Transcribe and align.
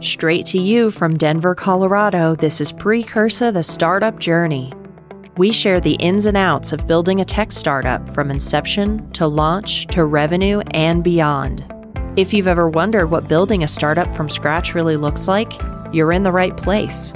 Straight 0.00 0.46
to 0.46 0.58
you 0.58 0.90
from 0.90 1.18
Denver, 1.18 1.54
Colorado, 1.54 2.34
this 2.34 2.62
is 2.62 2.72
Precursa 2.72 3.52
the 3.52 3.62
Startup 3.62 4.18
Journey. 4.18 4.72
We 5.36 5.52
share 5.52 5.78
the 5.78 5.96
ins 5.96 6.24
and 6.24 6.38
outs 6.38 6.72
of 6.72 6.86
building 6.86 7.20
a 7.20 7.24
tech 7.26 7.52
startup 7.52 8.08
from 8.14 8.30
inception 8.30 9.10
to 9.10 9.26
launch 9.26 9.88
to 9.88 10.06
revenue 10.06 10.60
and 10.70 11.04
beyond. 11.04 11.70
If 12.16 12.32
you've 12.32 12.46
ever 12.46 12.66
wondered 12.66 13.10
what 13.10 13.28
building 13.28 13.62
a 13.62 13.68
startup 13.68 14.16
from 14.16 14.30
scratch 14.30 14.74
really 14.74 14.96
looks 14.96 15.28
like, 15.28 15.52
you're 15.92 16.12
in 16.12 16.22
the 16.22 16.32
right 16.32 16.56
place. 16.56 17.12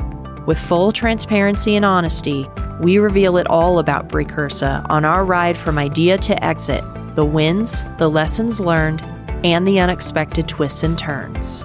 With 0.46 0.58
full 0.58 0.92
transparency 0.92 1.76
and 1.76 1.86
honesty, 1.86 2.46
we 2.82 2.98
reveal 2.98 3.38
it 3.38 3.46
all 3.46 3.78
about 3.78 4.10
Precursa 4.10 4.84
on 4.90 5.06
our 5.06 5.24
ride 5.24 5.56
from 5.56 5.78
idea 5.78 6.18
to 6.18 6.44
exit 6.44 6.84
the 7.14 7.24
wins, 7.24 7.82
the 7.96 8.10
lessons 8.10 8.60
learned, 8.60 9.00
and 9.42 9.66
the 9.66 9.80
unexpected 9.80 10.48
twists 10.48 10.82
and 10.82 10.98
turns. 10.98 11.64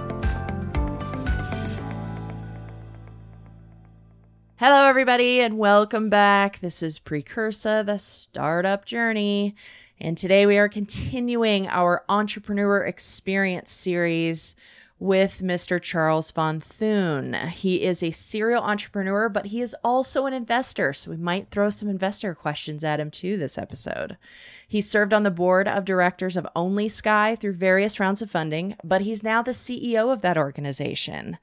Hello, 4.62 4.86
everybody, 4.86 5.40
and 5.40 5.56
welcome 5.56 6.10
back. 6.10 6.60
This 6.60 6.82
is 6.82 6.98
Precursa, 6.98 7.82
the 7.86 7.96
startup 7.96 8.84
journey. 8.84 9.54
And 9.98 10.18
today 10.18 10.44
we 10.44 10.58
are 10.58 10.68
continuing 10.68 11.66
our 11.66 12.04
entrepreneur 12.10 12.84
experience 12.84 13.72
series 13.72 14.54
with 14.98 15.40
Mr. 15.42 15.80
Charles 15.80 16.30
Von 16.30 16.60
Thun. 16.60 17.32
He 17.32 17.84
is 17.84 18.02
a 18.02 18.10
serial 18.10 18.62
entrepreneur, 18.62 19.30
but 19.30 19.46
he 19.46 19.62
is 19.62 19.74
also 19.82 20.26
an 20.26 20.34
investor. 20.34 20.92
So 20.92 21.10
we 21.10 21.16
might 21.16 21.48
throw 21.48 21.70
some 21.70 21.88
investor 21.88 22.34
questions 22.34 22.84
at 22.84 23.00
him 23.00 23.10
too 23.10 23.38
this 23.38 23.56
episode. 23.56 24.18
He 24.68 24.82
served 24.82 25.14
on 25.14 25.22
the 25.22 25.30
board 25.30 25.68
of 25.68 25.86
directors 25.86 26.36
of 26.36 26.46
OnlySky 26.54 27.40
through 27.40 27.54
various 27.54 27.98
rounds 27.98 28.20
of 28.20 28.30
funding, 28.30 28.76
but 28.84 29.00
he's 29.00 29.22
now 29.22 29.40
the 29.40 29.52
CEO 29.52 30.12
of 30.12 30.20
that 30.20 30.36
organization. 30.36 31.38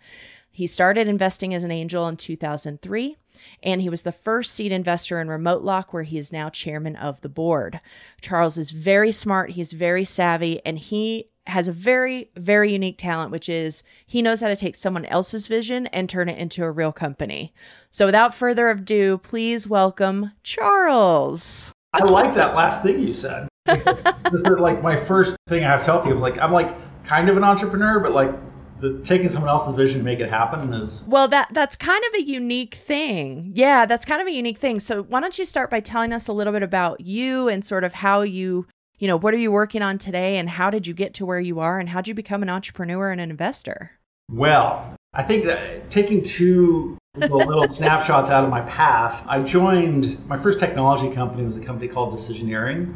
He 0.58 0.66
started 0.66 1.08
investing 1.08 1.54
as 1.54 1.64
an 1.64 1.70
angel 1.70 2.08
in 2.08 2.18
2003 2.18 3.16
and 3.62 3.80
he 3.80 3.90
was 3.90 4.02
the 4.02 4.12
first 4.12 4.56
seed 4.56 4.72
investor 4.72 5.22
in 5.22 5.28
RemoteLock, 5.28 5.94
where 5.94 6.02
he 6.02 6.18
is 6.18 6.34
now 6.34 6.50
chairman 6.50 6.96
of 6.96 7.22
the 7.22 7.30
board. 7.30 7.78
Charles 8.22 8.58
is 8.58 8.72
very 8.72 9.12
smart, 9.12 9.52
he's 9.52 9.72
very 9.72 10.04
savvy, 10.04 10.60
and 10.66 10.80
he 10.80 11.30
has 11.46 11.68
a 11.68 11.72
very, 11.72 12.32
very 12.36 12.72
unique 12.72 12.98
talent, 12.98 13.30
which 13.30 13.48
is 13.48 13.84
he 14.08 14.24
knows 14.24 14.42
how 14.42 14.48
to 14.48 14.56
take 14.56 14.76
someone 14.76 15.06
else's 15.06 15.46
vision 15.46 15.86
and 15.94 16.10
turn 16.10 16.28
it 16.28 16.40
into 16.40 16.64
a 16.64 16.72
real 16.72 16.92
company. 16.92 17.54
So, 17.92 18.08
without 18.08 18.34
further 18.34 18.68
ado, 18.68 19.20
please 19.20 19.68
welcome 19.68 20.32
Charles. 20.42 21.72
I 21.94 22.04
like 22.04 22.34
that 22.34 22.56
last 22.56 22.82
thing 22.82 23.00
you 23.00 23.14
said. 23.14 23.48
this 23.66 24.42
is 24.42 24.60
like 24.60 24.82
my 24.82 24.96
first 24.96 25.38
thing 25.46 25.64
I 25.64 25.68
have 25.68 25.82
to 25.82 25.86
tell 25.86 26.02
people. 26.02 26.18
Like, 26.18 26.40
I'm 26.40 26.52
like 26.52 26.76
kind 27.06 27.30
of 27.30 27.38
an 27.38 27.44
entrepreneur, 27.44 28.00
but 28.00 28.14
like 28.14 28.32
the 28.80 29.00
taking 29.04 29.30
someone 29.30 29.50
else's 29.50 29.74
vision 29.74 30.00
to 30.00 30.04
make 30.04 30.20
it 30.20 30.30
happen 30.30 30.74
is 30.74 31.04
well 31.08 31.28
that 31.28 31.48
that's 31.52 31.76
kind 31.76 32.04
of 32.10 32.14
a 32.16 32.24
unique 32.24 32.76
thing 32.76 33.52
yeah 33.56 33.86
that's 33.86 34.06
kind 34.06 34.22
of 34.22 34.28
a 34.28 34.32
unique 34.32 34.58
thing 34.58 34.80
so 34.80 35.04
why 35.04 35.20
don't 35.20 35.40
you 35.40 35.46
start 35.46 35.70
by 35.70 35.80
telling 35.80 36.14
us 36.14 36.28
a 36.28 36.34
little 36.34 36.54
bit 36.54 36.64
about 36.64 37.02
you 37.02 37.50
and 37.50 37.66
sort 37.66 37.84
of 37.84 37.94
how 37.94 38.22
you 38.22 38.66
you 39.00 39.08
know, 39.08 39.18
what 39.18 39.34
are 39.34 39.38
you 39.38 39.52
working 39.52 39.82
on 39.82 39.98
today 39.98 40.38
and 40.38 40.50
how 40.50 40.70
did 40.70 40.88
you 40.88 40.94
get 40.94 41.14
to 41.16 41.26
where 41.26 41.40
you 41.40 41.60
are 41.60 41.80
and 41.80 41.90
how 41.90 42.02
did 42.02 42.10
you 42.10 42.14
become 42.14 42.42
an 42.42 42.50
entrepreneur 42.50 43.12
and 43.12 43.22
an 43.22 43.30
investor? 43.30 43.92
Well, 44.32 44.96
I 45.14 45.24
think 45.24 45.46
that 45.46 45.90
taking 45.90 46.22
two 46.22 46.98
little 47.16 47.68
snapshots 47.70 48.30
out 48.30 48.44
of 48.44 48.50
my 48.50 48.62
past, 48.62 49.26
I 49.28 49.42
joined 49.42 50.26
my 50.28 50.38
first 50.38 50.60
technology 50.60 51.14
company 51.14 51.46
was 51.46 51.58
a 51.58 51.62
company 51.62 51.88
called 51.88 52.14
Decisioneering, 52.14 52.96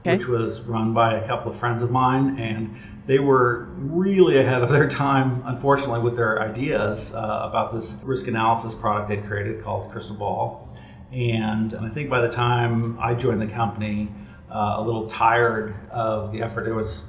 okay. 0.00 0.16
which 0.16 0.26
was 0.26 0.62
run 0.62 0.94
by 0.94 1.14
a 1.14 1.26
couple 1.26 1.52
of 1.52 1.58
friends 1.58 1.82
of 1.82 1.90
mine 1.90 2.38
and 2.38 2.74
they 3.06 3.18
were 3.18 3.68
really 3.76 4.38
ahead 4.38 4.62
of 4.62 4.70
their 4.70 4.88
time, 4.88 5.42
unfortunately, 5.44 6.00
with 6.00 6.16
their 6.16 6.40
ideas 6.40 7.12
uh, 7.12 7.48
about 7.50 7.74
this 7.74 7.98
risk 8.02 8.28
analysis 8.28 8.74
product 8.74 9.08
they'd 9.08 9.26
created 9.26 9.62
called 9.62 9.90
Crystal 9.90 10.16
Ball. 10.16 10.68
And, 11.12 11.72
and 11.74 11.86
I 11.86 11.90
think 11.90 12.10
by 12.10 12.20
the 12.20 12.28
time 12.28 12.98
I 12.98 13.14
joined 13.14 13.40
the 13.40 13.46
company, 13.46 14.10
uh, 14.50 14.76
a 14.76 14.82
little 14.82 15.06
tired 15.06 15.74
of 15.90 16.32
the 16.32 16.42
effort. 16.42 16.68
It 16.68 16.72
was 16.72 17.04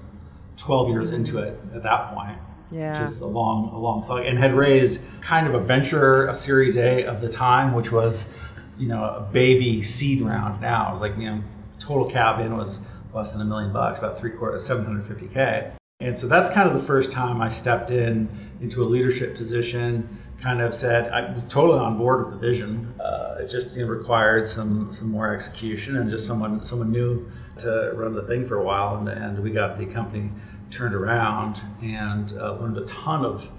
12 0.58 0.90
years 0.90 1.12
into 1.12 1.40
it 1.40 1.60
at 1.74 1.84
that 1.84 2.14
point. 2.14 2.38
Yeah. 2.72 3.00
Which 3.00 3.12
is 3.12 3.20
a 3.20 3.28
long, 3.28 3.70
a 3.70 3.78
long 3.78 4.02
slog, 4.02 4.26
and 4.26 4.40
had 4.40 4.56
raised 4.56 5.00
kind 5.22 5.48
of 5.48 5.54
a 5.54 5.60
venture, 5.60 6.28
a 6.28 6.34
Series 6.34 6.78
A 6.78 7.06
of 7.06 7.22
the 7.22 7.30
time, 7.30 7.74
which 7.74 7.92
was, 7.92 8.26
you 8.78 8.88
know, 8.88 9.04
a 9.04 9.22
baby 9.32 9.84
seed 9.84 10.22
round. 10.22 10.62
Now 10.62 10.88
it 10.88 10.92
was 10.92 11.02
like, 11.02 11.16
you 11.18 11.30
know, 11.30 11.44
total 11.78 12.10
cap 12.10 12.40
in 12.40 12.58
was 12.58 12.82
less 13.14 13.32
than 13.32 13.42
a 13.42 13.46
million 13.46 13.72
bucks, 13.72 14.00
about 14.00 14.18
three 14.18 14.32
quarters, 14.32 14.68
750k. 14.68 15.74
And 16.02 16.18
so 16.18 16.28
that's 16.28 16.50
kind 16.50 16.68
of 16.68 16.74
the 16.74 16.86
first 16.86 17.12
time 17.12 17.42
I 17.42 17.48
stepped 17.48 17.90
in 17.90 18.28
into 18.60 18.82
a 18.82 18.86
leadership 18.86 19.36
position 19.36 20.22
kind 20.42 20.62
of 20.62 20.76
said 20.76 21.10
I 21.12 21.32
was 21.32 21.46
totally 21.46 21.80
on 21.80 21.98
board 21.98 22.26
with 22.26 22.34
the 22.34 22.48
vision. 22.48 22.94
Uh, 23.00 23.38
it 23.40 23.50
just 23.50 23.78
you 23.78 23.86
know, 23.86 23.90
required 23.90 24.46
some 24.48 24.92
some 24.92 25.10
more 25.10 25.34
execution 25.34 25.96
and 25.96 26.10
just 26.10 26.28
someone 26.28 26.62
someone 26.64 26.92
new 26.92 27.32
to 27.60 27.94
run 27.96 28.14
the 28.14 28.24
thing 28.24 28.46
for 28.46 28.58
a 28.58 28.64
while, 28.64 28.98
and, 28.98 29.08
and 29.08 29.40
we 29.40 29.52
got 29.52 29.78
the 29.78 29.86
company 29.86 30.30
turned 30.70 30.94
around 30.94 31.62
and 31.82 32.34
uh, 32.34 32.58
learned 32.60 32.78
a 32.78 32.86
ton 32.86 33.24
of 33.24 33.50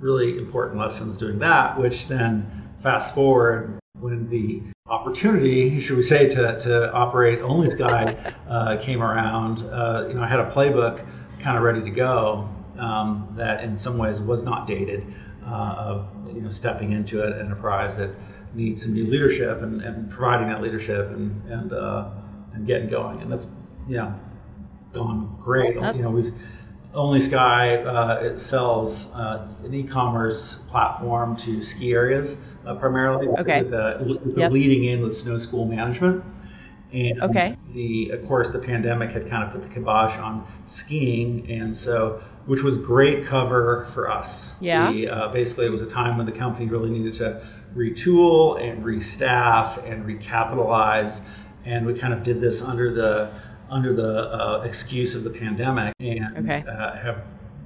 really 0.00 0.38
important 0.38 0.80
lessons 0.80 1.18
doing 1.18 1.38
that. 1.40 1.78
Which 1.78 2.08
then 2.08 2.70
fast 2.82 3.14
forward 3.14 3.78
when 4.00 4.30
the 4.30 4.62
opportunity, 4.86 5.78
should 5.78 5.96
we 5.96 6.02
say, 6.02 6.28
to, 6.28 6.58
to 6.58 6.92
operate 6.92 7.40
OnlySky 7.40 8.34
uh, 8.48 8.76
came 8.78 9.02
around, 9.02 9.58
uh, 9.70 10.06
you 10.08 10.14
know, 10.14 10.22
I 10.22 10.26
had 10.26 10.40
a 10.40 10.50
playbook 10.50 11.06
kind 11.42 11.56
of 11.56 11.62
ready 11.62 11.82
to 11.82 11.90
go 11.90 12.48
um, 12.78 13.34
that 13.36 13.62
in 13.64 13.76
some 13.76 13.98
ways 13.98 14.20
was 14.20 14.42
not 14.42 14.66
dated 14.66 15.04
uh, 15.46 15.74
of 15.78 16.08
you 16.34 16.40
know 16.40 16.48
stepping 16.48 16.92
into 16.92 17.22
an 17.22 17.38
enterprise 17.38 17.96
that 17.96 18.10
needs 18.54 18.82
some 18.82 18.92
new 18.92 19.04
leadership 19.04 19.62
and, 19.62 19.82
and 19.82 20.10
providing 20.10 20.48
that 20.48 20.62
leadership 20.62 21.10
and 21.10 21.44
and 21.50 21.72
uh, 21.72 22.08
and 22.54 22.66
getting 22.66 22.88
going. 22.88 23.20
And 23.20 23.32
that's 23.32 23.48
you 23.88 23.96
know 23.96 24.14
gone 24.92 25.36
great. 25.40 25.74
You 25.74 26.02
know 26.02 26.10
we've 26.10 26.32
OnlySky 26.94 27.86
uh, 27.86 28.22
it 28.22 28.38
sells 28.38 29.10
uh, 29.12 29.48
an 29.64 29.74
e-commerce 29.74 30.56
platform 30.68 31.36
to 31.36 31.62
ski 31.62 31.92
areas 31.92 32.36
uh, 32.66 32.74
primarily 32.74 33.28
okay. 33.28 33.62
with, 33.62 33.72
uh, 33.72 33.98
with 34.00 34.36
yep. 34.36 34.52
leading 34.52 34.84
in 34.84 35.00
with 35.00 35.16
snow 35.16 35.38
school 35.38 35.64
management. 35.64 36.22
And 36.92 37.22
okay. 37.22 37.56
the 37.72 38.10
of 38.10 38.26
course 38.26 38.50
the 38.50 38.58
pandemic 38.58 39.10
had 39.10 39.28
kind 39.28 39.44
of 39.44 39.52
put 39.52 39.62
the 39.62 39.74
kibosh 39.74 40.18
on 40.18 40.46
skiing, 40.66 41.50
and 41.50 41.74
so 41.74 42.22
which 42.46 42.62
was 42.62 42.76
great 42.76 43.26
cover 43.26 43.86
for 43.94 44.10
us. 44.10 44.58
Yeah. 44.60 44.90
We, 44.90 45.08
uh, 45.08 45.28
basically, 45.28 45.66
it 45.66 45.70
was 45.70 45.82
a 45.82 45.86
time 45.86 46.16
when 46.16 46.26
the 46.26 46.32
company 46.32 46.66
really 46.66 46.90
needed 46.90 47.14
to 47.14 47.46
retool 47.74 48.60
and 48.60 48.84
restaff 48.84 49.88
and 49.90 50.04
recapitalize, 50.04 51.20
and 51.64 51.86
we 51.86 51.94
kind 51.94 52.12
of 52.12 52.22
did 52.22 52.40
this 52.40 52.62
under 52.62 52.92
the 52.92 53.32
under 53.70 53.94
the 53.94 54.30
uh, 54.30 54.62
excuse 54.64 55.14
of 55.14 55.24
the 55.24 55.30
pandemic, 55.30 55.94
and 56.00 56.38
okay. 56.38 56.64
uh, 56.68 56.94
have 56.96 57.24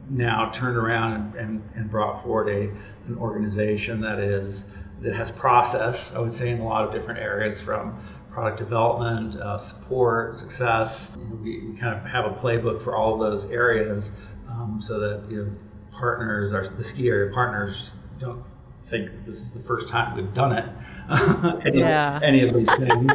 now 0.09 0.51
turned 0.51 0.77
around 0.77 1.15
and, 1.15 1.35
and, 1.35 1.71
and, 1.75 1.91
brought 1.91 2.23
forward 2.23 2.49
a 2.49 2.71
an 3.09 3.19
organization 3.19 4.01
that 4.01 4.21
is 4.21 4.67
that 5.01 5.15
has 5.15 5.33
process. 5.33 6.15
I 6.15 6.21
would 6.21 6.33
say 6.33 6.51
in 6.51 6.61
a 6.61 6.65
lot 6.65 6.85
of 6.85 6.93
different 6.93 7.19
areas 7.19 7.61
from 7.61 7.99
product 8.37 8.59
development, 8.59 9.35
uh, 9.37 9.57
support, 9.57 10.35
success. 10.35 11.17
We, 11.43 11.59
we, 11.69 11.77
kind 11.79 11.97
of 11.97 12.05
have 12.05 12.27
a 12.27 12.35
playbook 12.35 12.83
for 12.83 12.95
all 12.95 13.15
of 13.15 13.21
those 13.31 13.47
areas 13.51 14.13
um, 14.51 14.79
so 14.79 15.01
that 15.01 15.31
you 15.31 15.37
know 15.39 15.53
partners, 15.91 16.53
our 16.53 16.63
the 16.63 16.85
ski 16.85 17.09
area 17.09 17.33
partners, 17.33 17.95
don't 18.19 18.45
think 18.85 19.11
this 19.25 19.37
is 19.37 19.53
the 19.53 19.61
first 19.61 19.89
time 19.89 20.15
we've 20.15 20.35
done 20.35 20.53
it. 20.53 20.69
any, 21.65 21.79
yeah. 21.79 22.19
of, 22.19 22.23
any 22.23 22.43
of 22.43 22.53
these 22.53 22.71
things. 22.75 23.11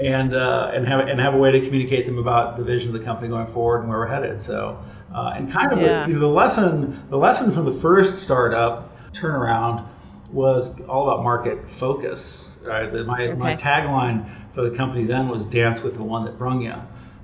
and 0.00 0.34
uh, 0.34 0.72
and 0.72 0.88
have 0.88 1.00
and 1.06 1.20
have 1.20 1.34
a 1.34 1.38
way 1.38 1.52
to 1.52 1.60
communicate 1.60 2.06
them 2.06 2.16
about 2.16 2.56
the 2.56 2.64
vision 2.64 2.94
of 2.94 2.98
the 2.98 3.04
company 3.04 3.28
going 3.28 3.48
forward 3.48 3.80
and 3.80 3.90
where 3.90 3.98
we're 3.98 4.06
headed. 4.06 4.40
So, 4.40 4.82
uh, 5.14 5.34
and 5.36 5.52
kind 5.52 5.72
of 5.72 5.80
yeah. 5.82 6.06
you 6.06 6.14
know, 6.14 6.20
the 6.20 6.26
lesson 6.26 7.04
the 7.10 7.18
lesson 7.18 7.52
from 7.52 7.66
the 7.66 7.78
first 7.80 8.22
startup 8.22 9.12
turnaround 9.12 9.86
was 10.32 10.78
all 10.82 11.08
about 11.08 11.22
market 11.22 11.70
focus. 11.70 12.60
Right? 12.64 12.90
The, 12.90 13.04
my 13.04 13.22
okay. 13.22 13.34
my 13.34 13.54
tagline 13.54 14.28
for 14.54 14.68
the 14.68 14.76
company 14.76 15.04
then 15.04 15.28
was 15.28 15.44
"Dance 15.44 15.82
with 15.82 15.94
the 15.94 16.02
one 16.02 16.24
that 16.24 16.38
brung 16.38 16.62
you," 16.62 16.74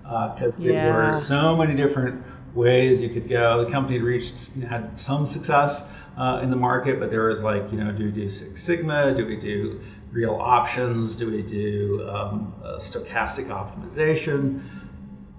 because 0.03 0.55
uh, 0.55 0.59
yeah. 0.59 0.85
there 0.85 1.13
were 1.13 1.19
so 1.19 1.57
many 1.57 1.75
different 1.75 2.23
ways 2.55 3.03
you 3.03 3.11
could 3.11 3.29
go. 3.29 3.65
The 3.65 3.71
company 3.71 3.99
reached 3.99 4.53
had 4.69 4.99
some 4.99 5.27
success 5.27 5.85
uh, 6.17 6.41
in 6.43 6.51
the 6.51 6.57
market, 6.57 7.01
but 7.01 7.11
there 7.11 7.25
was 7.25 7.43
like, 7.43 7.73
you 7.73 7.79
know, 7.79 7.93
do 7.93 8.05
we 8.05 8.11
do 8.11 8.29
Six 8.29 8.63
Sigma? 8.63 9.15
Do 9.15 9.27
we 9.27 9.37
do 9.37 9.81
real 10.13 10.35
options? 10.35 11.17
Do 11.17 11.31
we 11.31 11.43
do 11.43 12.09
um, 12.09 12.55
stochastic 12.79 13.49
optimization? 13.49 14.63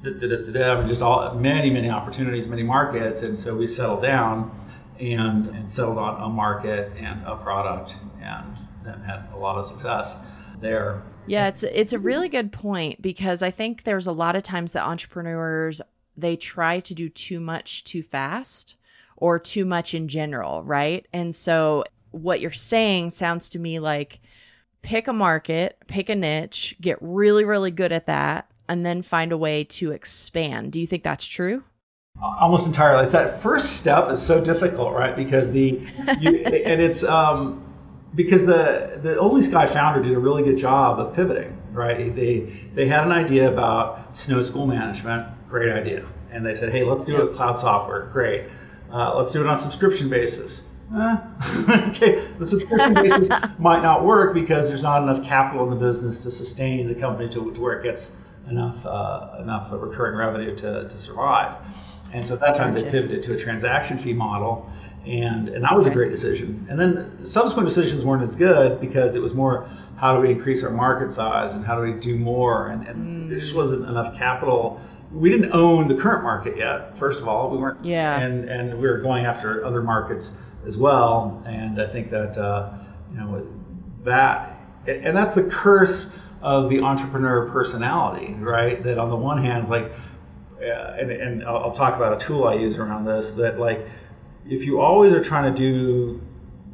Da, 0.04 0.12
da, 0.12 0.28
da, 0.28 0.88
just 0.88 1.02
all 1.02 1.34
many, 1.34 1.72
many 1.72 1.90
opportunities, 1.90 2.48
many 2.48 2.62
markets, 2.62 3.24
and 3.24 3.40
so 3.40 3.56
we 3.56 3.66
settled 3.66 4.04
down 4.04 4.52
and, 5.00 5.48
and 5.48 5.70
settled 5.70 5.98
on 5.98 6.22
a 6.22 6.30
market 6.30 6.92
and 6.98 7.22
a 7.26 7.36
product, 7.36 7.96
and 8.22 8.58
then 8.84 9.02
had 9.02 9.28
a 9.34 9.38
lot 9.38 9.58
of 9.58 9.66
success 9.66 10.16
there. 10.60 11.04
Yeah, 11.28 11.48
it's 11.48 11.64
it's 11.64 11.94
a 11.94 12.00
really 12.00 12.30
good 12.30 12.52
point 12.52 13.02
because 13.02 13.42
I 13.42 13.52
think 13.52 13.84
there's 13.84 14.08
a 14.08 14.12
lot 14.12 14.36
of 14.36 14.44
times 14.44 14.74
that 14.74 14.86
entrepreneurs 14.86 15.82
they 16.18 16.36
try 16.36 16.80
to 16.80 16.94
do 16.94 17.10
too 17.10 17.40
much 17.40 17.84
too 17.84 18.04
fast 18.04 18.76
or 19.18 19.40
too 19.40 19.66
much 19.66 19.94
in 19.94 20.08
general, 20.08 20.64
right? 20.64 21.06
And 21.14 21.34
so 21.34 21.84
what 22.12 22.40
you're 22.40 22.52
saying 22.52 23.12
sounds 23.12 23.50
to 23.50 23.60
me 23.60 23.80
like 23.80 24.20
pick 24.82 25.08
a 25.08 25.14
market, 25.14 25.78
pick 25.88 26.10
a 26.10 26.16
niche, 26.16 26.76
get 26.80 26.98
really, 27.02 27.44
really 27.44 27.72
good 27.72 27.92
at 27.92 28.06
that, 28.06 28.50
and 28.70 28.86
then 28.86 29.02
find 29.02 29.32
a 29.32 29.38
way 29.38 29.64
to 29.64 29.92
expand. 29.92 30.72
Do 30.72 30.80
you 30.80 30.88
think 30.88 31.04
that's 31.04 31.26
true? 31.26 31.64
Almost 32.22 32.66
entirely. 32.66 33.04
It's 33.04 33.12
that 33.12 33.42
first 33.42 33.74
step 33.74 34.10
is 34.10 34.22
so 34.22 34.44
difficult, 34.44 34.94
right? 34.94 35.16
Because 35.16 35.52
the 35.52 35.82
you, 36.20 36.30
and 36.46 36.82
it's 36.82 37.04
um, 37.04 37.62
because 38.16 38.46
the 38.46 39.00
the 39.04 39.16
OnlySky 39.16 39.68
founder 39.70 40.02
did 40.02 40.14
a 40.14 40.20
really 40.20 40.44
good 40.44 40.58
job 40.58 41.00
of 41.00 41.14
pivoting, 41.14 41.58
right? 41.74 42.16
They 42.16 42.70
they 42.74 42.88
had 42.88 43.06
an 43.06 43.12
idea 43.12 43.52
about 43.52 44.16
snow 44.16 44.42
school 44.42 44.66
management, 44.66 45.28
great 45.50 45.72
idea, 45.72 46.06
and 46.32 46.46
they 46.46 46.56
said, 46.56 46.72
hey, 46.72 46.84
let's 46.84 47.04
do 47.04 47.18
it 47.18 47.26
with 47.26 47.36
cloud 47.36 47.58
software, 47.58 48.10
great. 48.14 48.46
Uh, 48.92 49.18
let's 49.18 49.34
do 49.34 49.42
it 49.42 49.48
on 49.48 49.54
a 49.54 49.58
subscription 49.58 50.10
basis. 50.10 50.64
Eh, 50.96 51.18
okay, 51.90 52.28
the 52.40 52.48
subscription 52.48 52.94
basis 53.04 53.28
might 53.58 53.82
not 53.82 54.06
work 54.06 54.34
because 54.34 54.68
there's 54.68 54.84
not 54.84 55.04
enough 55.04 55.26
capital 55.26 55.64
in 55.66 55.70
the 55.70 55.76
business 55.76 56.20
to 56.22 56.32
sustain 56.32 56.88
the 56.88 56.96
company 56.96 57.28
to, 57.28 57.52
to 57.52 57.60
where 57.60 57.80
it 57.80 57.84
gets 57.84 58.14
enough 58.50 58.86
uh, 58.86 59.38
enough 59.42 59.70
recurring 59.72 60.16
revenue 60.16 60.56
to, 60.56 60.88
to 60.88 60.98
survive. 60.98 61.58
And 62.16 62.26
so 62.26 62.34
at 62.34 62.40
that 62.40 62.56
time 62.56 62.74
gotcha. 62.74 62.86
they 62.86 62.92
pivoted 62.92 63.22
to 63.24 63.34
a 63.34 63.38
transaction 63.38 63.98
fee 63.98 64.14
model, 64.14 64.70
and 65.06 65.50
and 65.50 65.62
that 65.66 65.76
was 65.76 65.86
a 65.86 65.92
great 65.92 66.12
decision. 66.12 66.66
And 66.70 66.80
then 66.80 67.26
subsequent 67.26 67.68
decisions 67.68 68.06
weren't 68.06 68.24
as 68.24 68.36
good 68.36 68.80
because 68.80 69.16
it 69.16 69.22
was 69.22 69.34
more 69.34 69.70
how 69.98 70.16
do 70.16 70.22
we 70.22 70.32
increase 70.32 70.64
our 70.64 70.72
market 70.72 71.12
size 71.12 71.54
and 71.54 71.66
how 71.66 71.76
do 71.76 71.82
we 71.82 72.00
do 72.00 72.16
more, 72.16 72.70
and, 72.70 72.88
and 72.88 72.98
mm. 72.98 73.30
there 73.30 73.38
just 73.38 73.54
wasn't 73.54 73.86
enough 73.90 74.18
capital. 74.18 74.80
We 75.12 75.30
didn't 75.30 75.52
own 75.52 75.90
the 75.90 75.96
current 75.96 76.24
market 76.24 76.56
yet. 76.58 76.98
First 76.98 77.22
of 77.22 77.28
all, 77.28 77.50
we 77.50 77.58
weren't. 77.58 77.84
Yeah. 77.84 78.18
And 78.18 78.50
and 78.50 78.80
we 78.80 78.88
were 78.88 79.00
going 79.00 79.26
after 79.26 79.66
other 79.66 79.82
markets 79.82 80.32
as 80.66 80.78
well. 80.78 81.44
And 81.46 81.82
I 81.82 81.88
think 81.88 82.10
that 82.12 82.38
uh, 82.38 82.72
you 83.12 83.18
know 83.20 83.46
that, 84.06 84.58
and 84.88 85.16
that's 85.18 85.36
the 85.36 85.44
curse 85.44 86.12
of 86.42 86.70
the 86.70 86.80
entrepreneur 86.80 87.50
personality, 87.50 88.34
right? 88.36 88.82
That 88.84 89.00
on 89.00 89.10
the 89.10 89.16
one 89.16 89.44
hand, 89.44 89.68
like, 89.68 89.92
and, 90.62 91.12
and 91.12 91.44
I'll, 91.44 91.58
I'll 91.58 91.72
talk 91.72 91.96
about 91.96 92.22
a 92.22 92.26
tool 92.26 92.46
I 92.46 92.56
use 92.56 92.78
around 92.78 93.06
this. 93.06 93.32
That 93.32 93.60
like, 93.60 93.88
if 94.48 94.66
you 94.66 94.80
always 94.80 95.14
are 95.14 95.24
trying 95.24 95.54
to 95.54 95.58
do 95.58 96.22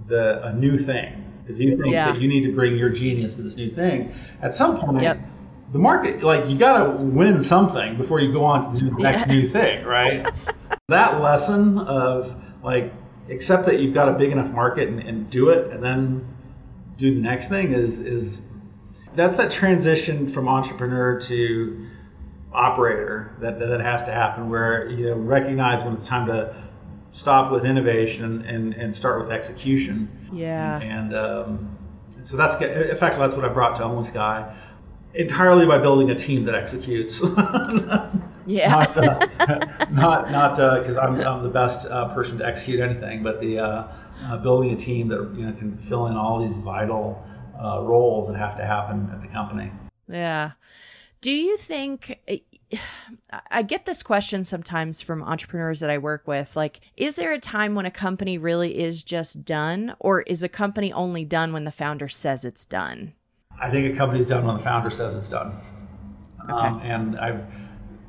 the 0.08 0.46
a 0.46 0.54
new 0.54 0.78
thing 0.78 1.18
because 1.42 1.60
you 1.60 1.78
think 1.78 1.94
yeah. 1.94 2.12
that 2.12 2.22
you 2.22 2.28
need 2.28 2.44
to 2.46 2.54
bring 2.54 2.78
your 2.78 2.90
genius 2.90 3.36
to 3.36 3.42
this 3.42 3.58
new 3.58 3.70
thing, 3.70 4.14
at 4.42 4.54
some 4.54 4.78
point. 4.78 5.02
Yep 5.02 5.20
the 5.72 5.80
market 5.80 6.22
like 6.24 6.50
you 6.50 6.58
got 6.58 6.84
to 6.84 6.90
win 6.90 7.42
something 7.42 7.98
before 7.98 8.20
you 8.20 8.32
go 8.32 8.44
on 8.44 8.74
to 8.74 8.80
do 8.80 8.90
the 8.90 9.02
next 9.02 9.28
yeah. 9.28 9.34
new 9.34 9.48
thing 9.48 9.86
right 9.86 10.30
that 10.88 11.22
lesson 11.22 11.80
of 11.80 12.36
like 12.64 12.94
accept 13.30 13.66
that 13.66 13.80
you've 13.80 13.94
got 13.94 14.10
a 14.10 14.14
big 14.14 14.32
enough 14.32 14.52
market 14.52 14.90
and, 14.90 15.00
and 15.02 15.30
do 15.30 15.50
it 15.50 15.72
and 15.72 15.82
then 15.84 16.28
do 16.98 17.14
the 17.16 17.22
next 17.22 17.48
thing 17.48 17.72
is 17.72 18.00
is 18.00 18.42
that's 19.16 19.38
that 19.38 19.52
transition 19.52 20.28
from 20.28 20.48
entrepreneur 20.48 21.20
to 21.20 21.88
operator 22.54 23.34
that 23.40 23.60
that 23.60 23.80
has 23.82 24.04
to 24.04 24.12
happen 24.12 24.50
where 24.50 24.90
you 24.90 25.08
know 25.08 25.16
recognize 25.16 25.84
when 25.84 25.94
it's 25.94 26.08
time 26.08 26.28
to 26.28 26.54
stop 27.12 27.52
with 27.52 27.66
innovation 27.66 28.44
and 28.46 28.74
and 28.74 28.94
start 28.94 29.20
with 29.20 29.32
execution 29.32 30.10
yeah 30.34 30.80
and 30.82 31.16
um, 31.16 31.78
so 32.22 32.36
that's 32.38 32.56
in 32.56 32.96
fact 32.98 33.18
that's 33.18 33.36
what 33.36 33.46
I 33.46 33.50
brought 33.50 33.76
to 33.78 33.84
OnlySky 33.84 34.56
entirely 35.14 35.66
by 35.66 35.78
building 35.78 36.12
a 36.12 36.16
team 36.16 36.46
that 36.46 36.56
executes 36.56 37.22
Yeah. 38.46 38.70
not 38.70 38.98
uh, 38.98 39.88
not 39.92 40.32
not 40.32 40.56
because 40.82 40.98
uh, 40.98 41.02
I'm, 41.02 41.20
I'm 41.22 41.44
the 41.44 41.50
best 41.50 41.88
uh, 41.88 42.14
person 42.14 42.38
to 42.40 42.46
execute 42.46 42.80
anything, 42.80 43.24
but 43.24 43.40
the 43.40 43.60
uh, 43.60 43.88
uh, 44.26 44.38
building 44.38 44.72
a 44.72 44.76
team 44.76 45.08
that 45.10 45.34
you 45.36 45.46
know 45.46 45.54
can 45.54 45.78
fill 45.78 46.08
in 46.08 46.16
all 46.16 46.42
these 46.42 46.58
vital 46.58 47.24
uh, 47.64 47.82
roles 47.84 48.28
that 48.28 48.38
have 48.38 48.56
to 48.58 48.66
happen 48.66 49.10
at 49.14 49.22
the 49.22 49.28
company. 49.28 49.72
Yeah. 50.08 50.52
Do 51.22 51.32
you 51.32 51.58
think? 51.58 52.20
I 53.52 53.62
get 53.62 53.86
this 53.86 54.02
question 54.02 54.44
sometimes 54.44 55.02
from 55.02 55.22
entrepreneurs 55.22 55.82
that 55.82 55.90
I 55.90 55.98
work 55.98 56.26
with. 56.26 56.56
Like, 56.56 56.80
is 56.98 57.18
there 57.18 57.34
a 57.34 57.40
time 57.40 57.76
when 57.76 57.86
a 57.86 57.92
company 57.92 58.38
really 58.38 58.80
is 58.80 59.04
just 59.04 59.46
done, 59.46 59.94
or 60.00 60.22
is 60.22 60.42
a 60.42 60.50
company 60.50 60.92
only 60.92 61.26
done 61.26 61.54
when 61.54 61.64
the 61.64 61.72
founder 61.72 62.08
says 62.08 62.44
it's 62.46 62.66
done? 62.66 63.14
I 63.62 63.70
think 63.70 63.94
a 63.94 63.98
company's 63.98 64.26
done 64.26 64.46
when 64.46 64.58
the 64.58 64.64
founder 64.64 64.90
says 64.90 65.16
it's 65.16 65.30
done. 65.30 65.54
Okay. 66.44 66.54
Um, 66.54 66.80
and 66.82 67.20
I've 67.20 67.46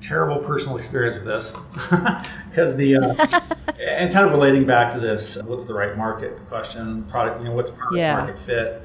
terrible 0.02 0.38
personal 0.38 0.76
experience 0.76 1.16
with 1.16 1.26
this 1.26 1.54
because 2.50 2.74
the 2.76 2.96
uh, 2.96 3.40
and 3.80 4.12
kind 4.12 4.26
of 4.26 4.32
relating 4.32 4.66
back 4.66 4.92
to 4.92 4.98
this 4.98 5.40
what's 5.44 5.64
the 5.64 5.72
right 5.72 5.96
market 5.96 6.36
question 6.48 7.04
product 7.04 7.40
you 7.40 7.44
know 7.44 7.54
what's 7.54 7.70
product 7.70 7.96
yeah. 7.96 8.16
market 8.16 8.38
fit 8.40 8.82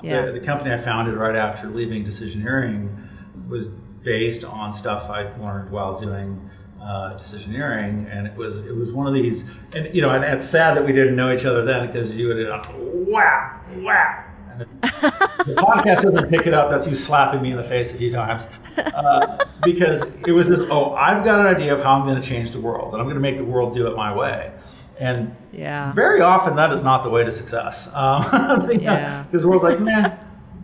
yeah. 0.00 0.26
The, 0.26 0.32
the, 0.32 0.40
company 0.40 0.72
i 0.72 0.78
founded 0.78 1.16
right 1.16 1.34
after 1.34 1.68
leaving 1.68 2.04
decisioneering 2.04 3.08
was 3.50 3.66
based 3.66 4.44
on 4.44 4.72
stuff 4.72 5.10
i'd 5.10 5.38
learned 5.40 5.70
while 5.70 5.98
doing 5.98 6.50
uh, 6.80 7.14
decisioneering 7.14 8.10
and 8.10 8.26
it 8.26 8.34
was 8.34 8.60
it 8.60 8.74
was 8.74 8.94
one 8.94 9.06
of 9.06 9.12
these 9.12 9.44
and 9.74 9.94
you 9.94 10.00
know 10.00 10.08
and 10.10 10.24
it's 10.24 10.44
sad 10.44 10.74
that 10.74 10.84
we 10.84 10.92
didn't 10.92 11.14
know 11.14 11.30
each 11.30 11.44
other 11.44 11.62
then 11.62 11.86
because 11.86 12.16
you 12.16 12.28
would 12.28 12.38
have 12.38 12.74
wow 12.74 13.60
wow 13.76 14.24
the 14.82 15.54
podcast 15.56 16.02
doesn't 16.02 16.28
pick 16.28 16.46
it 16.46 16.52
up. 16.52 16.68
That's 16.68 16.86
you 16.86 16.94
slapping 16.94 17.40
me 17.40 17.52
in 17.52 17.56
the 17.56 17.64
face 17.64 17.92
a 17.94 17.96
few 17.96 18.10
times. 18.10 18.46
Uh, 18.76 19.38
because 19.64 20.04
it 20.26 20.32
was 20.32 20.48
this, 20.48 20.60
oh, 20.70 20.92
I've 20.94 21.24
got 21.24 21.40
an 21.40 21.46
idea 21.46 21.74
of 21.74 21.82
how 21.82 21.94
I'm 21.94 22.06
going 22.06 22.20
to 22.20 22.26
change 22.26 22.50
the 22.50 22.60
world, 22.60 22.92
and 22.92 23.00
I'm 23.00 23.06
going 23.06 23.16
to 23.16 23.22
make 23.22 23.36
the 23.36 23.44
world 23.44 23.74
do 23.74 23.86
it 23.86 23.96
my 23.96 24.14
way. 24.14 24.52
And 24.98 25.34
yeah. 25.50 25.92
very 25.92 26.20
often 26.20 26.56
that 26.56 26.72
is 26.72 26.82
not 26.82 27.04
the 27.04 27.10
way 27.10 27.24
to 27.24 27.32
success. 27.32 27.88
Um, 27.94 28.70
yeah. 28.80 29.22
Because 29.22 29.42
the 29.42 29.48
world's 29.48 29.64
like, 29.64 29.80
nah, 29.80 30.10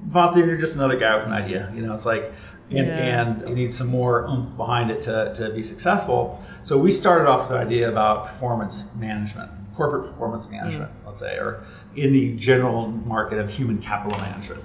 Vontae, 0.09 0.45
you're 0.45 0.57
just 0.57 0.75
another 0.75 0.99
guy 0.99 1.17
with 1.17 1.27
an 1.27 1.33
idea. 1.33 1.73
You 1.75 1.83
know, 1.83 1.95
it's 1.95 2.07
like, 2.07 2.33
and, 2.71 2.87
yeah. 2.87 3.23
and 3.23 3.49
you 3.49 3.55
need 3.55 3.73
some 3.73 3.87
more 3.87 4.27
oomph 4.27 4.57
behind 4.57 4.91
it 4.91 5.03
to, 5.03 5.33
to 5.35 5.51
be 5.51 5.63
successful. 5.63 6.43
So 6.63 6.77
we 6.77 6.91
started 6.91 7.29
off 7.29 7.49
with 7.49 7.51
the 7.51 7.59
idea 7.59 7.89
about 7.89 8.27
performance 8.27 8.85
management, 8.97 9.51
corporate 9.77 10.11
performance 10.11 10.49
management, 10.49 10.91
mm. 10.91 11.07
let's 11.07 11.21
say, 11.21 11.37
or 11.37 11.65
in 11.95 12.13
the 12.13 12.35
general 12.37 12.89
market 12.89 13.39
of 13.39 13.51
human 13.51 13.79
capital 13.81 14.19
management. 14.19 14.65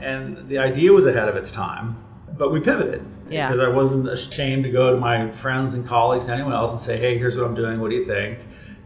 And 0.00 0.48
the 0.48 0.58
idea 0.58 0.92
was 0.92 1.06
ahead 1.06 1.28
of 1.28 1.36
its 1.36 1.50
time, 1.50 1.96
but 2.36 2.52
we 2.52 2.60
pivoted. 2.60 3.04
Yeah. 3.30 3.48
Because 3.48 3.64
I 3.64 3.68
wasn't 3.68 4.08
ashamed 4.08 4.64
to 4.64 4.70
go 4.70 4.90
to 4.92 4.96
my 4.96 5.30
friends 5.30 5.74
and 5.74 5.86
colleagues 5.86 6.24
and 6.24 6.34
anyone 6.34 6.52
else 6.52 6.72
and 6.72 6.80
say, 6.80 6.98
hey, 6.98 7.18
here's 7.18 7.36
what 7.36 7.46
I'm 7.46 7.54
doing. 7.54 7.80
What 7.80 7.90
do 7.90 7.96
you 7.96 8.06
think? 8.06 8.38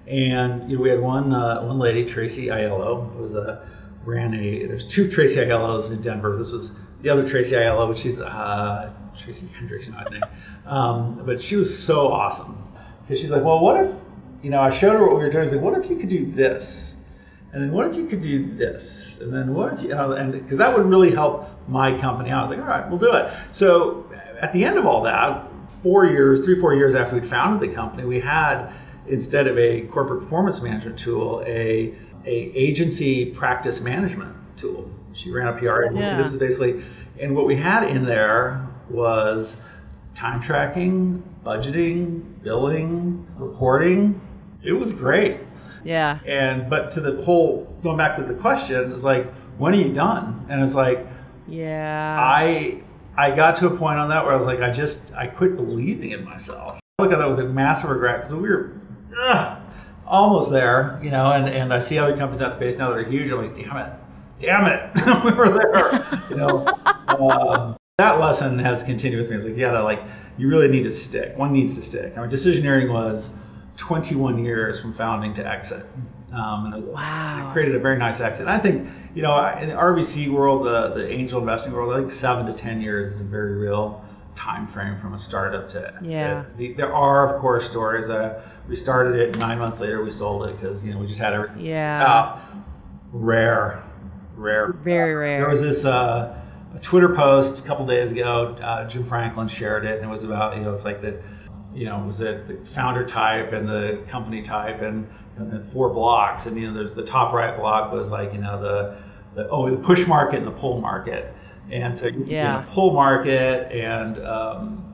And 0.06 0.70
you 0.70 0.76
know, 0.76 0.82
we 0.82 0.90
had 0.90 1.00
one 1.00 1.32
uh, 1.32 1.62
one 1.62 1.78
lady, 1.78 2.04
Tracy 2.04 2.46
Aiello, 2.46 3.12
who 3.12 3.22
was 3.22 3.34
a 3.34 3.66
ran 4.04 4.34
a. 4.34 4.66
There's 4.66 4.84
two 4.84 5.08
Tracy 5.08 5.40
Aiellos 5.40 5.90
in 5.90 6.00
Denver. 6.00 6.36
This 6.36 6.50
was 6.50 6.72
the 7.02 7.10
other 7.10 7.26
Tracy 7.26 7.54
Aiello, 7.54 7.88
which 7.88 8.06
is 8.06 8.20
uh, 8.20 8.92
Tracy 9.18 9.48
Hendrickson, 9.58 9.94
I 9.96 10.04
think. 10.04 10.24
Um, 10.66 11.22
but 11.26 11.40
she 11.40 11.56
was 11.56 11.76
so 11.76 12.12
awesome 12.12 12.56
because 13.02 13.20
she's 13.20 13.30
like, 13.30 13.42
well, 13.42 13.60
what 13.60 13.84
if 13.84 13.92
you 14.42 14.50
know? 14.50 14.60
I 14.60 14.70
showed 14.70 14.94
her 14.94 15.02
what 15.02 15.16
we 15.16 15.24
were 15.24 15.30
doing. 15.30 15.40
I 15.40 15.42
was 15.42 15.52
like, 15.52 15.60
what 15.60 15.76
if 15.76 15.90
you 15.90 15.96
could 15.96 16.08
do 16.08 16.30
this? 16.30 16.96
And 17.52 17.62
then 17.62 17.72
what 17.72 17.86
if 17.88 17.96
you 17.96 18.06
could 18.06 18.22
do 18.22 18.54
this? 18.56 19.20
And 19.20 19.32
then 19.32 19.52
what 19.52 19.74
if 19.74 19.82
you, 19.82 19.88
know, 19.88 20.12
and 20.12 20.32
because 20.32 20.56
that 20.56 20.74
would 20.74 20.86
really 20.86 21.10
help 21.10 21.50
my 21.68 21.98
company. 21.98 22.30
I 22.30 22.40
was 22.40 22.50
like, 22.50 22.60
all 22.60 22.64
right, 22.64 22.88
we'll 22.88 22.98
do 22.98 23.12
it. 23.12 23.30
So 23.52 24.10
at 24.40 24.52
the 24.52 24.64
end 24.64 24.78
of 24.78 24.86
all 24.86 25.02
that, 25.02 25.46
four 25.82 26.06
years, 26.06 26.44
three, 26.44 26.58
four 26.58 26.74
years 26.74 26.94
after 26.94 27.14
we'd 27.14 27.28
founded 27.28 27.68
the 27.68 27.74
company, 27.74 28.04
we 28.04 28.20
had 28.20 28.72
instead 29.06 29.48
of 29.48 29.58
a 29.58 29.82
corporate 29.82 30.22
performance 30.22 30.62
management 30.62 30.98
tool, 30.98 31.42
a, 31.46 31.94
a 32.24 32.30
agency 32.30 33.26
practice 33.26 33.80
management 33.80 34.34
tool. 34.56 34.88
She 35.12 35.30
ran 35.30 35.48
a 35.48 35.52
PR 35.52 35.84
agency. 35.84 36.00
Yeah. 36.00 36.16
This 36.16 36.28
is 36.28 36.36
basically, 36.36 36.84
and 37.20 37.36
what 37.36 37.46
we 37.46 37.56
had 37.56 37.84
in 37.84 38.04
there 38.04 38.66
was 38.90 39.56
time 40.14 40.40
tracking, 40.40 41.22
budgeting, 41.44 42.42
billing, 42.42 43.26
reporting. 43.36 44.20
It 44.62 44.72
was 44.72 44.92
great. 44.92 45.40
Yeah. 45.84 46.20
And 46.26 46.70
but 46.70 46.90
to 46.92 47.00
the 47.00 47.22
whole 47.22 47.64
going 47.82 47.96
back 47.96 48.16
to 48.16 48.22
the 48.22 48.34
question, 48.34 48.92
it's 48.92 49.04
like, 49.04 49.32
when 49.58 49.72
are 49.72 49.76
you 49.76 49.92
done? 49.92 50.46
And 50.48 50.62
it's 50.62 50.74
like, 50.74 51.06
yeah. 51.48 52.16
I 52.20 52.82
I 53.16 53.34
got 53.34 53.56
to 53.56 53.66
a 53.66 53.76
point 53.76 53.98
on 53.98 54.08
that 54.10 54.24
where 54.24 54.32
I 54.32 54.36
was 54.36 54.46
like, 54.46 54.60
I 54.60 54.70
just 54.70 55.14
I 55.14 55.26
quit 55.26 55.56
believing 55.56 56.10
in 56.10 56.24
myself. 56.24 56.78
I 56.98 57.02
look 57.02 57.12
at 57.12 57.18
that 57.18 57.28
with 57.28 57.40
a 57.40 57.44
massive 57.44 57.90
regret 57.90 58.20
because 58.20 58.34
we 58.34 58.48
were 58.48 58.80
ugh, 59.18 59.60
almost 60.06 60.50
there, 60.50 61.00
you 61.02 61.10
know. 61.10 61.32
And 61.32 61.48
and 61.48 61.72
I 61.72 61.78
see 61.80 61.98
other 61.98 62.16
companies 62.16 62.40
in 62.40 62.44
that 62.44 62.54
space 62.54 62.76
now 62.76 62.90
that 62.90 62.98
are 62.98 63.04
huge. 63.04 63.30
I'm 63.30 63.38
like, 63.38 63.54
damn 63.54 63.76
it, 63.76 63.92
damn 64.42 64.66
it, 64.66 65.24
we 65.24 65.32
were 65.32 65.48
there, 65.48 66.20
you 66.28 66.36
know. 66.36 66.66
Um, 67.06 67.76
that 67.98 68.18
lesson 68.18 68.58
has 68.58 68.82
continued 68.82 69.20
with 69.20 69.30
me. 69.30 69.36
It's 69.36 69.44
like, 69.44 69.56
yeah, 69.56 69.78
like 69.80 70.02
you 70.36 70.48
really 70.48 70.68
need 70.68 70.82
to 70.82 70.90
stick. 70.90 71.36
One 71.38 71.52
needs 71.52 71.76
to 71.76 71.82
stick. 71.82 72.16
I 72.16 72.20
mean, 72.20 72.30
decisioneering 72.30 72.92
was 72.92 73.30
21 73.76 74.44
years 74.44 74.80
from 74.80 74.92
founding 74.92 75.32
to 75.34 75.46
exit. 75.46 75.86
Um, 76.32 76.72
and 76.72 76.86
wow. 76.88 77.48
it 77.48 77.52
created 77.52 77.76
a 77.76 77.78
very 77.78 77.98
nice 77.98 78.20
exit. 78.20 78.46
And 78.46 78.50
I 78.50 78.58
think, 78.58 78.88
you 79.14 79.22
know, 79.22 79.36
in 79.60 79.68
the 79.68 79.74
RVC 79.74 80.30
world, 80.30 80.64
the, 80.66 80.94
the 80.94 81.10
angel 81.10 81.38
investing 81.38 81.72
world, 81.72 81.92
I 81.92 81.98
think 81.98 82.10
seven 82.10 82.46
to 82.46 82.54
10 82.54 82.80
years 82.80 83.08
is 83.08 83.20
a 83.20 83.24
very 83.24 83.54
real 83.54 84.02
time 84.34 84.66
frame 84.66 84.98
from 84.98 85.12
a 85.12 85.18
startup 85.18 85.68
to 85.68 85.94
yeah. 86.02 86.46
The, 86.56 86.72
there 86.72 86.94
are 86.94 87.34
of 87.34 87.40
course 87.42 87.70
stories. 87.70 88.08
Uh, 88.08 88.42
we 88.66 88.76
started 88.76 89.16
it 89.16 89.36
nine 89.36 89.58
months 89.58 89.78
later 89.78 90.02
we 90.02 90.08
sold 90.08 90.46
it 90.46 90.58
because 90.58 90.82
you 90.82 90.94
know 90.94 90.98
we 90.98 91.06
just 91.06 91.20
had 91.20 91.34
a 91.34 91.54
yeah 91.58 92.06
uh, 92.06 92.40
rare, 93.12 93.82
rare, 94.42 94.72
very 94.72 95.14
rare. 95.14 95.40
There 95.40 95.48
was 95.48 95.60
this 95.60 95.84
uh, 95.84 96.38
a 96.74 96.78
Twitter 96.80 97.14
post 97.14 97.58
a 97.58 97.62
couple 97.62 97.86
days 97.86 98.12
ago. 98.12 98.56
Uh, 98.62 98.86
Jim 98.88 99.04
Franklin 99.04 99.48
shared 99.48 99.84
it, 99.84 99.96
and 99.96 100.04
it 100.04 100.10
was 100.10 100.24
about 100.24 100.56
you 100.56 100.62
know 100.62 100.72
it's 100.72 100.84
like 100.84 101.00
the 101.00 101.20
you 101.74 101.86
know 101.86 101.98
was 102.00 102.20
it 102.20 102.48
the 102.48 102.70
founder 102.70 103.04
type 103.04 103.52
and 103.52 103.68
the 103.68 104.04
company 104.08 104.42
type 104.42 104.82
and, 104.82 105.08
and 105.36 105.50
then 105.50 105.62
four 105.62 105.88
blocks 105.88 106.44
and 106.44 106.58
you 106.58 106.66
know 106.66 106.74
there's 106.74 106.92
the 106.92 107.02
top 107.02 107.32
right 107.32 107.56
block 107.56 107.90
was 107.90 108.10
like 108.10 108.34
you 108.34 108.40
know 108.40 108.60
the 108.60 108.98
the 109.34 109.48
oh 109.48 109.70
the 109.70 109.78
push 109.78 110.06
market 110.06 110.36
and 110.36 110.46
the 110.46 110.50
pull 110.50 110.82
market 110.82 111.34
and 111.70 111.96
so 111.96 112.08
you 112.08 112.24
yeah. 112.26 112.62
a 112.62 112.66
pull 112.66 112.92
market 112.92 113.72
and 113.72 114.18
um, 114.18 114.92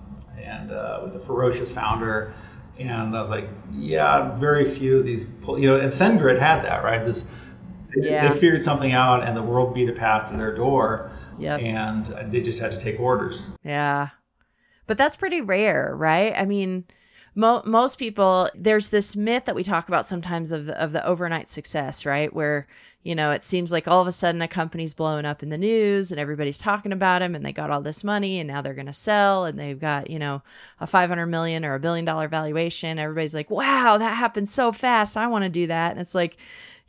and 0.48 0.72
uh, 0.72 1.00
with 1.04 1.16
a 1.16 1.20
ferocious 1.20 1.70
founder. 1.70 2.34
And 2.78 3.16
I 3.16 3.20
was 3.20 3.30
like, 3.30 3.48
yeah, 3.72 4.36
very 4.36 4.64
few 4.64 4.98
of 4.98 5.04
these, 5.04 5.24
pull, 5.42 5.58
you 5.58 5.68
know, 5.68 5.80
and 5.80 5.90
SendGrid 5.90 6.38
had 6.38 6.64
that, 6.64 6.84
right? 6.84 7.04
This, 7.04 7.24
yeah. 7.96 8.32
they 8.32 8.40
figured 8.40 8.62
something 8.62 8.92
out, 8.92 9.26
and 9.26 9.36
the 9.36 9.42
world 9.42 9.74
beat 9.74 9.88
a 9.88 9.92
path 9.92 10.30
to 10.30 10.36
their 10.36 10.54
door, 10.54 11.10
yep. 11.38 11.60
and 11.60 12.32
they 12.32 12.40
just 12.40 12.58
had 12.58 12.72
to 12.72 12.78
take 12.78 12.98
orders. 13.00 13.50
Yeah, 13.62 14.08
but 14.86 14.98
that's 14.98 15.16
pretty 15.16 15.40
rare, 15.40 15.94
right? 15.94 16.32
I 16.36 16.44
mean, 16.44 16.84
mo- 17.34 17.62
most 17.64 17.98
people, 17.98 18.50
there's 18.54 18.88
this 18.90 19.16
myth 19.16 19.44
that 19.44 19.54
we 19.54 19.62
talk 19.62 19.88
about 19.88 20.06
sometimes 20.06 20.52
of 20.52 20.66
the, 20.66 20.80
of 20.82 20.92
the 20.92 21.04
overnight 21.06 21.48
success, 21.48 22.04
right? 22.06 22.32
Where 22.32 22.66
you 23.04 23.14
know, 23.14 23.30
it 23.30 23.44
seems 23.44 23.70
like 23.70 23.86
all 23.86 24.02
of 24.02 24.06
a 24.06 24.12
sudden 24.12 24.42
a 24.42 24.48
company's 24.48 24.92
blowing 24.92 25.24
up 25.24 25.42
in 25.42 25.48
the 25.48 25.56
news 25.56 26.10
and 26.10 26.20
everybody's 26.20 26.58
talking 26.58 26.92
about 26.92 27.20
them 27.20 27.34
and 27.34 27.42
they 27.42 27.52
got 27.52 27.70
all 27.70 27.80
this 27.80 28.02
money 28.02 28.38
and 28.38 28.48
now 28.48 28.60
they're 28.60 28.74
going 28.74 28.86
to 28.86 28.92
sell 28.92 29.44
and 29.44 29.58
they've 29.58 29.80
got, 29.80 30.10
you 30.10 30.18
know, 30.18 30.42
a 30.80 30.86
500 30.86 31.26
million 31.26 31.64
or 31.64 31.74
a 31.74 31.80
billion 31.80 32.04
dollar 32.04 32.28
valuation. 32.28 32.98
Everybody's 32.98 33.34
like, 33.34 33.50
wow, 33.50 33.96
that 33.98 34.16
happened 34.16 34.48
so 34.48 34.72
fast. 34.72 35.16
I 35.16 35.28
want 35.28 35.44
to 35.44 35.48
do 35.48 35.68
that. 35.68 35.92
And 35.92 36.00
it's 36.00 36.14
like, 36.14 36.38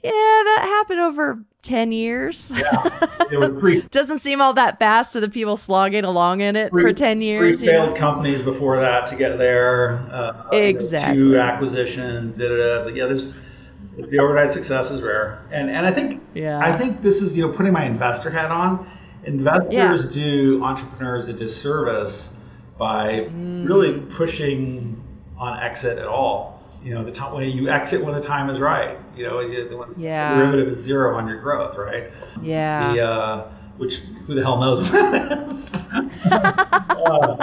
yeah, 0.04 0.12
that 0.12 0.62
happened 0.64 1.00
over 1.02 1.44
10 1.62 1.92
years. 1.92 2.52
Yeah. 2.56 3.50
Pre- 3.60 3.82
Doesn't 3.92 4.20
seem 4.20 4.42
all 4.42 4.54
that 4.54 4.80
fast 4.80 5.14
to 5.14 5.20
the 5.20 5.30
people 5.30 5.56
slogging 5.56 6.04
along 6.04 6.42
in 6.42 6.56
it 6.56 6.72
pre- 6.72 6.84
for 6.84 6.94
10 6.94 7.22
years. 7.22 7.60
Three 7.60 7.68
failed 7.68 7.92
know? 7.92 7.96
companies 7.96 8.42
before 8.42 8.78
that 8.78 9.06
to 9.08 9.16
get 9.16 9.38
there. 9.38 10.00
Uh, 10.12 10.50
exactly. 10.52 11.18
You 11.18 11.30
know, 11.30 11.34
two 11.36 11.40
acquisitions, 11.40 12.34
did 12.34 12.52
it 12.52 12.60
as 12.60 12.86
like, 12.86 12.96
yeah, 12.96 13.06
there's 13.06 13.36
the 14.08 14.20
overnight 14.20 14.52
success 14.52 14.92
is 14.92 15.02
rare, 15.02 15.44
and 15.52 15.70
and 15.70 15.86
I 15.86 15.92
think 15.92 16.22
yeah. 16.34 16.60
I 16.60 16.78
think 16.78 17.02
this 17.02 17.22
is 17.22 17.36
you 17.36 17.46
know 17.46 17.54
putting 17.54 17.74
my 17.74 17.86
investor 17.86 18.30
hat 18.30 18.52
on. 18.52 18.90
Investors 19.26 20.06
yeah. 20.06 20.24
do 20.24 20.64
entrepreneurs 20.64 21.28
a 21.28 21.34
disservice 21.34 22.32
by 22.78 23.28
mm. 23.30 23.68
really 23.68 24.00
pushing 24.00 25.04
on 25.38 25.60
exit 25.60 25.98
at 25.98 26.08
all. 26.08 26.59
You 26.84 26.94
know, 26.94 27.04
the 27.04 27.12
time 27.12 27.34
when 27.34 27.50
you 27.50 27.70
exit 27.70 28.04
when 28.04 28.14
the 28.14 28.22
time 28.22 28.50
is 28.50 28.60
right. 28.60 28.98
You 29.16 29.28
know, 29.28 29.46
the, 29.46 29.94
yeah. 29.98 30.34
the 30.34 30.40
derivative 30.40 30.70
is 30.70 30.80
zero 30.80 31.18
on 31.18 31.28
your 31.28 31.42
growth, 31.42 31.76
right? 31.78 32.12
Yeah. 32.42 32.94
The, 32.94 33.02
uh, 33.02 33.52
which 33.78 34.00
who 34.28 34.36
the 34.36 34.44
hell 34.44 34.60
knows 34.60 34.80
what 34.80 34.92
that 35.12 35.48
is? 35.48 35.74
uh, 36.32 37.38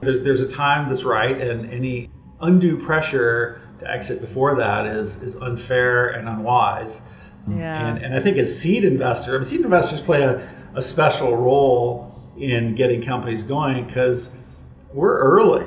there's 0.00 0.20
there's 0.20 0.40
a 0.40 0.48
time 0.48 0.88
that's 0.88 1.04
right, 1.04 1.40
and 1.40 1.70
any 1.70 2.10
undue 2.40 2.78
pressure 2.78 3.60
to 3.80 3.90
exit 3.90 4.20
before 4.20 4.54
that 4.56 4.86
is 4.86 5.16
is 5.16 5.34
unfair 5.36 6.08
and 6.08 6.28
unwise. 6.28 7.02
Yeah. 7.48 7.88
And, 7.88 8.04
and 8.04 8.14
I 8.14 8.20
think 8.20 8.36
as 8.36 8.56
seed 8.56 8.84
investors, 8.84 9.28
I 9.28 9.32
mean, 9.32 9.44
seed 9.44 9.60
investors 9.62 10.00
play 10.00 10.22
a, 10.22 10.46
a 10.74 10.82
special 10.82 11.36
role 11.36 12.14
in 12.36 12.74
getting 12.74 13.02
companies 13.02 13.42
going 13.42 13.86
because 13.86 14.30
we're 14.92 15.18
early, 15.18 15.64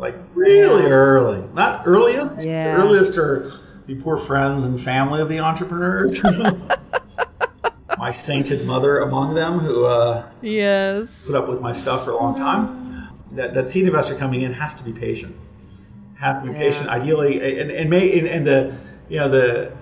like 0.00 0.16
really 0.34 0.82
yeah. 0.82 0.88
early. 0.88 1.46
Not 1.52 1.86
earliest. 1.86 2.44
Yeah. 2.44 2.74
Earliest 2.74 3.18
are 3.18 3.52
the 3.86 3.94
poor 3.96 4.16
friends 4.16 4.64
and 4.64 4.80
family 4.80 5.20
of 5.20 5.28
the 5.28 5.38
entrepreneurs. 5.38 6.22
my 7.98 8.10
sainted 8.10 8.66
mother 8.66 9.00
among 9.00 9.34
them, 9.34 9.58
who 9.58 9.84
uh, 9.84 10.28
yes 10.40 11.26
put 11.26 11.36
up 11.36 11.48
with 11.48 11.60
my 11.60 11.72
stuff 11.72 12.04
for 12.04 12.12
a 12.12 12.16
long 12.16 12.34
time. 12.34 13.08
That 13.32 13.54
that 13.54 13.68
seed 13.68 13.86
investor 13.86 14.16
coming 14.16 14.42
in 14.42 14.52
has 14.52 14.74
to 14.74 14.82
be 14.82 14.92
patient 14.92 15.36
have 16.20 16.42
to 16.42 16.50
be 16.50 16.54
patient. 16.54 16.88
Ideally, 16.88 17.60
and, 17.60 17.70
and 17.70 17.90
may 17.90 18.18
and, 18.18 18.28
and 18.28 18.46
the 18.46 18.76
you 19.08 19.18
know 19.18 19.28
the 19.28 19.72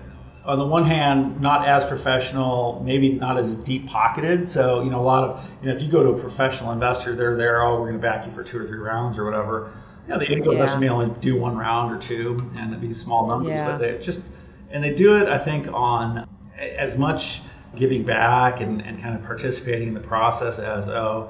on 0.45 0.57
the 0.57 0.65
one 0.65 0.85
hand, 0.85 1.39
not 1.41 1.67
as 1.67 1.83
professional, 1.83 2.81
maybe 2.83 3.11
not 3.11 3.37
as 3.37 3.53
deep 3.55 3.87
pocketed. 3.87 4.49
So, 4.49 4.81
you 4.81 4.89
know, 4.89 4.99
a 4.99 5.03
lot 5.03 5.23
of, 5.25 5.45
you 5.61 5.67
know, 5.67 5.75
if 5.75 5.81
you 5.83 5.91
go 5.91 6.01
to 6.01 6.09
a 6.09 6.17
professional 6.17 6.71
investor, 6.71 7.13
they're 7.13 7.35
there, 7.35 7.61
oh, 7.61 7.73
we're 7.73 7.89
going 7.89 7.93
to 7.93 7.99
back 7.99 8.25
you 8.25 8.31
for 8.31 8.41
two 8.41 8.57
or 8.57 8.65
three 8.65 8.79
rounds 8.79 9.19
or 9.19 9.25
whatever. 9.25 9.71
You 10.09 10.15
know, 10.15 10.21
the 10.25 10.29
yeah. 10.31 10.37
investor 10.37 10.79
may 10.79 10.89
only 10.89 11.13
do 11.19 11.39
one 11.39 11.55
round 11.55 11.95
or 11.95 11.99
two 11.99 12.49
and 12.55 12.71
it'd 12.71 12.81
be 12.81 12.93
small 12.95 13.27
numbers, 13.27 13.51
yeah. 13.51 13.67
but 13.67 13.77
they 13.77 13.99
just, 13.99 14.23
and 14.71 14.83
they 14.83 14.91
do 14.91 15.15
it, 15.17 15.29
I 15.29 15.37
think, 15.37 15.67
on 15.71 16.27
as 16.57 16.97
much 16.97 17.41
giving 17.75 18.03
back 18.03 18.59
and, 18.59 18.81
and 18.81 18.99
kind 18.99 19.15
of 19.15 19.23
participating 19.23 19.89
in 19.89 19.93
the 19.93 19.99
process 19.99 20.57
as, 20.57 20.89
oh, 20.89 21.29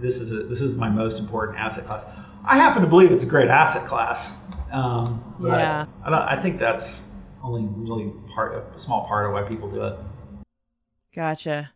this 0.00 0.20
is 0.20 0.32
a, 0.32 0.42
this 0.42 0.60
is 0.60 0.76
my 0.76 0.88
most 0.88 1.20
important 1.20 1.56
asset 1.56 1.86
class. 1.86 2.04
I 2.44 2.56
happen 2.56 2.82
to 2.82 2.88
believe 2.88 3.12
it's 3.12 3.22
a 3.22 3.26
great 3.26 3.48
asset 3.48 3.86
class. 3.86 4.34
Um, 4.72 5.22
yeah. 5.40 5.86
I, 6.04 6.10
I, 6.10 6.36
I, 6.36 6.42
think 6.42 6.58
that's 6.58 7.04
only 7.44 7.62
really 7.76 8.12
part, 8.34 8.56
a 8.74 8.78
small 8.80 9.06
part 9.06 9.26
of 9.26 9.34
why 9.34 9.42
people 9.42 9.70
do 9.70 9.84
it. 9.84 9.96
Gotcha. 11.14 11.70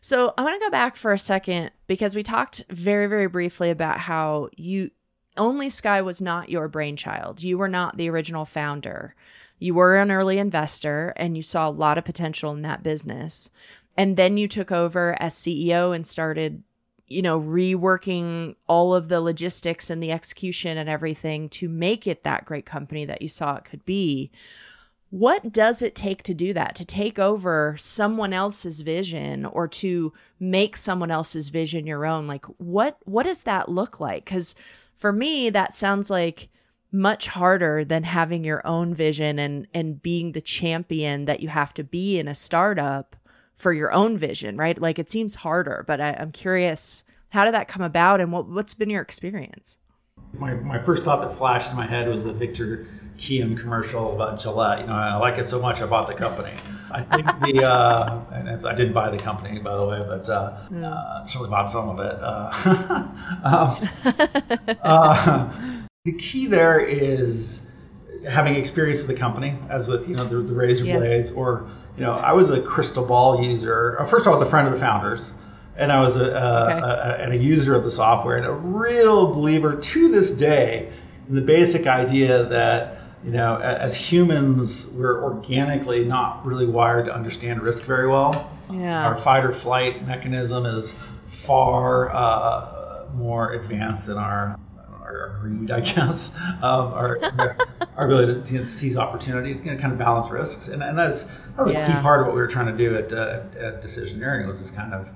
So 0.00 0.32
I 0.38 0.42
want 0.42 0.58
to 0.58 0.66
go 0.66 0.70
back 0.70 0.96
for 0.96 1.12
a 1.12 1.18
second 1.18 1.72
because 1.86 2.16
we 2.16 2.22
talked 2.22 2.64
very, 2.70 3.06
very 3.06 3.26
briefly 3.26 3.68
about 3.68 4.00
how 4.00 4.48
you 4.56 4.90
OnlySky 5.40 6.04
was 6.04 6.20
not 6.20 6.50
your 6.50 6.68
brainchild. 6.68 7.42
You 7.42 7.58
were 7.58 7.68
not 7.68 7.96
the 7.96 8.10
original 8.10 8.44
founder. 8.44 9.14
You 9.58 9.74
were 9.74 9.96
an 9.96 10.10
early 10.10 10.38
investor 10.38 11.12
and 11.16 11.36
you 11.36 11.42
saw 11.42 11.68
a 11.68 11.70
lot 11.70 11.98
of 11.98 12.04
potential 12.04 12.52
in 12.52 12.62
that 12.62 12.82
business. 12.82 13.50
And 13.96 14.16
then 14.16 14.36
you 14.36 14.46
took 14.46 14.70
over 14.70 15.16
as 15.20 15.34
CEO 15.34 15.94
and 15.94 16.06
started 16.06 16.62
you 17.10 17.22
know, 17.22 17.40
reworking 17.40 18.54
all 18.68 18.94
of 18.94 19.08
the 19.08 19.20
logistics 19.20 19.90
and 19.90 20.00
the 20.00 20.12
execution 20.12 20.78
and 20.78 20.88
everything 20.88 21.48
to 21.48 21.68
make 21.68 22.06
it 22.06 22.22
that 22.22 22.44
great 22.44 22.64
company 22.64 23.04
that 23.04 23.20
you 23.20 23.28
saw 23.28 23.56
it 23.56 23.64
could 23.64 23.84
be. 23.84 24.30
What 25.10 25.52
does 25.52 25.82
it 25.82 25.96
take 25.96 26.22
to 26.22 26.34
do 26.34 26.54
that? 26.54 26.76
To 26.76 26.84
take 26.84 27.18
over 27.18 27.74
someone 27.76 28.32
else's 28.32 28.82
vision 28.82 29.44
or 29.44 29.66
to 29.66 30.12
make 30.38 30.76
someone 30.76 31.10
else's 31.10 31.48
vision 31.48 31.84
your 31.84 32.06
own? 32.06 32.28
Like 32.28 32.46
what 32.58 32.98
what 33.04 33.24
does 33.24 33.42
that 33.42 33.68
look 33.68 33.98
like? 33.98 34.24
Cuz 34.24 34.54
for 35.00 35.12
me 35.12 35.50
that 35.50 35.74
sounds 35.74 36.10
like 36.10 36.48
much 36.92 37.26
harder 37.26 37.84
than 37.84 38.04
having 38.04 38.44
your 38.44 38.64
own 38.66 38.92
vision 38.94 39.38
and 39.38 39.66
and 39.72 40.02
being 40.02 40.32
the 40.32 40.40
champion 40.40 41.24
that 41.24 41.40
you 41.40 41.48
have 41.48 41.72
to 41.74 41.82
be 41.82 42.18
in 42.18 42.28
a 42.28 42.34
startup 42.34 43.16
for 43.60 43.72
your 43.72 43.92
own 43.92 44.16
vision, 44.16 44.56
right? 44.56 44.80
Like 44.80 44.98
it 44.98 45.10
seems 45.10 45.34
harder, 45.34 45.84
but 45.86 46.00
I, 46.00 46.10
am 46.12 46.32
curious, 46.32 47.04
how 47.28 47.44
did 47.44 47.52
that 47.54 47.68
come 47.68 47.82
about 47.82 48.20
and 48.20 48.32
what, 48.32 48.48
what's 48.48 48.72
been 48.72 48.88
your 48.88 49.02
experience? 49.02 49.78
My, 50.32 50.54
my 50.54 50.78
first 50.78 51.04
thought 51.04 51.20
that 51.20 51.36
flashed 51.36 51.70
in 51.70 51.76
my 51.76 51.86
head 51.86 52.08
was 52.08 52.24
the 52.24 52.32
Victor 52.32 52.88
Kiam 53.18 53.58
commercial 53.58 54.14
about 54.14 54.40
Gillette. 54.40 54.80
You 54.80 54.86
know, 54.86 54.94
I 54.94 55.16
like 55.16 55.36
it 55.36 55.46
so 55.46 55.60
much 55.60 55.82
I 55.82 55.86
bought 55.86 56.06
the 56.06 56.14
company. 56.14 56.54
I 56.92 57.02
think 57.02 57.26
the 57.40 57.64
uh, 57.64 58.24
and 58.32 58.48
I 58.66 58.74
didn't 58.74 58.92
buy 58.92 59.10
the 59.10 59.18
company 59.18 59.58
by 59.58 59.76
the 59.76 59.86
way, 59.86 60.02
but 60.06 60.28
uh, 60.28 60.58
yeah. 60.70 60.92
uh, 60.92 61.24
certainly 61.24 61.50
bought 61.50 61.70
some 61.70 61.88
of 61.88 61.98
it. 62.00 62.16
Uh, 62.20 63.08
um, 63.44 64.78
uh, 64.82 65.86
the 66.04 66.12
key 66.12 66.46
there 66.46 66.80
is 66.80 67.66
having 68.28 68.54
experience 68.54 68.98
with 68.98 69.08
the 69.08 69.14
company, 69.14 69.56
as 69.68 69.88
with 69.88 70.08
you 70.08 70.16
know 70.16 70.26
the, 70.26 70.38
the 70.38 70.54
razor 70.54 70.84
yeah. 70.84 70.98
blades 70.98 71.30
or 71.30 71.70
you 71.96 72.06
know, 72.06 72.12
I 72.12 72.32
was 72.32 72.50
a 72.50 72.60
crystal 72.60 73.04
ball 73.04 73.42
user. 73.42 73.98
Uh, 74.00 74.06
first, 74.06 74.26
I 74.26 74.30
was 74.30 74.40
a 74.40 74.46
friend 74.46 74.66
of 74.66 74.72
the 74.72 74.80
founders, 74.80 75.32
and 75.76 75.92
I 75.92 76.00
was 76.00 76.16
a, 76.16 76.20
a, 76.20 76.24
okay. 76.24 76.78
a, 76.78 77.16
and 77.20 77.32
a 77.32 77.36
user 77.36 77.74
of 77.74 77.84
the 77.84 77.90
software, 77.90 78.36
and 78.36 78.46
a 78.46 78.52
real 78.52 79.26
believer 79.26 79.76
to 79.76 80.08
this 80.08 80.30
day 80.30 80.92
in 81.28 81.34
the 81.34 81.40
basic 81.40 81.86
idea 81.86 82.44
that 82.44 82.99
you 83.24 83.30
know, 83.30 83.56
as 83.58 83.94
humans, 83.94 84.88
we're 84.88 85.22
organically 85.22 86.04
not 86.04 86.44
really 86.44 86.66
wired 86.66 87.06
to 87.06 87.14
understand 87.14 87.62
risk 87.62 87.84
very 87.84 88.08
well. 88.08 88.50
Yeah. 88.72 89.06
Our 89.06 89.16
fight 89.16 89.44
or 89.44 89.52
flight 89.52 90.06
mechanism 90.06 90.64
is 90.64 90.94
far 91.26 92.14
uh, 92.14 93.06
more 93.14 93.52
advanced 93.52 94.06
than 94.06 94.16
our 94.16 94.58
our, 95.10 95.38
greed, 95.40 95.70
I 95.70 95.80
guess, 95.80 96.34
um, 96.62 96.92
our, 96.92 97.18
our 97.96 98.06
ability 98.06 98.42
to 98.42 98.52
you 98.52 98.58
know, 98.60 98.64
seize 98.64 98.96
opportunities, 98.96 99.58
you 99.64 99.72
know, 99.72 99.76
kind 99.76 99.92
of 99.92 99.98
balance 99.98 100.30
risks, 100.30 100.68
and, 100.68 100.82
and 100.82 100.96
that's 100.96 101.24
that 101.24 101.64
was 101.64 101.72
yeah. 101.72 101.84
a 101.84 101.96
key 101.96 102.00
part 102.00 102.20
of 102.20 102.26
what 102.26 102.34
we 102.34 102.40
were 102.40 102.46
trying 102.46 102.66
to 102.66 102.76
do 102.76 102.96
at, 102.96 103.12
uh, 103.12 103.42
at 103.58 103.82
Decisioneering 103.82 104.46
was 104.46 104.60
this 104.60 104.70
kind 104.70 104.94
of 104.94 105.10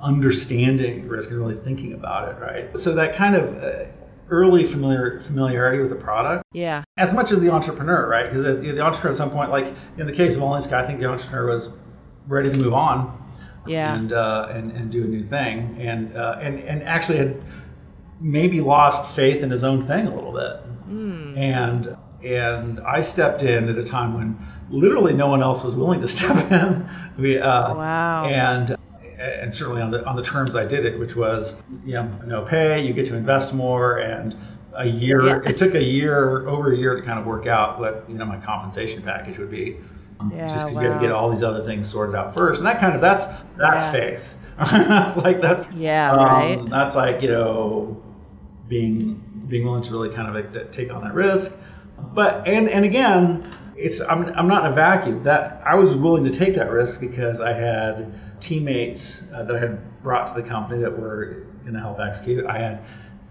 understanding 0.00 1.08
risk 1.08 1.30
and 1.30 1.38
really 1.38 1.56
thinking 1.56 1.92
about 1.92 2.28
it, 2.28 2.40
right? 2.40 2.78
So 2.78 2.94
that 2.94 3.14
kind 3.14 3.36
of 3.36 3.62
uh, 3.62 3.84
early 4.32 4.66
familiar 4.66 5.20
familiarity 5.20 5.78
with 5.78 5.90
the 5.90 5.96
product, 5.96 6.42
yeah, 6.52 6.82
as 6.96 7.12
much 7.14 7.30
as 7.30 7.40
the 7.40 7.50
entrepreneur, 7.50 8.08
right? 8.08 8.24
Because 8.24 8.42
the, 8.42 8.54
the 8.54 8.80
entrepreneur 8.80 9.12
at 9.12 9.18
some 9.18 9.30
point, 9.30 9.50
like 9.50 9.74
in 9.98 10.06
the 10.06 10.12
case 10.12 10.34
of 10.34 10.42
OnlySky, 10.42 10.72
I 10.72 10.84
think 10.86 10.98
the 10.98 11.06
entrepreneur 11.06 11.46
was 11.46 11.70
ready 12.26 12.50
to 12.50 12.56
move 12.56 12.72
on, 12.72 13.22
yeah, 13.66 13.94
and 13.94 14.12
uh, 14.12 14.48
and 14.50 14.72
and 14.72 14.90
do 14.90 15.04
a 15.04 15.06
new 15.06 15.22
thing, 15.22 15.76
and 15.78 16.16
uh, 16.16 16.38
and 16.40 16.58
and 16.60 16.82
actually 16.82 17.18
had 17.18 17.40
maybe 18.20 18.60
lost 18.60 19.14
faith 19.14 19.42
in 19.42 19.50
his 19.50 19.62
own 19.64 19.86
thing 19.86 20.08
a 20.08 20.14
little 20.14 20.32
bit. 20.32 20.88
Mm. 20.88 21.36
And 21.36 21.96
and 22.24 22.80
I 22.80 23.00
stepped 23.02 23.42
in 23.42 23.68
at 23.68 23.76
a 23.76 23.84
time 23.84 24.14
when 24.14 24.38
literally 24.70 25.12
no 25.12 25.26
one 25.26 25.42
else 25.42 25.62
was 25.62 25.74
willing 25.74 26.00
to 26.00 26.08
step 26.16 26.50
in. 26.50 26.88
We, 27.18 27.38
uh, 27.38 27.74
wow. 27.74 28.24
And 28.24 28.76
and 29.22 29.54
certainly 29.54 29.82
on 29.82 29.90
the 29.90 30.04
on 30.06 30.16
the 30.16 30.22
terms 30.22 30.56
I 30.56 30.66
did 30.66 30.84
it, 30.84 30.98
which 30.98 31.16
was 31.16 31.56
you 31.84 31.94
know 31.94 32.04
no 32.24 32.42
pay, 32.42 32.84
you 32.84 32.92
get 32.92 33.06
to 33.06 33.16
invest 33.16 33.54
more, 33.54 33.98
and 33.98 34.36
a 34.74 34.86
year. 34.86 35.26
Yeah. 35.26 35.40
It 35.50 35.56
took 35.56 35.74
a 35.74 35.82
year, 35.82 36.48
over 36.48 36.72
a 36.72 36.76
year, 36.76 36.96
to 36.96 37.02
kind 37.02 37.18
of 37.18 37.26
work 37.26 37.46
out 37.46 37.78
what 37.78 38.04
you 38.08 38.16
know 38.16 38.24
my 38.24 38.38
compensation 38.38 39.02
package 39.02 39.38
would 39.38 39.50
be. 39.50 39.78
Yeah, 40.30 40.48
just 40.48 40.66
because 40.66 40.76
wow. 40.76 40.82
you 40.82 40.88
had 40.88 40.94
to 40.94 41.00
get 41.00 41.12
all 41.12 41.30
these 41.30 41.42
other 41.42 41.64
things 41.64 41.90
sorted 41.90 42.14
out 42.14 42.34
first, 42.34 42.58
and 42.58 42.66
that 42.66 42.80
kind 42.80 42.94
of 42.94 43.00
that's 43.00 43.26
that's 43.56 43.84
yeah. 43.84 43.92
faith. 43.92 44.34
that's 44.58 45.16
like 45.16 45.40
that's 45.40 45.68
yeah 45.72 46.12
um, 46.12 46.24
right. 46.24 46.70
That's 46.70 46.94
like 46.94 47.22
you 47.22 47.28
know 47.28 48.02
being 48.68 49.46
being 49.48 49.64
willing 49.64 49.82
to 49.82 49.92
really 49.92 50.10
kind 50.10 50.28
of 50.28 50.54
like, 50.54 50.72
take 50.72 50.92
on 50.92 51.02
that 51.02 51.14
risk. 51.14 51.56
But 52.14 52.46
and 52.46 52.68
and 52.68 52.84
again, 52.84 53.52
it's 53.76 54.00
I'm 54.00 54.26
I'm 54.38 54.48
not 54.48 54.64
in 54.64 54.72
a 54.72 54.74
vacuum. 54.74 55.22
That 55.24 55.62
I 55.64 55.74
was 55.74 55.94
willing 55.94 56.24
to 56.24 56.30
take 56.30 56.54
that 56.54 56.70
risk 56.70 57.00
because 57.00 57.40
I 57.40 57.52
had 57.52 58.12
teammates 58.42 59.22
uh, 59.32 59.44
that 59.44 59.56
I 59.56 59.58
had 59.58 60.02
brought 60.02 60.26
to 60.26 60.34
the 60.34 60.42
company 60.42 60.82
that 60.82 60.98
were 60.98 61.46
going 61.62 61.74
to 61.74 61.80
help 61.80 62.00
execute. 62.00 62.44
I 62.44 62.58
had 62.58 62.84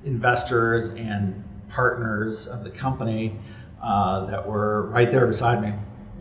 investors 0.05 0.89
and 0.89 1.43
partners 1.69 2.47
of 2.47 2.63
the 2.63 2.69
company 2.69 3.37
uh, 3.83 4.25
that 4.25 4.47
were 4.47 4.87
right 4.87 5.11
there 5.11 5.27
beside 5.27 5.61
me. 5.61 5.73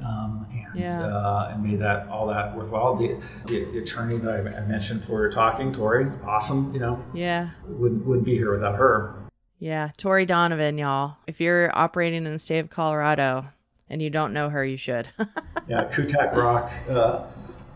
Um, 0.04 0.46
and, 0.50 0.80
yeah. 0.80 1.02
uh, 1.02 1.50
and 1.52 1.62
made 1.62 1.78
that 1.80 2.08
all 2.08 2.26
that 2.28 2.56
worthwhile. 2.56 2.96
The, 2.96 3.20
the, 3.46 3.64
the 3.66 3.78
attorney 3.78 4.18
that 4.18 4.46
I, 4.46 4.56
I 4.56 4.60
mentioned 4.66 5.04
for 5.04 5.28
talking, 5.30 5.72
Tori, 5.72 6.06
awesome. 6.24 6.72
You 6.72 6.80
know, 6.80 7.04
yeah, 7.12 7.50
wouldn't 7.66 8.06
wouldn't 8.06 8.24
be 8.24 8.34
here 8.34 8.52
without 8.52 8.76
her. 8.76 9.14
Yeah, 9.58 9.90
Tori 9.98 10.24
Donovan, 10.24 10.78
y'all. 10.78 11.16
If 11.26 11.38
you're 11.38 11.76
operating 11.76 12.24
in 12.24 12.32
the 12.32 12.38
state 12.38 12.60
of 12.60 12.70
Colorado 12.70 13.48
and 13.90 14.00
you 14.00 14.08
don't 14.08 14.32
know 14.32 14.48
her, 14.48 14.64
you 14.64 14.78
should. 14.78 15.08
yeah, 15.68 15.84
Kutak 15.92 16.34
Rock, 16.34 16.72
uh, 16.88 17.24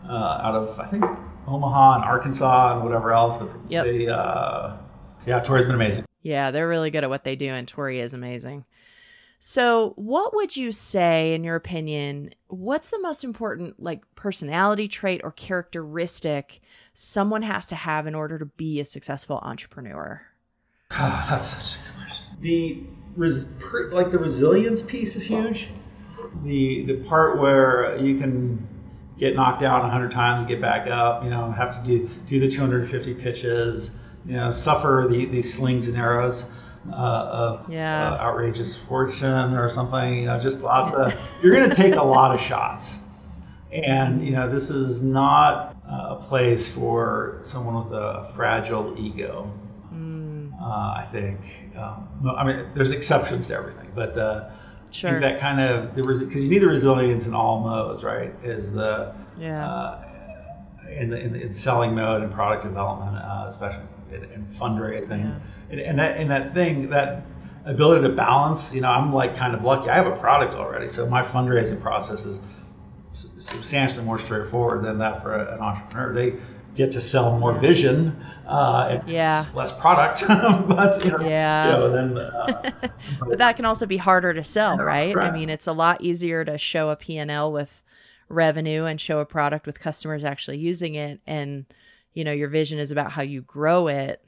uh, 0.07 0.41
out 0.43 0.55
of 0.55 0.79
I 0.79 0.85
think 0.85 1.03
Omaha 1.47 1.95
and 1.95 2.03
Arkansas 2.03 2.75
and 2.75 2.83
whatever 2.83 3.13
else. 3.13 3.37
But 3.37 3.49
yep. 3.69 3.85
they, 3.85 4.07
uh, 4.07 4.77
yeah, 5.25 5.39
Tori's 5.39 5.65
been 5.65 5.75
amazing. 5.75 6.05
Yeah, 6.21 6.51
they're 6.51 6.67
really 6.67 6.89
good 6.89 7.03
at 7.03 7.09
what 7.09 7.23
they 7.23 7.35
do, 7.35 7.49
and 7.49 7.67
Tori 7.67 7.99
is 7.99 8.13
amazing. 8.13 8.65
So, 9.37 9.93
what 9.95 10.33
would 10.33 10.57
you 10.57 10.71
say, 10.71 11.35
in 11.35 11.43
your 11.43 11.55
opinion, 11.55 12.33
what's 12.47 12.89
the 12.89 12.99
most 12.99 13.23
important, 13.23 13.81
like, 13.81 14.03
personality 14.15 14.87
trait 14.87 15.21
or 15.23 15.31
characteristic 15.31 16.61
someone 16.93 17.43
has 17.43 17.67
to 17.67 17.75
have 17.75 18.07
in 18.07 18.15
order 18.15 18.39
to 18.39 18.45
be 18.45 18.79
a 18.79 18.85
successful 18.85 19.39
entrepreneur? 19.43 20.21
Oh, 20.91 21.25
that's 21.29 21.47
such 21.47 21.79
a 21.79 21.85
good 21.85 21.97
question. 21.97 22.25
The 22.41 22.83
res- 23.15 23.49
like 23.91 24.09
the 24.09 24.17
resilience 24.17 24.81
piece 24.81 25.15
is 25.15 25.23
huge. 25.23 25.69
The 26.43 26.85
the 26.85 26.95
part 27.07 27.39
where 27.39 27.97
you 27.99 28.17
can 28.17 28.67
get 29.17 29.35
knocked 29.35 29.61
down 29.61 29.81
100 29.81 30.11
times, 30.11 30.45
get 30.45 30.61
back 30.61 30.87
up, 30.87 31.23
you 31.23 31.29
know, 31.29 31.51
have 31.51 31.83
to 31.83 31.83
do 31.83 32.09
do 32.25 32.39
the 32.39 32.47
250 32.47 33.13
pitches, 33.15 33.91
you 34.25 34.33
know, 34.33 34.51
suffer 34.51 35.07
the, 35.09 35.25
these 35.25 35.53
slings 35.53 35.87
and 35.87 35.97
arrows 35.97 36.45
uh, 36.91 36.95
of 36.95 37.69
yeah. 37.69 38.11
uh, 38.13 38.17
outrageous 38.17 38.75
fortune 38.75 39.53
or 39.53 39.69
something. 39.69 40.19
You 40.19 40.25
know, 40.25 40.39
just 40.39 40.61
lots 40.61 40.91
of. 40.91 41.39
You're 41.43 41.53
going 41.53 41.69
to 41.69 41.75
take 41.75 41.95
a 41.95 42.03
lot 42.03 42.33
of 42.33 42.41
shots, 42.41 42.99
and 43.71 44.25
you 44.25 44.31
know, 44.31 44.49
this 44.49 44.69
is 44.69 45.01
not 45.01 45.75
a 45.87 46.15
place 46.15 46.67
for 46.67 47.39
someone 47.41 47.83
with 47.83 47.93
a 47.93 48.31
fragile 48.35 48.95
ego. 48.97 49.51
Mm. 49.93 50.53
Uh, 50.59 50.65
I 50.65 51.07
think. 51.11 51.39
Um, 51.75 52.07
I 52.37 52.43
mean, 52.45 52.67
there's 52.73 52.91
exceptions 52.91 53.47
to 53.47 53.55
everything, 53.55 53.91
but 53.93 54.17
uh, 54.17 54.49
sure. 54.95 55.19
that 55.19 55.39
kind 55.39 55.61
of 55.61 55.95
because 55.95 56.43
you 56.43 56.49
need 56.49 56.59
the 56.59 56.67
resilience 56.67 57.25
in 57.25 57.33
all 57.33 57.61
modes, 57.61 58.03
right? 58.03 58.33
Is 58.43 58.71
the 58.71 59.13
yeah. 59.37 59.69
Uh, 59.69 60.01
in 60.89 61.09
the, 61.09 61.19
in 61.19 61.33
the 61.33 61.41
in 61.41 61.51
selling 61.51 61.95
mode 61.95 62.21
and 62.21 62.31
product 62.31 62.63
development, 62.63 63.17
uh, 63.17 63.45
especially 63.47 63.83
in 64.11 64.47
fundraising, 64.51 65.23
yeah. 65.23 65.39
and, 65.69 65.79
and 65.79 65.99
that 65.99 66.17
and 66.17 66.29
that 66.29 66.53
thing 66.53 66.89
that 66.89 67.25
ability 67.65 68.03
to 68.03 68.09
balance. 68.09 68.73
You 68.73 68.81
know, 68.81 68.89
I'm 68.89 69.13
like 69.13 69.35
kind 69.35 69.55
of 69.55 69.63
lucky. 69.63 69.89
I 69.89 69.95
have 69.95 70.07
a 70.07 70.15
product 70.15 70.53
already, 70.53 70.87
so 70.87 71.07
my 71.07 71.23
fundraising 71.23 71.81
process 71.81 72.25
is 72.25 72.39
substantially 73.13 74.05
more 74.05 74.19
straightforward 74.19 74.83
than 74.83 74.97
that 74.99 75.23
for 75.23 75.35
an 75.35 75.59
entrepreneur. 75.59 76.13
They 76.13 76.33
get 76.75 76.91
to 76.91 77.01
sell 77.01 77.37
more 77.37 77.53
vision 77.53 78.15
uh, 78.47 78.87
and 78.91 79.09
yeah. 79.09 79.45
less 79.53 79.71
product, 79.71 80.23
but 80.27 81.03
you 81.03 81.11
know, 81.11 81.21
yeah. 81.21 81.65
You 81.65 81.71
know, 81.71 81.91
then, 81.91 82.17
uh, 82.17 82.71
but 83.19 83.37
that 83.39 83.55
can 83.55 83.65
also 83.65 83.85
be 83.85 83.97
harder 83.97 84.33
to 84.33 84.43
sell, 84.43 84.77
right? 84.77 85.15
right? 85.15 85.31
I 85.31 85.31
mean, 85.31 85.49
it's 85.49 85.67
a 85.67 85.73
lot 85.73 86.01
easier 86.01 86.45
to 86.45 86.57
show 86.57 86.89
a 86.89 86.95
P&L 86.95 87.51
with 87.51 87.81
revenue 88.29 88.85
and 88.85 88.99
show 88.99 89.19
a 89.19 89.25
product 89.25 89.65
with 89.65 89.79
customers 89.79 90.23
actually 90.23 90.57
using 90.57 90.95
it 90.95 91.21
and 91.27 91.65
you 92.13 92.23
know 92.23 92.31
your 92.31 92.49
vision 92.49 92.79
is 92.79 92.91
about 92.91 93.11
how 93.11 93.21
you 93.21 93.41
grow 93.41 93.87
it 93.87 94.21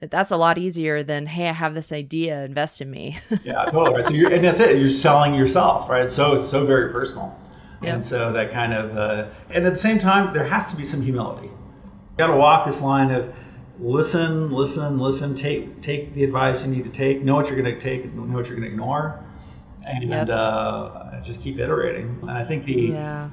that's 0.00 0.30
a 0.30 0.36
lot 0.36 0.56
easier 0.58 1.02
than 1.02 1.26
hey 1.26 1.48
i 1.48 1.52
have 1.52 1.74
this 1.74 1.92
idea 1.92 2.44
invest 2.44 2.80
in 2.80 2.90
me 2.90 3.18
yeah 3.44 3.64
totally 3.66 3.96
right 3.96 4.06
so 4.06 4.14
you're 4.14 4.32
and 4.32 4.44
that's 4.44 4.60
it 4.60 4.78
you're 4.78 4.88
selling 4.88 5.34
yourself 5.34 5.90
right 5.90 6.10
so 6.10 6.34
it's 6.34 6.48
so 6.48 6.64
very 6.64 6.90
personal 6.90 7.38
yep. 7.82 7.94
and 7.94 8.04
so 8.04 8.32
that 8.32 8.50
kind 8.50 8.72
of 8.72 8.96
uh, 8.96 9.26
and 9.50 9.66
at 9.66 9.74
the 9.74 9.78
same 9.78 9.98
time 9.98 10.32
there 10.32 10.46
has 10.46 10.64
to 10.66 10.76
be 10.76 10.84
some 10.84 11.02
humility 11.02 11.50
got 12.16 12.28
to 12.28 12.36
walk 12.36 12.66
this 12.66 12.80
line 12.80 13.10
of 13.10 13.34
listen 13.78 14.50
listen 14.50 14.98
listen 14.98 15.34
take 15.34 15.80
take 15.80 16.12
the 16.14 16.22
advice 16.22 16.64
you 16.64 16.70
need 16.70 16.84
to 16.84 16.90
take 16.90 17.22
know 17.22 17.34
what 17.34 17.48
you're 17.48 17.60
going 17.60 17.78
to 17.78 17.80
take 17.80 18.12
know 18.14 18.22
what 18.22 18.48
you're 18.48 18.56
going 18.56 18.68
to 18.68 18.72
ignore 18.72 19.20
and 19.84 20.08
yep. 20.08 20.28
uh, 20.30 21.20
just 21.22 21.42
keep 21.42 21.58
iterating 21.58 22.18
and 22.22 22.30
i 22.30 22.44
think 22.44 22.64
the 22.64 22.72
yeah 22.72 23.30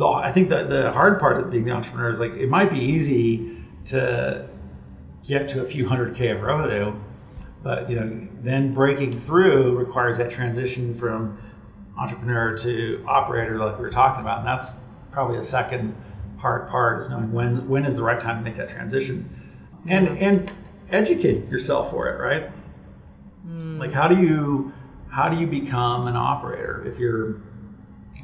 the, 0.00 0.06
I 0.08 0.32
think 0.32 0.48
that 0.48 0.68
the 0.68 0.90
hard 0.90 1.20
part 1.20 1.40
of 1.40 1.50
being 1.50 1.64
the 1.64 1.72
entrepreneur 1.72 2.10
is 2.10 2.18
like 2.18 2.32
it 2.32 2.48
might 2.48 2.70
be 2.70 2.78
easy 2.78 3.58
to 3.86 4.48
get 5.28 5.48
to 5.48 5.62
a 5.62 5.66
few 5.66 5.86
hundred 5.86 6.16
K 6.16 6.28
of 6.28 6.40
revenue, 6.40 6.94
but 7.62 7.90
you 7.90 7.96
know, 7.96 8.28
then 8.40 8.72
breaking 8.72 9.20
through 9.20 9.76
requires 9.76 10.16
that 10.18 10.30
transition 10.30 10.94
from 10.94 11.38
entrepreneur 11.98 12.56
to 12.56 13.04
operator 13.06 13.58
like 13.58 13.76
we 13.76 13.82
were 13.82 13.90
talking 13.90 14.22
about. 14.22 14.38
And 14.38 14.48
that's 14.48 14.74
probably 15.10 15.36
a 15.36 15.42
second 15.42 15.94
hard 16.40 16.68
part 16.68 17.00
is 17.00 17.10
knowing 17.10 17.32
when 17.32 17.68
when 17.68 17.84
is 17.84 17.94
the 17.94 18.02
right 18.02 18.18
time 18.18 18.38
to 18.38 18.42
make 18.42 18.56
that 18.56 18.68
transition. 18.68 19.28
And 19.88 20.08
and 20.18 20.52
educate 20.90 21.48
yourself 21.48 21.90
for 21.90 22.08
it, 22.08 22.20
right? 22.20 22.50
Mm. 23.46 23.78
Like 23.78 23.92
how 23.92 24.08
do 24.08 24.16
you 24.16 24.72
how 25.10 25.28
do 25.28 25.38
you 25.38 25.46
become 25.46 26.06
an 26.06 26.16
operator 26.16 26.84
if 26.86 26.98
you're 26.98 27.42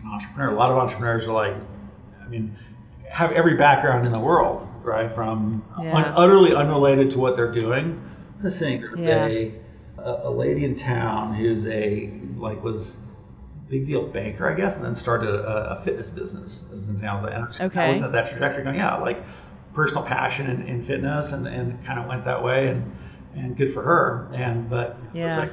an 0.03 0.13
entrepreneur. 0.13 0.51
A 0.51 0.55
lot 0.55 0.71
of 0.71 0.79
entrepreneurs 0.79 1.27
are 1.27 1.33
like, 1.33 1.55
I 2.25 2.29
mean, 2.29 2.57
have 3.09 3.33
every 3.33 3.55
background 3.55 4.07
in 4.07 4.13
the 4.13 4.19
world, 4.19 4.67
right? 4.83 5.11
From 5.11 5.65
yeah. 5.81 5.95
un- 5.95 6.13
utterly 6.17 6.55
unrelated 6.55 7.11
to 7.11 7.19
what 7.19 7.37
they're 7.37 7.53
doing. 7.53 8.03
The 8.41 8.51
saying 8.51 8.85
yeah. 8.97 9.27
a, 9.99 10.29
a 10.29 10.31
lady 10.31 10.65
in 10.65 10.77
town 10.77 11.35
who's 11.35 11.67
a 11.67 12.13
like 12.37 12.63
was 12.63 12.99
big 13.69 13.87
deal 13.87 14.07
banker, 14.07 14.51
I 14.51 14.55
guess, 14.55 14.77
and 14.77 14.85
then 14.85 14.95
started 14.95 15.29
a, 15.29 15.79
a 15.79 15.83
fitness 15.83 16.11
business 16.11 16.65
as 16.73 16.87
an 16.87 16.93
example. 16.93 17.29
And 17.29 17.49
okay. 17.61 18.01
I 18.01 18.05
at 18.05 18.13
that 18.13 18.29
trajectory 18.29 18.65
going, 18.65 18.77
yeah, 18.77 18.97
like 18.97 19.23
personal 19.73 20.03
passion 20.03 20.49
in, 20.49 20.63
in 20.63 20.83
fitness 20.83 21.33
and, 21.33 21.47
and 21.47 21.85
kind 21.85 21.99
of 21.99 22.07
went 22.07 22.25
that 22.25 22.43
way 22.43 22.69
and 22.69 22.97
and 23.35 23.57
good 23.57 23.75
for 23.75 23.83
her. 23.83 24.29
And 24.33 24.71
but 24.71 24.99
yeah. 25.13 25.27
it's 25.27 25.37
like 25.37 25.53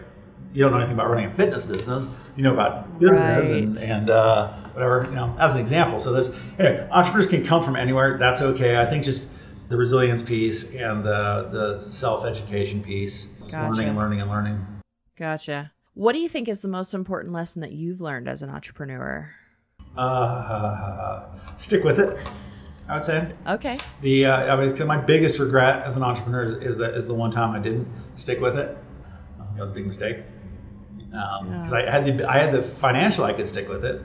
you 0.54 0.64
don't 0.64 0.72
know 0.72 0.78
anything 0.78 0.94
about 0.94 1.10
running 1.10 1.26
a 1.26 1.34
fitness 1.36 1.66
business. 1.66 2.10
You 2.36 2.44
know 2.44 2.54
about 2.54 3.00
business 3.00 3.52
right. 3.52 3.64
and, 3.64 3.78
and 3.80 4.10
uh, 4.10 4.54
whatever, 4.74 5.04
you 5.10 5.16
know, 5.16 5.36
as 5.40 5.54
an 5.54 5.60
example. 5.60 6.00
So 6.00 6.14
this, 6.14 6.30
anyway, 6.60 6.88
entrepreneurs 6.92 7.28
can 7.28 7.46
come 7.46 7.64
from 7.64 7.76
anywhere. 7.76 8.18
That's 8.18 8.42
okay. 8.42 8.78
I 8.78 8.86
think 8.86 9.04
just 9.04 9.28
the 9.70 9.78
resilience 9.78 10.22
piece 10.22 10.64
and 10.66 11.04
the, 11.04 11.50
the 11.52 11.82
self-education 11.82 12.84
piece, 12.84 13.26
gotcha. 13.50 13.70
learning 13.70 13.90
and 13.90 13.98
learning 13.98 14.22
and 14.22 14.30
learning. 14.30 14.66
Gotcha. 15.16 15.72
What 15.96 16.14
do 16.14 16.20
you 16.20 16.28
think 16.28 16.48
is 16.48 16.62
the 16.62 16.68
most 16.68 16.94
important 16.94 17.34
lesson 17.34 17.62
that 17.62 17.72
you've 17.72 18.02
learned 18.02 18.28
as 18.28 18.42
an 18.42 18.50
entrepreneur? 18.50 19.30
Uh, 19.96 21.26
stick 21.58 21.84
with 21.84 22.00
it. 22.00 22.18
I 22.88 22.96
would 22.96 23.04
say. 23.04 23.32
Okay. 23.48 23.78
The 24.02 24.26
uh, 24.26 24.56
I 24.56 24.66
mean, 24.66 24.88
my 24.88 24.98
biggest 24.98 25.40
regret 25.40 25.84
as 25.86 25.96
an 25.96 26.04
entrepreneur 26.04 26.44
is, 26.44 26.54
is 26.54 26.78
the 26.78 26.94
is 26.96 27.08
the 27.08 27.14
one 27.14 27.32
time 27.32 27.52
I 27.52 27.60
didn't 27.60 27.88
stick 28.16 28.42
with 28.42 28.58
it. 28.58 28.78
That 29.38 29.62
was 29.62 29.72
a 29.72 29.74
big 29.74 29.86
mistake 29.86 30.18
because 30.98 31.42
um, 31.42 31.80
yeah. 31.80 31.88
I 31.88 31.92
had 31.92 32.06
the 32.06 32.30
I 32.30 32.40
had 32.40 32.54
the 32.54 32.64
financial 32.64 33.24
I 33.24 33.34
could 33.34 33.48
stick 33.48 33.70
with 33.70 33.86
it 33.86 34.02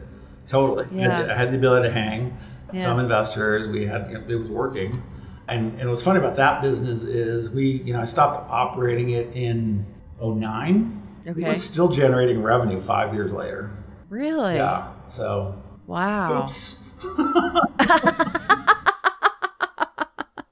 totally. 0.47 0.87
Yeah. 0.93 1.29
I 1.31 1.37
had 1.37 1.53
the 1.53 1.57
ability 1.57 1.89
to 1.89 1.95
hang 1.95 2.37
yeah. 2.73 2.83
some 2.83 3.01
investors. 3.01 3.67
We 3.67 3.87
had 3.87 4.11
it 4.29 4.37
was 4.37 4.49
working, 4.49 5.03
and 5.49 5.81
and 5.81 5.89
what's 5.89 6.03
funny 6.03 6.19
about 6.19 6.37
that 6.37 6.63
business 6.63 7.05
is 7.05 7.51
we 7.51 7.83
you 7.85 7.93
know 7.95 8.01
I 8.01 8.05
stopped 8.05 8.51
operating 8.51 9.11
it 9.11 9.35
in 9.35 9.87
09. 10.23 10.98
Okay. 11.27 11.43
It 11.43 11.49
was 11.49 11.63
still 11.63 11.89
generating 11.89 12.43
revenue 12.43 12.81
five 12.81 13.15
years 13.15 13.33
later. 13.33 13.71
Really? 14.09 14.57
Yeah. 14.57 14.93
So. 15.09 15.61
Wow. 15.87 16.45
Oops. 16.45 16.79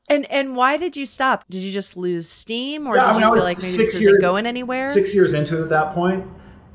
And 0.09 0.31
and 0.31 0.57
why 0.57 0.77
did 0.77 0.97
you 0.97 1.05
stop? 1.05 1.45
Did 1.51 1.63
you 1.63 1.73
just 1.73 1.97
lose 1.97 2.29
steam, 2.29 2.87
or 2.87 2.97
yeah, 2.97 3.07
did 3.07 3.09
I 3.09 3.13
mean, 3.13 3.29
you 3.29 3.35
feel 3.35 3.45
like 3.45 3.59
maybe 3.59 3.77
this 3.77 4.01
years, 4.01 4.07
isn't 4.07 4.21
going 4.21 4.47
anywhere? 4.47 4.91
Six 4.93 5.15
years 5.15 5.33
into 5.33 5.59
it 5.59 5.63
at 5.65 5.69
that 5.71 5.95
point, 5.95 6.25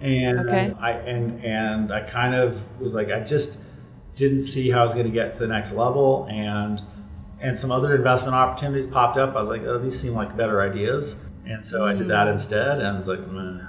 and 0.02 0.40
okay. 0.42 0.74
I 0.80 0.92
and 0.92 1.44
and 1.44 1.94
I 1.94 2.02
kind 2.02 2.36
of 2.36 2.62
was 2.80 2.94
like, 2.94 3.10
I 3.10 3.22
just 3.22 3.58
didn't 4.16 4.44
see 4.44 4.70
how 4.70 4.82
I 4.82 4.84
was 4.84 4.94
going 4.94 5.06
to 5.06 5.12
get 5.12 5.32
to 5.34 5.40
the 5.40 5.48
next 5.48 5.72
level, 5.72 6.28
and 6.30 6.82
and 7.40 7.58
some 7.58 7.72
other 7.72 7.96
investment 7.96 8.36
opportunities 8.36 8.86
popped 8.86 9.18
up. 9.18 9.34
I 9.34 9.40
was 9.40 9.50
like, 9.50 9.64
oh, 9.64 9.80
these 9.80 9.98
seem 9.98 10.14
like 10.14 10.36
better 10.36 10.62
ideas, 10.62 11.16
and 11.46 11.64
so. 11.64 11.86
I 11.86 11.94
did 11.94 12.10
that 12.10 12.28
hmm. 12.28 12.34
instead, 12.34 12.80
and 12.80 12.88
I 12.88 12.98
was 12.98 13.08
like, 13.08 13.26
Meh. 13.28 13.62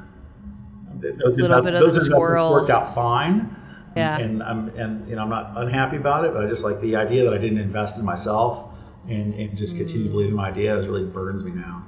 Those, 1.02 1.38
invest- 1.38 1.64
those 1.64 2.06
investments 2.06 2.08
worked 2.08 2.70
out 2.70 2.94
fine. 2.94 3.56
Yeah. 3.96 4.18
And 4.18 4.42
I'm 4.42 4.68
and 4.70 5.08
you 5.08 5.16
know 5.16 5.22
I'm 5.22 5.28
not 5.28 5.52
unhappy 5.56 5.96
about 5.96 6.24
it, 6.24 6.32
but 6.32 6.44
I 6.44 6.48
just 6.48 6.64
like 6.64 6.80
the 6.80 6.96
idea 6.96 7.24
that 7.24 7.34
I 7.34 7.38
didn't 7.38 7.58
invest 7.58 7.98
in 7.98 8.04
myself 8.04 8.70
and, 9.08 9.34
and 9.34 9.56
just 9.56 9.76
continue 9.76 10.08
mm. 10.08 10.12
believing 10.12 10.34
my 10.34 10.48
ideas 10.48 10.86
really 10.86 11.04
burns 11.04 11.44
me 11.44 11.50
now. 11.50 11.84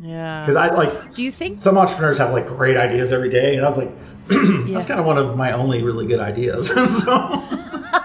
Yeah. 0.00 0.40
Because 0.40 0.56
I 0.56 0.68
like. 0.68 1.14
Do 1.14 1.22
you 1.22 1.30
think 1.30 1.60
some 1.60 1.76
entrepreneurs 1.76 2.18
have 2.18 2.32
like 2.32 2.46
great 2.46 2.76
ideas 2.76 3.12
every 3.12 3.28
day, 3.28 3.56
and 3.56 3.64
I 3.64 3.68
was 3.68 3.76
like, 3.76 3.90
yeah. 4.30 4.64
that's 4.68 4.86
kind 4.86 4.98
of 4.98 5.06
one 5.06 5.18
of 5.18 5.36
my 5.36 5.52
only 5.52 5.82
really 5.82 6.06
good 6.06 6.20
ideas. 6.20 6.68
so. 7.02 7.42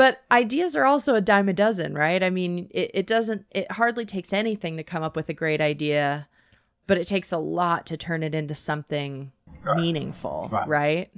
but 0.00 0.22
ideas 0.32 0.76
are 0.76 0.86
also 0.86 1.14
a 1.14 1.20
dime 1.20 1.50
a 1.50 1.52
dozen, 1.52 1.92
right? 1.92 2.22
I 2.22 2.30
mean, 2.30 2.70
it, 2.70 2.90
it 2.94 3.06
doesn't. 3.06 3.44
It 3.50 3.70
hardly 3.70 4.06
takes 4.06 4.32
anything 4.32 4.78
to 4.78 4.82
come 4.82 5.02
up 5.02 5.14
with 5.14 5.28
a 5.28 5.34
great 5.34 5.60
idea, 5.60 6.26
but 6.86 6.96
it 6.96 7.06
takes 7.06 7.32
a 7.32 7.36
lot 7.36 7.84
to 7.84 7.98
turn 7.98 8.22
it 8.22 8.34
into 8.34 8.54
something 8.54 9.30
right. 9.62 9.76
meaningful, 9.76 10.48
right. 10.50 10.66
right? 10.66 11.10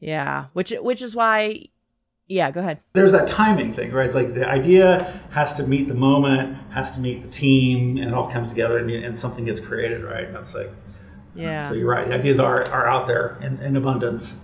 Yeah, 0.00 0.46
which 0.54 0.72
which 0.80 1.02
is 1.02 1.14
why 1.14 1.68
yeah, 2.26 2.50
go 2.50 2.58
ahead. 2.58 2.80
There's 2.94 3.12
that 3.12 3.28
timing 3.28 3.74
thing, 3.74 3.92
right? 3.92 4.06
It's 4.06 4.16
like 4.16 4.34
the 4.34 4.48
idea 4.48 5.20
has 5.30 5.54
to 5.54 5.62
meet 5.62 5.86
the 5.86 5.94
moment, 5.94 6.58
has 6.72 6.90
to 6.96 7.00
meet 7.00 7.22
the 7.22 7.28
team, 7.28 7.96
and 7.96 8.08
it 8.08 8.12
all 8.12 8.28
comes 8.28 8.48
together 8.48 8.78
and, 8.78 8.90
and 8.90 9.16
something 9.16 9.44
gets 9.44 9.60
created, 9.60 10.02
right? 10.02 10.24
And 10.24 10.34
that's 10.34 10.56
like, 10.56 10.72
yeah. 11.36 11.68
So 11.68 11.74
you're 11.74 11.88
right. 11.88 12.08
The 12.08 12.14
ideas 12.14 12.40
are, 12.40 12.64
are 12.70 12.88
out 12.88 13.06
there 13.06 13.38
in, 13.40 13.60
in 13.60 13.76
abundance, 13.76 14.36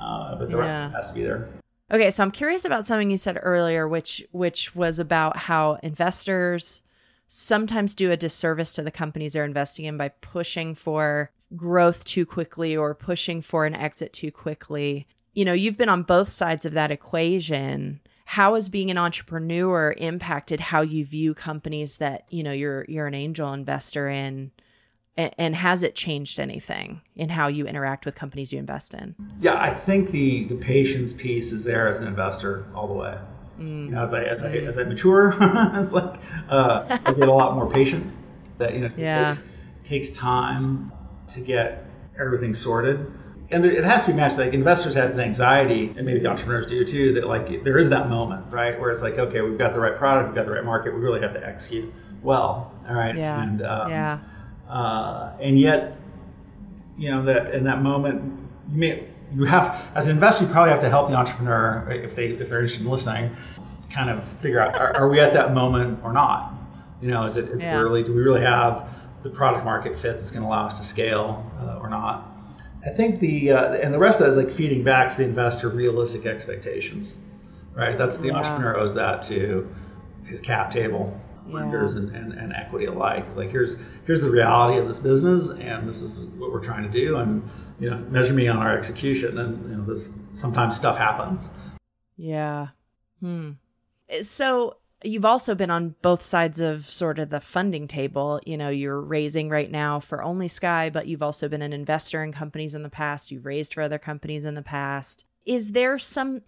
uh, 0.00 0.36
but 0.36 0.50
the 0.50 0.58
yeah. 0.58 0.84
rest 0.84 0.94
has 0.94 1.08
to 1.08 1.14
be 1.14 1.24
there. 1.24 1.48
Okay, 1.90 2.10
so 2.10 2.22
I'm 2.22 2.30
curious 2.30 2.64
about 2.64 2.84
something 2.84 3.10
you 3.10 3.16
said 3.16 3.38
earlier, 3.42 3.88
which 3.88 4.24
which 4.32 4.74
was 4.74 4.98
about 4.98 5.36
how 5.36 5.78
investors 5.82 6.82
sometimes 7.26 7.94
do 7.94 8.10
a 8.10 8.16
disservice 8.16 8.74
to 8.74 8.82
the 8.82 8.90
companies 8.90 9.34
they're 9.34 9.44
investing 9.44 9.84
in 9.84 9.96
by 9.96 10.08
pushing 10.08 10.74
for 10.74 11.30
growth 11.56 12.04
too 12.04 12.26
quickly 12.26 12.76
or 12.76 12.94
pushing 12.94 13.40
for 13.40 13.64
an 13.64 13.74
exit 13.74 14.12
too 14.12 14.30
quickly 14.30 15.06
you 15.38 15.44
know, 15.44 15.52
you've 15.52 15.78
been 15.78 15.88
on 15.88 16.02
both 16.02 16.28
sides 16.28 16.66
of 16.66 16.72
that 16.72 16.90
equation. 16.90 18.00
How 18.24 18.54
has 18.54 18.68
being 18.68 18.90
an 18.90 18.98
entrepreneur 18.98 19.94
impacted 19.96 20.58
how 20.58 20.80
you 20.80 21.04
view 21.04 21.32
companies 21.32 21.98
that, 21.98 22.24
you 22.28 22.42
know, 22.42 22.50
you're 22.50 22.84
you're 22.88 23.06
an 23.06 23.14
angel 23.14 23.52
investor 23.52 24.08
in? 24.08 24.50
And 25.18 25.54
has 25.56 25.82
it 25.82 25.94
changed 25.94 26.38
anything 26.38 27.00
in 27.16 27.28
how 27.28 27.48
you 27.48 27.66
interact 27.66 28.06
with 28.06 28.14
companies 28.14 28.52
you 28.52 28.58
invest 28.58 28.94
in? 28.94 29.14
Yeah, 29.40 29.60
I 29.60 29.74
think 29.74 30.10
the 30.10 30.44
the 30.44 30.54
patience 30.54 31.12
piece 31.12 31.52
is 31.52 31.64
there 31.64 31.88
as 31.88 31.98
an 31.98 32.06
investor 32.06 32.66
all 32.74 32.86
the 32.86 32.94
way. 32.94 33.18
Mm. 33.58 33.86
You 33.86 33.90
know, 33.90 34.02
as 34.02 34.14
I 34.14 34.22
as 34.22 34.42
I 34.42 34.50
as 34.50 34.78
I 34.78 34.84
mature, 34.84 35.34
it's 35.40 35.92
like 35.92 36.20
uh, 36.48 36.98
I 37.04 37.12
get 37.12 37.28
a 37.28 37.32
lot 37.32 37.54
more 37.54 37.68
patient. 37.68 38.06
That 38.58 38.74
you 38.74 38.80
know, 38.80 38.90
yeah. 38.96 39.28
takes, 39.28 39.42
takes 39.84 40.10
time 40.10 40.92
to 41.28 41.40
get 41.40 41.84
everything 42.18 42.54
sorted 42.54 43.12
and 43.50 43.64
it 43.64 43.84
has 43.84 44.04
to 44.04 44.10
be 44.10 44.16
matched. 44.16 44.36
Like 44.36 44.52
investors 44.52 44.94
have 44.94 45.08
this 45.08 45.18
anxiety, 45.18 45.94
and 45.96 46.04
maybe 46.04 46.18
the 46.18 46.28
entrepreneurs 46.28 46.66
do 46.66 46.84
too. 46.84 47.14
That 47.14 47.26
like 47.26 47.64
there 47.64 47.78
is 47.78 47.88
that 47.88 48.08
moment, 48.08 48.52
right, 48.52 48.78
where 48.78 48.90
it's 48.90 49.00
like, 49.00 49.18
okay, 49.18 49.40
we've 49.40 49.56
got 49.56 49.72
the 49.72 49.80
right 49.80 49.96
product, 49.96 50.28
we've 50.28 50.36
got 50.36 50.46
the 50.46 50.52
right 50.52 50.64
market, 50.64 50.92
we 50.92 51.00
really 51.00 51.20
have 51.20 51.32
to 51.32 51.46
execute 51.46 51.92
well, 52.22 52.72
all 52.88 52.94
right. 52.94 53.16
Yeah. 53.16 53.42
And 53.42 53.62
um, 53.62 53.90
yeah. 53.90 54.18
Uh, 54.68 55.32
and 55.40 55.58
yet, 55.58 55.96
you 56.96 57.10
know 57.10 57.24
that 57.24 57.54
in 57.54 57.64
that 57.64 57.82
moment, 57.82 58.38
you 58.70 58.78
may 58.78 59.08
you 59.34 59.44
have 59.44 59.86
as 59.94 60.06
an 60.06 60.12
investor, 60.12 60.44
you 60.44 60.50
probably 60.50 60.70
have 60.70 60.80
to 60.80 60.90
help 60.90 61.08
the 61.08 61.14
entrepreneur 61.14 61.86
if 61.90 62.14
they 62.14 62.28
if 62.28 62.48
they're 62.48 62.60
interested 62.60 62.84
in 62.84 62.90
listening, 62.90 63.36
kind 63.90 64.10
of 64.10 64.22
figure 64.22 64.60
out 64.60 64.76
are, 64.76 64.94
are 64.96 65.08
we 65.08 65.20
at 65.20 65.32
that 65.32 65.54
moment 65.54 66.00
or 66.02 66.12
not? 66.12 66.54
You 67.00 67.10
know, 67.10 67.24
is 67.24 67.36
it, 67.36 67.48
is 67.48 67.60
yeah. 67.60 67.80
really 67.80 68.02
do 68.02 68.12
we 68.12 68.20
really 68.20 68.40
have 68.40 68.88
the 69.22 69.30
product 69.30 69.64
market 69.64 69.98
fit 69.98 70.18
that's 70.18 70.30
going 70.30 70.42
to 70.42 70.48
allow 70.48 70.66
us 70.66 70.78
to 70.78 70.84
scale 70.84 71.50
uh, 71.60 71.78
or 71.80 71.88
not? 71.88 72.26
I 72.86 72.90
think 72.90 73.20
the 73.20 73.52
uh, 73.52 73.74
and 73.74 73.92
the 73.92 73.98
rest 73.98 74.20
of 74.20 74.26
that 74.26 74.30
is 74.30 74.36
like 74.36 74.54
feeding 74.54 74.84
back 74.84 75.10
to 75.10 75.16
the 75.16 75.24
investor 75.24 75.68
realistic 75.68 76.26
expectations, 76.26 77.16
right? 77.74 77.96
That's 77.96 78.16
the 78.16 78.28
yeah. 78.28 78.36
entrepreneur 78.36 78.76
owes 78.78 78.94
that 78.94 79.22
to 79.22 79.68
his 80.24 80.40
cap 80.40 80.70
table 80.70 81.18
lenders 81.50 81.94
yeah. 81.94 82.00
and, 82.00 82.16
and, 82.16 82.32
and, 82.32 82.52
equity 82.52 82.86
alike. 82.86 83.24
It's 83.26 83.36
like 83.36 83.50
here's 83.50 83.76
here's 84.04 84.22
the 84.22 84.30
reality 84.30 84.78
of 84.78 84.86
this 84.86 84.98
business, 84.98 85.50
and 85.50 85.88
this 85.88 86.02
is 86.02 86.22
what 86.38 86.52
we're 86.52 86.62
trying 86.62 86.84
to 86.84 86.90
do, 86.90 87.16
and 87.16 87.48
you 87.78 87.90
know 87.90 87.98
measure 88.10 88.34
me 88.34 88.48
on 88.48 88.58
our 88.58 88.76
execution, 88.76 89.38
and 89.38 89.70
you 89.70 89.76
know 89.76 89.84
this 89.84 90.10
sometimes 90.32 90.76
stuff 90.76 90.96
happens. 90.96 91.50
Yeah. 92.16 92.68
Hmm. 93.20 93.52
So 94.22 94.76
you've 95.04 95.24
also 95.24 95.54
been 95.54 95.70
on 95.70 95.94
both 96.02 96.22
sides 96.22 96.60
of 96.60 96.88
sort 96.88 97.18
of 97.18 97.30
the 97.30 97.40
funding 97.40 97.86
table. 97.86 98.40
You 98.44 98.56
know, 98.56 98.68
you're 98.68 99.00
raising 99.00 99.48
right 99.48 99.70
now 99.70 100.00
for 100.00 100.18
OnlySky, 100.18 100.92
but 100.92 101.06
you've 101.06 101.22
also 101.22 101.48
been 101.48 101.62
an 101.62 101.72
investor 101.72 102.22
in 102.22 102.32
companies 102.32 102.74
in 102.74 102.82
the 102.82 102.90
past. 102.90 103.30
You've 103.30 103.46
raised 103.46 103.74
for 103.74 103.82
other 103.82 103.98
companies 103.98 104.44
in 104.44 104.54
the 104.54 104.62
past. 104.62 105.24
Is 105.46 105.72
there 105.72 105.98
some 105.98 106.42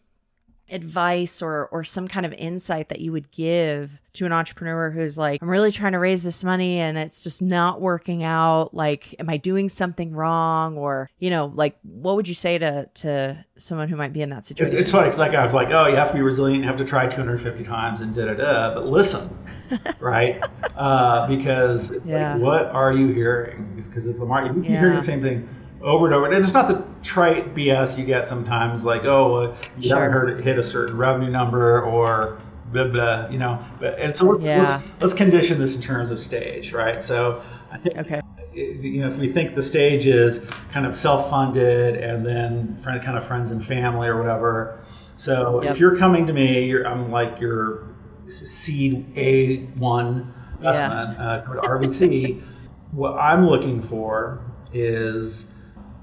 advice 0.70 1.42
or 1.42 1.66
or 1.66 1.84
some 1.84 2.08
kind 2.08 2.24
of 2.24 2.32
insight 2.34 2.88
that 2.88 3.00
you 3.00 3.12
would 3.12 3.30
give 3.30 4.00
to 4.12 4.26
an 4.26 4.32
entrepreneur 4.32 4.90
who's 4.90 5.16
like 5.16 5.42
I'm 5.42 5.48
really 5.48 5.70
trying 5.70 5.92
to 5.92 5.98
raise 5.98 6.22
this 6.22 6.42
money 6.42 6.78
and 6.78 6.98
it's 6.98 7.22
just 7.22 7.42
not 7.42 7.80
working 7.80 8.22
out. 8.22 8.74
Like 8.74 9.14
am 9.18 9.28
I 9.28 9.36
doing 9.36 9.68
something 9.68 10.12
wrong? 10.12 10.76
Or 10.76 11.10
you 11.18 11.30
know 11.30 11.52
like 11.54 11.76
what 11.82 12.16
would 12.16 12.28
you 12.28 12.34
say 12.34 12.58
to 12.58 12.88
to 12.94 13.44
someone 13.56 13.88
who 13.88 13.96
might 13.96 14.12
be 14.12 14.22
in 14.22 14.30
that 14.30 14.46
situation? 14.46 14.74
it's, 14.74 14.82
it's 14.82 14.92
funny 14.92 15.08
it's 15.08 15.18
like 15.18 15.34
I 15.34 15.44
was 15.44 15.54
like 15.54 15.70
oh 15.70 15.86
you 15.86 15.96
have 15.96 16.08
to 16.08 16.14
be 16.14 16.22
resilient. 16.22 16.62
You 16.62 16.68
have 16.68 16.78
to 16.78 16.84
try 16.84 17.06
250 17.06 17.64
times 17.64 18.00
and 18.00 18.14
da 18.14 18.26
da 18.26 18.34
da 18.34 18.74
but 18.74 18.86
listen 18.86 19.36
right? 20.00 20.42
Uh, 20.76 21.28
because 21.28 21.92
yeah. 22.04 22.34
like, 22.34 22.42
what 22.42 22.66
are 22.66 22.92
you 22.92 23.08
hearing? 23.08 23.84
Because 23.86 24.08
if 24.08 24.16
the 24.16 24.26
market 24.26 24.56
you 24.56 24.62
yeah. 24.62 24.80
hear 24.80 24.92
the 24.92 25.00
same 25.00 25.22
thing 25.22 25.48
over 25.82 26.06
and 26.06 26.14
over. 26.14 26.26
And 26.26 26.44
it's 26.44 26.54
not 26.54 26.68
the 26.68 26.84
trite 27.02 27.54
BS 27.54 27.98
you 27.98 28.04
get 28.04 28.26
sometimes, 28.26 28.84
like, 28.84 29.04
oh, 29.04 29.34
uh, 29.34 29.56
you 29.78 29.88
sure. 29.88 29.98
haven't 29.98 30.12
heard 30.12 30.38
it 30.38 30.44
hit 30.44 30.58
a 30.58 30.64
certain 30.64 30.96
revenue 30.96 31.30
number 31.30 31.82
or 31.82 32.40
blah 32.72 32.84
blah, 32.84 33.28
you 33.28 33.38
know. 33.38 33.62
But 33.78 33.98
and 33.98 34.14
so 34.14 34.26
let's, 34.26 34.44
yeah. 34.44 34.58
let's, 34.60 35.00
let's 35.00 35.14
condition 35.14 35.58
this 35.58 35.74
in 35.74 35.82
terms 35.82 36.10
of 36.10 36.18
stage, 36.18 36.72
right? 36.72 37.02
So 37.02 37.42
I 37.70 37.78
think 37.78 37.98
okay. 37.98 38.20
You 38.52 39.02
know, 39.02 39.08
if 39.08 39.16
we 39.16 39.32
think 39.32 39.54
the 39.54 39.62
stage 39.62 40.06
is 40.06 40.40
kind 40.72 40.84
of 40.84 40.96
self-funded 40.96 41.96
and 41.96 42.26
then 42.26 42.76
friend, 42.78 43.00
kind 43.00 43.16
of 43.16 43.24
friends 43.24 43.52
and 43.52 43.64
family 43.64 44.08
or 44.08 44.18
whatever. 44.18 44.80
So 45.14 45.62
yep. 45.62 45.72
if 45.72 45.78
you're 45.78 45.96
coming 45.96 46.26
to 46.26 46.32
me, 46.32 46.64
you're, 46.64 46.84
I'm 46.84 47.12
like 47.12 47.38
your 47.38 47.86
seed 48.26 49.14
A1 49.14 50.32
investment, 50.56 51.18
yeah. 51.18 51.24
uh, 51.24 51.46
RVC. 51.62 52.42
what 52.90 53.12
I'm 53.12 53.46
looking 53.46 53.80
for 53.80 54.42
is 54.72 55.46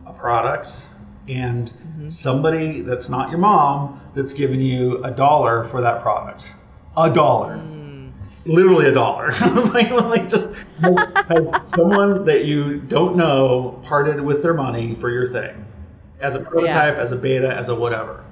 a 0.08 0.14
product 0.14 0.90
and 1.28 1.72
mm-hmm. 1.72 2.10
somebody 2.10 2.82
that's 2.82 3.10
not 3.10 3.30
your 3.30 3.40
mom 3.40 4.02
that's 4.16 4.34
giving 4.34 4.62
you 4.62 5.04
a 5.04 5.12
dollar 5.12 5.66
for 5.66 5.82
that 5.82 6.02
product. 6.02 6.54
A 6.96 7.12
dollar. 7.12 7.58
Mm. 7.58 8.12
Literally 8.46 8.88
a 8.88 8.94
dollar. 8.94 9.32
like, 9.74 9.92
like 9.92 10.30
just 10.30 10.48
has 10.82 11.52
someone 11.66 12.26
that 12.26 12.46
you 12.46 12.80
don't 12.80 13.16
know 13.16 13.80
parted 13.84 14.22
with 14.22 14.42
their 14.42 14.54
money 14.54 14.96
for 14.96 15.10
your 15.10 15.32
thing 15.32 15.66
as 16.20 16.36
a 16.36 16.40
prototype, 16.40 16.96
yeah. 16.96 17.02
as 17.02 17.12
a 17.12 17.16
beta, 17.16 17.54
as 17.54 17.70
a 17.70 17.76
whatever. 17.76 18.24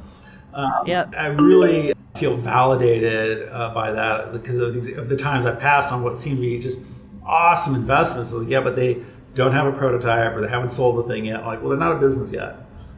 Um, 0.53 0.71
yep. 0.85 1.13
I 1.17 1.27
really 1.27 1.93
feel 2.15 2.37
validated 2.37 3.49
uh, 3.49 3.73
by 3.73 3.91
that 3.91 4.31
because 4.31 4.57
of, 4.57 4.73
these, 4.73 4.89
of 4.97 5.09
the 5.09 5.17
times 5.17 5.45
I've 5.45 5.59
passed 5.59 5.91
on 5.91 6.01
what 6.01 6.17
seemed 6.17 6.37
to 6.37 6.41
be 6.41 6.59
just 6.59 6.79
awesome 7.25 7.75
investments. 7.75 8.31
Like, 8.31 8.49
yeah, 8.49 8.61
but 8.61 8.75
they 8.75 9.03
don't 9.35 9.51
have 9.51 9.67
a 9.67 9.71
prototype 9.71 10.35
or 10.35 10.41
they 10.41 10.47
haven't 10.47 10.69
sold 10.69 10.97
the 10.97 11.03
thing 11.03 11.25
yet. 11.25 11.45
Like, 11.45 11.59
well, 11.59 11.69
they're 11.69 11.77
not 11.77 11.91
a 11.91 11.99
business 11.99 12.31
yet, 12.31 12.55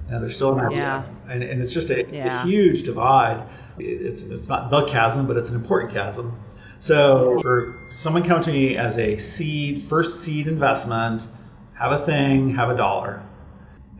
and 0.10 0.22
they're 0.22 0.30
still 0.30 0.58
idea. 0.58 0.78
Yeah. 0.78 1.06
And, 1.30 1.44
and 1.44 1.62
it's 1.62 1.74
just 1.74 1.90
a, 1.90 2.06
yeah. 2.10 2.44
a 2.44 2.46
huge 2.46 2.84
divide. 2.84 3.46
It's 3.80 4.24
it's 4.24 4.48
not 4.48 4.72
the 4.72 4.86
chasm, 4.86 5.28
but 5.28 5.36
it's 5.36 5.50
an 5.50 5.56
important 5.56 5.92
chasm. 5.92 6.40
So 6.80 7.40
for 7.42 7.76
someone 7.90 8.24
coming 8.24 8.44
to 8.44 8.52
me 8.52 8.78
as 8.78 8.98
a 8.98 9.18
seed, 9.18 9.84
first 9.84 10.22
seed 10.22 10.48
investment, 10.48 11.28
have 11.74 11.92
a 11.92 12.06
thing, 12.06 12.54
have 12.56 12.70
a 12.70 12.78
dollar. 12.78 13.24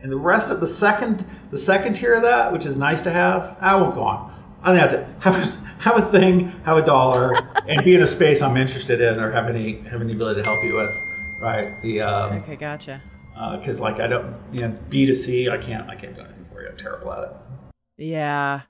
And 0.00 0.12
the 0.12 0.16
rest 0.16 0.50
of 0.50 0.60
the 0.60 0.66
second, 0.66 1.26
the 1.50 1.58
second 1.58 1.94
tier 1.94 2.14
of 2.14 2.22
that, 2.22 2.52
which 2.52 2.66
is 2.66 2.76
nice 2.76 3.02
to 3.02 3.10
have, 3.10 3.56
I 3.60 3.74
won't 3.74 3.96
go 3.96 4.02
on. 4.02 4.32
I 4.62 4.76
think 4.76 4.90
that's 4.90 4.94
it. 4.94 5.06
Have 5.20 5.36
a, 5.36 5.82
have 5.82 5.96
a 5.96 6.06
thing, 6.10 6.48
have 6.64 6.76
a 6.76 6.84
dollar, 6.84 7.34
and 7.66 7.84
be 7.84 7.96
in 7.96 8.02
a 8.02 8.06
space 8.06 8.42
I'm 8.42 8.56
interested 8.56 9.00
in 9.00 9.18
or 9.18 9.30
have 9.30 9.48
any 9.48 9.80
have 9.82 10.00
any 10.00 10.12
ability 10.12 10.42
to 10.42 10.46
help 10.46 10.62
you 10.64 10.76
with 10.76 11.07
right? 11.38 11.80
The 11.82 12.00
um, 12.00 12.32
okay, 12.38 12.56
gotcha. 12.56 13.02
Because 13.32 13.80
uh, 13.80 13.84
like 13.84 14.00
I 14.00 14.06
don't, 14.06 14.36
you 14.52 14.62
know, 14.62 14.76
B 14.88 15.06
to 15.06 15.14
C, 15.14 15.48
I 15.48 15.58
can't, 15.58 15.88
I 15.88 15.94
can't 15.94 16.14
do 16.14 16.22
anything 16.22 16.46
for 16.52 16.62
you. 16.62 16.68
I'm 16.68 16.76
terrible 16.76 17.12
at 17.12 17.24
it. 17.24 17.36
Yeah, 17.96 18.62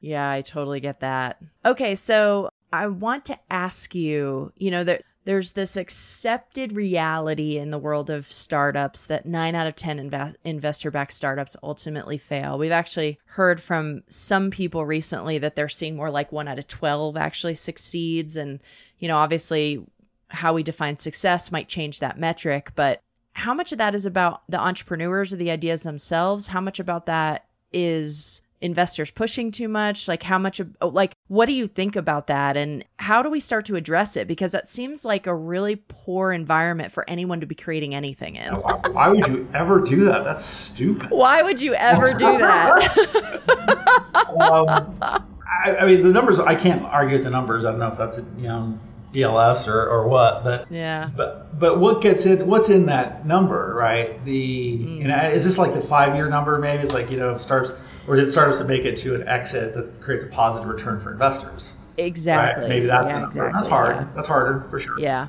Yeah, 0.00 0.30
I 0.30 0.42
totally 0.42 0.80
get 0.80 1.00
that. 1.00 1.40
Okay, 1.64 1.94
so 1.94 2.48
I 2.72 2.88
want 2.88 3.24
to 3.26 3.38
ask 3.50 3.94
you, 3.94 4.52
you 4.56 4.70
know, 4.70 4.84
that 4.84 5.02
there's 5.24 5.52
this 5.52 5.76
accepted 5.76 6.72
reality 6.72 7.58
in 7.58 7.70
the 7.70 7.78
world 7.78 8.10
of 8.10 8.30
startups 8.30 9.06
that 9.06 9.26
nine 9.26 9.56
out 9.56 9.66
of 9.66 9.74
10 9.74 10.08
inv- 10.10 10.36
investor 10.44 10.90
backed 10.92 11.12
startups 11.12 11.56
ultimately 11.64 12.16
fail. 12.16 12.56
We've 12.56 12.70
actually 12.70 13.18
heard 13.26 13.60
from 13.60 14.02
some 14.08 14.50
people 14.50 14.86
recently 14.86 15.38
that 15.38 15.56
they're 15.56 15.68
seeing 15.68 15.96
more 15.96 16.10
like 16.10 16.30
one 16.30 16.46
out 16.46 16.60
of 16.60 16.68
12 16.68 17.16
actually 17.16 17.54
succeeds. 17.54 18.36
And, 18.36 18.60
you 19.00 19.08
know, 19.08 19.16
obviously, 19.18 19.84
how 20.28 20.52
we 20.52 20.62
define 20.62 20.98
success 20.98 21.52
might 21.52 21.68
change 21.68 22.00
that 22.00 22.18
metric, 22.18 22.72
but 22.74 23.00
how 23.32 23.52
much 23.52 23.72
of 23.72 23.78
that 23.78 23.94
is 23.94 24.06
about 24.06 24.42
the 24.48 24.58
entrepreneurs 24.58 25.32
or 25.32 25.36
the 25.36 25.50
ideas 25.50 25.82
themselves? 25.82 26.48
How 26.48 26.60
much 26.60 26.80
about 26.80 27.06
that 27.06 27.46
is 27.72 28.40
investors 28.62 29.10
pushing 29.10 29.50
too 29.50 29.68
much? 29.68 30.08
Like 30.08 30.22
how 30.22 30.38
much 30.38 30.58
of, 30.58 30.74
oh, 30.80 30.88
like 30.88 31.12
what 31.28 31.46
do 31.46 31.52
you 31.52 31.66
think 31.68 31.96
about 31.96 32.28
that? 32.28 32.56
And 32.56 32.84
how 32.98 33.22
do 33.22 33.28
we 33.28 33.40
start 33.40 33.66
to 33.66 33.76
address 33.76 34.16
it? 34.16 34.26
Because 34.26 34.52
that 34.52 34.68
seems 34.68 35.04
like 35.04 35.26
a 35.26 35.34
really 35.34 35.76
poor 35.88 36.32
environment 36.32 36.92
for 36.92 37.08
anyone 37.08 37.40
to 37.40 37.46
be 37.46 37.54
creating 37.54 37.94
anything 37.94 38.36
in. 38.36 38.54
Why 38.54 39.08
would 39.08 39.26
you 39.26 39.48
ever 39.52 39.80
do 39.80 40.06
that? 40.06 40.24
That's 40.24 40.42
stupid. 40.42 41.10
Why 41.10 41.42
would 41.42 41.60
you 41.60 41.74
ever 41.74 42.12
do 42.12 42.38
that? 42.38 43.82
Um, 44.26 44.68
I, 45.00 45.76
I, 45.80 45.86
mean 45.86 46.02
the 46.02 46.10
numbers 46.10 46.38
i 46.38 46.54
can't 46.54 46.82
argue 46.82 47.16
with 47.16 47.24
the 47.24 47.30
numbers. 47.30 47.64
I 47.64 47.70
don't 47.70 47.78
know 47.78 47.88
if 47.88 47.96
that's 47.96 48.18
you 48.18 48.48
know 48.48 48.78
BLS 49.16 49.66
or, 49.66 49.88
or 49.88 50.06
what, 50.08 50.44
but 50.44 50.70
yeah. 50.70 51.10
But 51.16 51.58
but 51.58 51.80
what 51.80 52.02
gets 52.02 52.26
in? 52.26 52.46
What's 52.46 52.68
in 52.68 52.86
that 52.86 53.26
number, 53.26 53.74
right? 53.74 54.22
The 54.24 54.78
mm. 54.78 54.98
you 54.98 55.04
know, 55.04 55.16
is 55.30 55.44
this 55.44 55.56
like 55.56 55.72
the 55.72 55.80
five 55.80 56.14
year 56.14 56.28
number? 56.28 56.58
Maybe 56.58 56.82
it's 56.82 56.92
like 56.92 57.10
you 57.10 57.16
know 57.16 57.36
starts 57.38 57.72
or 58.06 58.16
it 58.16 58.28
startups 58.28 58.58
that 58.58 58.68
make 58.68 58.84
it 58.84 58.96
to 58.96 59.14
an 59.14 59.26
exit 59.26 59.74
that 59.74 60.00
creates 60.02 60.24
a 60.24 60.28
positive 60.28 60.68
return 60.68 61.00
for 61.00 61.12
investors? 61.12 61.74
Exactly. 61.96 62.62
Right? 62.62 62.68
Maybe 62.68 62.86
that's 62.86 63.08
yeah, 63.08 63.26
exactly. 63.26 63.52
that's 63.54 63.68
hard. 63.68 63.96
Yeah. 63.96 64.08
That's 64.14 64.28
harder 64.28 64.66
for 64.68 64.78
sure. 64.78 65.00
Yeah. 65.00 65.28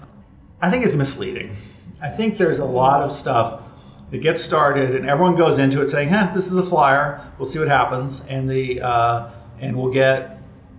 I 0.62 0.70
think 0.70 0.84
it's 0.84 0.96
misleading. 0.96 1.56
I 2.02 2.10
think 2.10 2.38
there's 2.38 2.60
a 2.60 2.66
lot 2.66 3.04
of 3.04 3.12
stuff 3.12 3.64
that 4.12 4.18
gets 4.18 4.42
started 4.42 4.96
and 4.96 5.10
everyone 5.10 5.36
goes 5.36 5.60
into 5.60 5.82
it 5.82 5.90
saying, 5.90 6.10
"Huh, 6.10 6.32
this 6.36 6.52
is 6.52 6.58
a 6.58 6.64
flyer. 6.64 7.22
We'll 7.38 7.46
see 7.46 7.60
what 7.60 7.70
happens," 7.70 8.22
and 8.28 8.50
the 8.50 8.82
uh, 8.82 9.30
and 9.62 9.78
we'll 9.78 9.94
get 9.94 10.37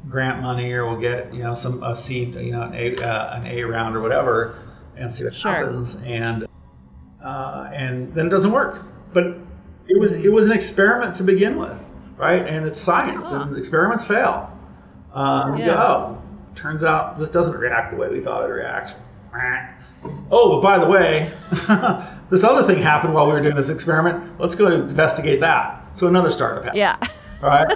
grant 0.09 0.43
money 0.43 0.73
or 0.73 0.89
we'll 0.89 1.01
get 1.01 1.33
you 1.35 1.43
know 1.43 1.55
some 1.55 1.83
a 1.83 1.95
seed 1.95 2.35
you 2.35 2.53
know 2.53 2.63
an 2.63 2.75
A 2.75 2.97
uh, 2.97 3.39
an 3.39 3.47
A 3.47 3.63
round 3.63 3.97
or 3.97 4.01
whatever 4.01 4.59
and 4.97 5.13
see 5.13 5.25
what 5.25 5.35
sure. 5.35 5.53
happens 5.53 5.97
and 5.97 6.47
uh, 7.23 7.71
and 7.73 8.15
then 8.15 8.27
it 8.27 8.31
doesn't 8.31 8.53
work. 8.53 8.85
But 9.13 9.27
it 9.89 9.99
was 9.99 10.13
it 10.13 10.33
was 10.33 10.47
an 10.47 10.53
experiment 10.53 11.17
to 11.17 11.25
begin 11.25 11.57
with, 11.57 11.81
right? 12.17 12.47
And 12.47 12.67
it's 12.67 12.81
science 12.81 13.31
and 13.31 13.57
experiments 13.57 14.05
fail. 14.05 14.53
Um, 15.13 15.57
yeah. 15.57 15.83
oh, 15.83 16.23
turns 16.55 16.85
out 16.85 17.19
this 17.19 17.31
doesn't 17.31 17.57
react 17.57 17.91
the 17.91 17.97
way 17.97 18.09
we 18.09 18.21
thought 18.21 18.45
it'd 18.45 18.55
react. 18.55 18.95
Oh, 20.31 20.57
but 20.57 20.63
by 20.63 20.79
the 20.79 20.87
way, 20.87 21.31
this 22.31 22.45
other 22.45 22.63
thing 22.63 22.81
happened 22.83 23.15
while 23.15 23.27
we 23.27 23.33
were 23.33 23.41
doing 23.41 23.57
this 23.57 23.71
experiment. 23.71 24.39
Let's 24.39 24.55
go 24.55 24.71
investigate 24.71 25.41
that. 25.41 25.99
So 25.99 26.07
another 26.07 26.31
startup 26.31 26.65
happened. 26.65 26.79
Yeah. 26.79 26.97
Right? 27.41 27.73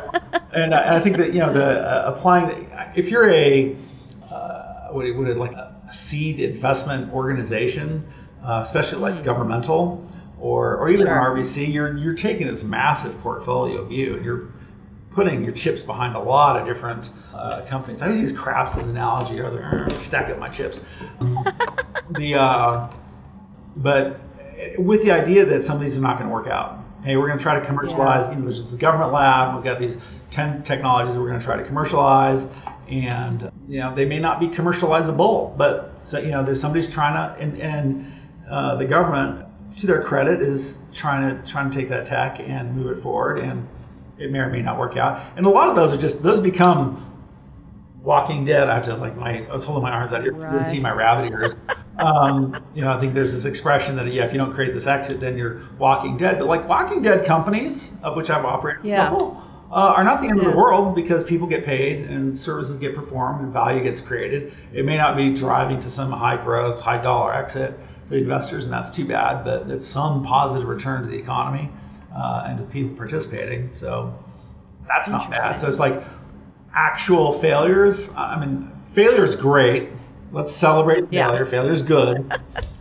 and, 0.52 0.74
and, 0.74 0.74
I 0.74 1.00
think 1.00 1.16
that 1.18 1.32
you 1.32 1.40
know 1.40 1.52
the 1.52 1.80
uh, 1.80 2.12
applying 2.12 2.70
if 2.96 3.10
you're 3.10 3.30
a 3.30 3.76
uh, 4.30 4.88
what 4.88 5.04
would 5.16 5.28
it 5.28 5.36
like 5.36 5.52
a 5.52 5.72
seed 5.92 6.40
investment 6.40 7.12
organization, 7.12 8.06
uh, 8.44 8.60
especially 8.62 9.00
like 9.00 9.14
mm. 9.14 9.24
governmental 9.24 10.08
or 10.40 10.76
or 10.76 10.90
even 10.90 11.06
sure. 11.06 11.16
an 11.16 11.36
RVC, 11.36 11.72
you're 11.72 11.96
you're 11.96 12.14
taking 12.14 12.46
this 12.46 12.64
massive 12.64 13.18
portfolio 13.20 13.84
view 13.86 14.16
and 14.16 14.24
you're 14.24 14.48
putting 15.10 15.44
your 15.44 15.52
chips 15.52 15.82
behind 15.82 16.16
a 16.16 16.18
lot 16.18 16.58
of 16.58 16.66
different 16.66 17.10
uh, 17.34 17.62
companies. 17.68 18.02
I 18.02 18.08
just 18.08 18.20
use 18.20 18.32
craps 18.32 18.76
as 18.78 18.86
an 18.86 18.96
analogy. 18.96 19.40
I 19.40 19.44
was 19.44 19.54
like, 19.54 19.96
stack 19.96 20.30
up 20.30 20.38
my 20.38 20.48
chips. 20.48 20.80
the 22.10 22.34
uh, 22.34 22.88
but 23.76 24.20
with 24.78 25.02
the 25.02 25.10
idea 25.10 25.44
that 25.44 25.62
some 25.62 25.76
of 25.76 25.82
these 25.82 25.96
are 25.96 26.00
not 26.00 26.18
going 26.18 26.28
to 26.28 26.34
work 26.34 26.46
out 26.46 26.81
hey, 27.02 27.16
we're 27.16 27.26
going 27.26 27.38
to 27.38 27.42
try 27.42 27.58
to 27.58 27.64
commercialize. 27.64 28.28
Yeah. 28.28 28.34
You 28.34 28.40
know, 28.40 28.48
this 28.48 28.74
government 28.74 29.12
lab. 29.12 29.54
We've 29.54 29.64
got 29.64 29.80
these 29.80 29.96
ten 30.30 30.62
technologies 30.62 31.16
we're 31.18 31.28
going 31.28 31.38
to 31.38 31.44
try 31.44 31.56
to 31.56 31.64
commercialize, 31.64 32.46
and 32.88 33.50
you 33.68 33.80
know 33.80 33.94
they 33.94 34.04
may 34.04 34.18
not 34.18 34.40
be 34.40 34.48
commercializable, 34.48 35.56
but 35.56 36.00
so, 36.00 36.18
you 36.18 36.30
know 36.30 36.42
there's 36.42 36.60
somebody's 36.60 36.88
trying 36.88 37.14
to, 37.14 37.40
and, 37.40 37.60
and 37.60 38.12
uh, 38.50 38.76
the 38.76 38.84
government, 38.84 39.46
to 39.78 39.86
their 39.86 40.02
credit, 40.02 40.40
is 40.40 40.78
trying 40.92 41.28
to 41.28 41.50
trying 41.50 41.70
to 41.70 41.78
take 41.78 41.88
that 41.88 42.06
tech 42.06 42.40
and 42.40 42.74
move 42.74 42.96
it 42.96 43.02
forward, 43.02 43.38
and 43.38 43.68
it 44.18 44.30
may 44.30 44.38
or 44.38 44.48
may 44.48 44.62
not 44.62 44.78
work 44.78 44.96
out. 44.96 45.22
And 45.36 45.46
a 45.46 45.50
lot 45.50 45.68
of 45.68 45.76
those 45.76 45.92
are 45.92 45.98
just 45.98 46.22
those 46.22 46.40
become 46.40 47.08
Walking 48.02 48.44
Dead. 48.44 48.68
I 48.68 48.74
have 48.74 48.84
to 48.84 48.96
like 48.96 49.16
my 49.16 49.46
I 49.46 49.52
was 49.52 49.64
holding 49.64 49.82
my 49.82 49.90
arms 49.90 50.12
out 50.12 50.22
here. 50.22 50.32
Right. 50.32 50.52
You 50.52 50.58
didn't 50.58 50.70
see 50.70 50.80
my 50.80 50.92
rabbit 50.92 51.30
ears. 51.30 51.56
um, 52.02 52.64
you 52.74 52.82
know, 52.82 52.92
I 52.92 53.00
think 53.00 53.14
there's 53.14 53.32
this 53.32 53.44
expression 53.44 53.96
that 53.96 54.12
yeah, 54.12 54.24
if 54.24 54.32
you 54.32 54.38
don't 54.38 54.52
create 54.52 54.72
this 54.74 54.86
exit, 54.86 55.20
then 55.20 55.38
you're 55.38 55.62
Walking 55.78 56.16
Dead. 56.16 56.38
But 56.38 56.48
like 56.48 56.68
Walking 56.68 57.02
Dead 57.02 57.24
companies, 57.24 57.92
of 58.02 58.16
which 58.16 58.30
I've 58.30 58.44
operated, 58.44 58.84
yeah. 58.84 59.08
Couple, 59.08 59.42
uh, 59.70 59.94
are 59.96 60.04
not 60.04 60.20
the 60.20 60.28
end 60.28 60.40
yeah. 60.40 60.48
of 60.48 60.52
the 60.52 60.58
world 60.58 60.94
because 60.94 61.24
people 61.24 61.46
get 61.46 61.64
paid 61.64 62.04
and 62.04 62.38
services 62.38 62.76
get 62.76 62.94
performed 62.94 63.42
and 63.42 63.52
value 63.52 63.82
gets 63.82 64.00
created. 64.00 64.52
It 64.72 64.84
may 64.84 64.98
not 64.98 65.16
be 65.16 65.32
driving 65.32 65.80
to 65.80 65.90
some 65.90 66.10
high 66.10 66.36
growth, 66.36 66.80
high 66.80 67.00
dollar 67.00 67.34
exit 67.34 67.78
for 68.04 68.14
the 68.14 68.20
investors, 68.20 68.66
and 68.66 68.72
that's 68.72 68.90
too 68.90 69.06
bad. 69.06 69.44
But 69.44 69.70
it's 69.70 69.86
some 69.86 70.22
positive 70.22 70.68
return 70.68 71.02
to 71.02 71.08
the 71.08 71.16
economy 71.16 71.70
uh, 72.14 72.44
and 72.46 72.58
to 72.58 72.64
people 72.64 72.94
participating. 72.96 73.70
So 73.72 74.14
that's 74.86 75.08
not 75.08 75.30
bad. 75.30 75.58
So 75.58 75.68
it's 75.68 75.78
like 75.78 76.02
actual 76.74 77.32
failures. 77.32 78.10
I 78.16 78.38
mean, 78.38 78.70
failure 78.92 79.24
is 79.24 79.36
great. 79.36 79.88
Let's 80.32 80.54
celebrate 80.54 81.10
failure. 81.10 81.44
Yeah. 81.44 81.50
Failure 81.50 81.72
is 81.72 81.82
good. 81.82 82.32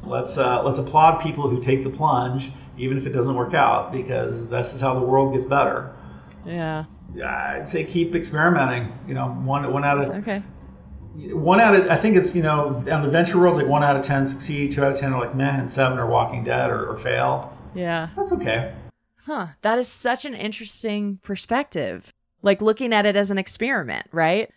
let's 0.04 0.38
uh, 0.38 0.64
let's 0.64 0.80
applaud 0.80 1.22
people 1.22 1.50
who 1.50 1.62
take 1.62 1.84
the 1.84 1.90
plunge, 1.90 2.52
even 2.78 2.98
if 2.98 3.06
it 3.06 3.12
doesn't 3.12 3.36
work 3.36 3.54
out, 3.54 3.92
because 3.92 4.48
this 4.48 4.74
is 4.74 4.82
how 4.82 4.94
the 4.94 5.06
world 5.06 5.34
gets 5.34 5.46
better. 5.46 5.94
Yeah. 6.46 6.86
Yeah, 7.14 7.56
I'd 7.58 7.68
say 7.68 7.84
keep 7.84 8.16
experimenting. 8.16 8.98
You 9.08 9.14
know, 9.14 9.28
one 9.28 9.72
one 9.72 9.84
out 9.84 10.02
of 10.02 10.16
okay. 10.18 10.42
One 11.14 11.60
out 11.60 11.76
of 11.76 11.88
I 11.90 11.98
think 11.98 12.16
it's 12.16 12.34
you 12.36 12.42
know 12.42 12.84
on 12.90 13.02
the 13.02 13.10
venture 13.10 13.38
world 13.38 13.58
like 13.58 13.68
one 13.68 13.84
out 13.84 13.98
of 13.98 14.02
ten 14.02 14.26
succeed, 14.26 14.72
two 14.72 14.84
out 14.84 14.94
of 14.94 14.98
ten 14.98 15.14
are 15.14 15.20
like 15.20 15.36
meh, 15.36 15.58
and 15.58 15.70
seven 15.70 16.00
are 16.00 16.08
Walking 16.08 16.44
Dead 16.44 16.70
or, 16.70 16.88
or 16.88 16.98
fail. 16.98 17.56
Yeah. 17.76 18.10
That's 18.16 18.32
okay. 18.32 18.74
Huh. 19.26 19.48
That 19.62 19.78
is 19.78 19.88
such 19.90 20.24
an 20.26 20.34
interesting 20.34 21.20
perspective 21.22 22.14
like 22.42 22.62
looking 22.62 22.94
at 22.94 23.06
it 23.06 23.16
as 23.16 23.32
an 23.32 23.38
experiment, 23.38 24.08
right? 24.12 24.50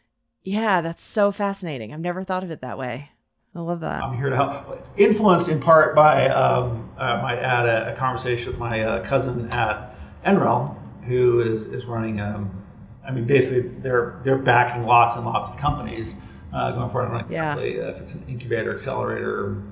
Yeah, 0.44 0.80
that's 0.82 1.02
so 1.02 1.32
fascinating. 1.32 1.92
I've 1.92 2.00
never 2.00 2.22
thought 2.22 2.44
of 2.44 2.50
it 2.50 2.60
that 2.60 2.78
way. 2.78 3.10
I 3.56 3.60
love 3.60 3.80
that. 3.80 4.02
I'm 4.02 4.16
here 4.16 4.30
to 4.30 4.36
help. 4.36 4.86
Influenced 4.96 5.48
in 5.48 5.60
part 5.60 5.94
by, 5.94 6.28
um, 6.28 6.90
I 6.98 7.20
might 7.22 7.38
add, 7.38 7.66
a, 7.66 7.92
a 7.92 7.96
conversation 7.96 8.50
with 8.50 8.58
my 8.58 8.80
uh, 8.80 9.04
cousin 9.04 9.48
at 9.50 9.96
NREL, 10.24 10.76
who 11.04 11.40
is, 11.40 11.64
is 11.66 11.86
running, 11.86 12.20
um, 12.20 12.64
I 13.06 13.10
mean, 13.10 13.26
basically, 13.26 13.68
they're 13.80 14.18
they're 14.24 14.38
backing 14.38 14.84
lots 14.84 15.16
and 15.16 15.26
lots 15.26 15.48
of 15.48 15.56
companies 15.56 16.16
uh, 16.52 16.72
going 16.72 16.90
forward. 16.90 17.08
I 17.08 17.18
don't 17.18 17.30
know 17.30 17.34
yeah. 17.34 17.58
if 17.58 17.98
it's 18.00 18.14
an 18.14 18.24
incubator, 18.28 18.74
accelerator, 18.74 19.62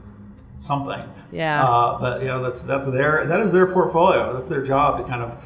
something. 0.58 1.02
Yeah. 1.30 1.64
Uh, 1.64 1.98
but 1.98 2.20
you 2.20 2.28
know, 2.28 2.42
that's 2.42 2.62
that's 2.62 2.86
their 2.86 3.24
that 3.26 3.40
is 3.40 3.52
their 3.52 3.66
portfolio. 3.66 4.34
That's 4.34 4.48
their 4.48 4.62
job 4.62 4.98
to 4.98 5.08
kind 5.08 5.22
of 5.22 5.42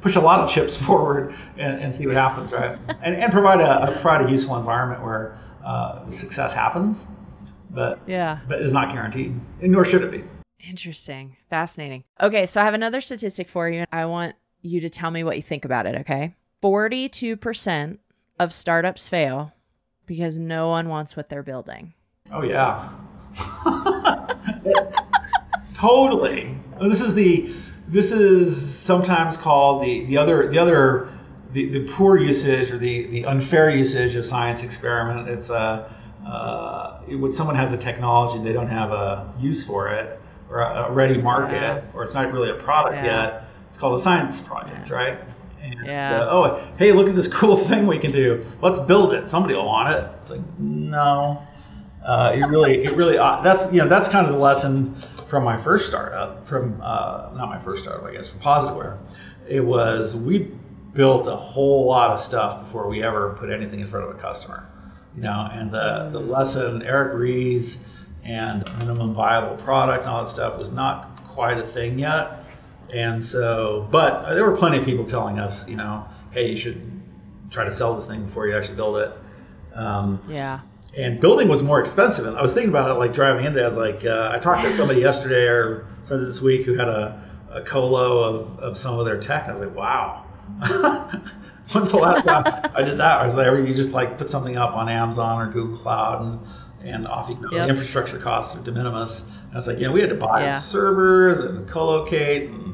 push 0.00 0.16
a 0.16 0.20
lot 0.20 0.40
of 0.40 0.50
chips 0.50 0.76
forward 0.86 1.34
and, 1.56 1.80
and 1.80 1.94
see 1.94 2.06
what 2.06 2.16
happens, 2.16 2.52
right? 2.52 2.78
and, 3.02 3.14
and 3.16 3.32
provide 3.32 3.60
a, 3.60 3.84
a, 3.84 3.92
provide 3.92 4.26
a 4.26 4.30
useful 4.30 4.56
environment 4.56 5.02
where 5.02 5.38
uh, 5.64 6.08
success 6.10 6.52
happens, 6.52 7.08
but 7.70 8.00
yeah, 8.06 8.40
but 8.48 8.62
is 8.62 8.72
not 8.72 8.92
guaranteed, 8.92 9.38
and 9.60 9.72
nor 9.72 9.84
should 9.84 10.02
it 10.02 10.10
be. 10.10 10.24
Interesting, 10.66 11.36
fascinating. 11.50 12.04
Okay, 12.20 12.46
so 12.46 12.60
I 12.60 12.64
have 12.64 12.74
another 12.74 13.00
statistic 13.00 13.48
for 13.48 13.68
you. 13.68 13.84
I 13.92 14.06
want 14.06 14.34
you 14.62 14.80
to 14.80 14.90
tell 14.90 15.10
me 15.10 15.22
what 15.24 15.36
you 15.36 15.42
think 15.42 15.64
about 15.64 15.86
it. 15.86 15.94
Okay, 15.96 16.34
forty-two 16.62 17.36
percent 17.36 18.00
of 18.38 18.52
startups 18.52 19.08
fail 19.08 19.52
because 20.06 20.38
no 20.38 20.68
one 20.68 20.88
wants 20.88 21.16
what 21.16 21.28
they're 21.28 21.42
building. 21.42 21.92
Oh 22.32 22.42
yeah, 22.42 22.88
totally. 25.74 26.56
This 26.80 27.00
is 27.00 27.14
the 27.14 27.52
this 27.88 28.12
is 28.12 28.78
sometimes 28.78 29.36
called 29.36 29.82
the, 29.82 30.04
the 30.04 30.18
other 30.18 30.48
the 30.50 30.58
other 30.58 31.12
the, 31.52 31.68
the 31.70 31.88
poor 31.92 32.18
usage 32.18 32.70
or 32.70 32.78
the, 32.78 33.06
the 33.06 33.24
unfair 33.24 33.70
usage 33.70 34.14
of 34.16 34.26
science 34.26 34.62
experiment. 34.62 35.28
It's 35.28 35.50
a 35.50 35.94
uh, 36.26 37.00
when 37.08 37.32
someone 37.32 37.56
has 37.56 37.72
a 37.72 37.78
technology 37.78 38.42
they 38.44 38.52
don't 38.52 38.68
have 38.68 38.90
a 38.90 39.32
use 39.40 39.64
for 39.64 39.88
it 39.88 40.20
or 40.50 40.60
a, 40.60 40.90
ready 40.90 41.16
market 41.16 41.54
yeah. 41.54 41.82
or 41.94 42.02
it's 42.02 42.14
not 42.14 42.30
really 42.32 42.50
a 42.50 42.54
product 42.54 42.96
yeah. 42.96 43.04
yet. 43.04 43.44
It's 43.68 43.78
called 43.78 43.98
a 43.98 44.02
science 44.02 44.40
project, 44.40 44.88
yeah. 44.88 44.94
right? 44.94 45.18
And, 45.62 45.86
yeah. 45.86 46.20
Uh, 46.20 46.28
oh, 46.30 46.68
hey, 46.78 46.92
look 46.92 47.08
at 47.08 47.16
this 47.16 47.28
cool 47.32 47.56
thing 47.56 47.86
we 47.86 47.98
can 47.98 48.12
do. 48.12 48.44
Let's 48.60 48.78
build 48.78 49.14
it. 49.14 49.28
Somebody 49.28 49.54
will 49.54 49.66
want 49.66 49.94
it. 49.94 50.10
It's 50.20 50.30
like 50.30 50.40
no. 50.58 51.42
Uh, 52.04 52.32
it 52.34 52.46
really, 52.46 52.84
it 52.84 52.96
really. 52.96 53.18
Uh, 53.18 53.40
that's 53.42 53.70
you 53.72 53.82
know 53.82 53.88
that's 53.88 54.08
kind 54.08 54.26
of 54.26 54.32
the 54.32 54.38
lesson 54.38 54.96
from 55.28 55.44
my 55.44 55.58
first 55.58 55.86
startup, 55.86 56.48
from 56.48 56.80
uh, 56.82 57.30
not 57.34 57.48
my 57.48 57.58
first 57.60 57.82
startup, 57.82 58.04
I 58.04 58.12
guess, 58.14 58.26
from 58.28 58.40
Positiveware, 58.40 58.98
it 59.46 59.60
was 59.60 60.16
we 60.16 60.50
built 60.94 61.28
a 61.28 61.36
whole 61.36 61.86
lot 61.86 62.10
of 62.10 62.18
stuff 62.18 62.64
before 62.64 62.88
we 62.88 63.02
ever 63.02 63.36
put 63.38 63.50
anything 63.50 63.80
in 63.80 63.88
front 63.88 64.08
of 64.08 64.16
a 64.16 64.18
customer. 64.18 64.66
You 65.14 65.22
know, 65.22 65.48
and 65.52 65.70
the, 65.70 66.08
the 66.12 66.20
lesson 66.20 66.82
Eric 66.82 67.12
Ries 67.14 67.78
and 68.24 68.64
minimum 68.78 69.14
viable 69.14 69.56
product 69.62 70.02
and 70.02 70.10
all 70.10 70.24
that 70.24 70.30
stuff 70.30 70.58
was 70.58 70.70
not 70.70 71.24
quite 71.26 71.58
a 71.58 71.66
thing 71.66 71.98
yet. 71.98 72.44
And 72.92 73.22
so, 73.22 73.86
but 73.90 74.34
there 74.34 74.44
were 74.44 74.56
plenty 74.56 74.78
of 74.78 74.84
people 74.84 75.04
telling 75.04 75.38
us, 75.38 75.68
you 75.68 75.76
know, 75.76 76.08
hey, 76.30 76.48
you 76.48 76.56
should 76.56 77.02
try 77.50 77.64
to 77.64 77.70
sell 77.70 77.94
this 77.94 78.06
thing 78.06 78.24
before 78.24 78.46
you 78.46 78.56
actually 78.56 78.76
build 78.76 78.96
it. 78.96 79.12
Um, 79.74 80.20
yeah. 80.28 80.60
And 80.98 81.20
building 81.20 81.48
was 81.48 81.62
more 81.62 81.78
expensive. 81.78 82.26
And 82.26 82.36
I 82.36 82.42
was 82.42 82.52
thinking 82.52 82.70
about 82.70 82.90
it, 82.90 82.94
like 82.94 83.12
driving 83.12 83.44
into. 83.44 83.62
I 83.62 83.66
was 83.66 83.76
like, 83.76 84.04
uh, 84.04 84.32
I 84.34 84.38
talked 84.38 84.62
to 84.62 84.76
somebody 84.76 85.00
yesterday 85.00 85.46
or 85.46 85.86
something 86.02 86.26
this 86.26 86.42
week 86.42 86.66
who 86.66 86.74
had 86.74 86.88
a, 86.88 87.22
a 87.50 87.62
colo 87.62 88.22
of, 88.24 88.58
of 88.58 88.76
some 88.76 88.98
of 88.98 89.06
their 89.06 89.18
tech. 89.18 89.44
And 89.44 89.52
I 89.52 89.58
was 89.58 89.68
like, 89.68 89.76
wow. 89.76 90.24
When's 91.72 91.90
the 91.90 91.98
last 91.98 92.26
time 92.26 92.70
I 92.74 92.82
did 92.82 92.98
that? 92.98 93.20
I 93.20 93.24
was 93.24 93.36
like, 93.36 93.46
you 93.68 93.74
just 93.74 93.92
like 93.92 94.18
put 94.18 94.28
something 94.28 94.56
up 94.56 94.74
on 94.74 94.88
Amazon 94.88 95.40
or 95.40 95.52
Google 95.52 95.76
Cloud 95.76 96.22
and 96.22 96.40
and 96.82 97.06
off 97.06 97.28
you 97.28 97.34
go. 97.34 97.42
Yep. 97.42 97.50
The 97.50 97.68
infrastructure 97.68 98.18
costs 98.18 98.56
are 98.56 98.60
de 98.60 98.72
minimis. 98.72 99.22
And 99.46 99.54
was 99.54 99.66
like, 99.66 99.78
you 99.78 99.86
know, 99.86 99.92
we 99.92 100.00
had 100.00 100.10
to 100.10 100.16
buy 100.16 100.42
yeah. 100.42 100.58
servers 100.58 101.40
and 101.40 101.68
co-locate 101.68 102.50
and, 102.50 102.67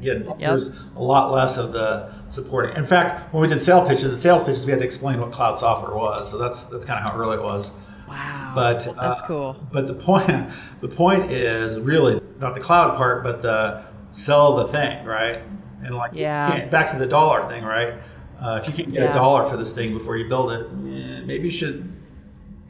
get 0.00 0.24
yep. 0.24 0.38
there's 0.38 0.68
a 0.96 1.02
lot 1.02 1.32
less 1.32 1.56
of 1.56 1.72
the 1.72 2.12
supporting. 2.28 2.76
In 2.76 2.86
fact, 2.86 3.32
when 3.32 3.42
we 3.42 3.48
did 3.48 3.60
sales 3.60 3.88
pitches, 3.88 4.12
the 4.12 4.16
sales 4.16 4.42
pitches, 4.42 4.66
we 4.66 4.72
had 4.72 4.80
to 4.80 4.84
explain 4.84 5.20
what 5.20 5.32
cloud 5.32 5.58
software 5.58 5.94
was. 5.96 6.30
So 6.30 6.38
that's 6.38 6.66
that's 6.66 6.84
kind 6.84 6.98
of 7.04 7.10
how 7.10 7.18
early 7.18 7.36
it 7.36 7.42
was. 7.42 7.70
Wow. 8.08 8.52
But 8.54 8.80
that's 9.00 9.22
uh, 9.22 9.26
cool. 9.26 9.66
But 9.72 9.86
the 9.86 9.94
point 9.94 10.50
the 10.80 10.88
point 10.88 11.30
is 11.30 11.78
really 11.78 12.20
not 12.38 12.54
the 12.54 12.60
cloud 12.60 12.96
part, 12.96 13.22
but 13.22 13.42
the 13.42 13.84
sell 14.12 14.56
the 14.56 14.68
thing, 14.68 15.04
right? 15.04 15.42
And 15.82 15.94
like 15.94 16.12
yeah. 16.14 16.66
back 16.66 16.88
to 16.88 16.98
the 16.98 17.06
dollar 17.06 17.46
thing, 17.48 17.64
right? 17.64 17.94
Uh, 18.40 18.60
if 18.62 18.68
you 18.68 18.72
can 18.72 18.92
get 18.92 19.02
yeah. 19.02 19.10
a 19.10 19.14
dollar 19.14 19.48
for 19.48 19.56
this 19.56 19.72
thing 19.72 19.92
before 19.92 20.16
you 20.16 20.28
build 20.28 20.52
it, 20.52 20.66
eh, 20.66 21.22
maybe 21.24 21.44
you 21.44 21.50
should 21.50 21.92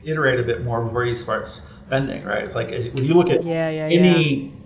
iterate 0.03 0.41
a 0.41 0.43
bit 0.43 0.65
more 0.65 0.83
before 0.83 1.05
you 1.05 1.15
start 1.15 1.47
spending, 1.47 2.25
right? 2.25 2.45
It's 2.45 2.55
like 2.55 2.71
when 2.71 3.05
you 3.05 3.15
look 3.15 3.31
at 3.31 3.45
yeah, 3.45 3.69
yeah, 3.71 3.85
any 3.85 4.35
yeah. 4.35 4.58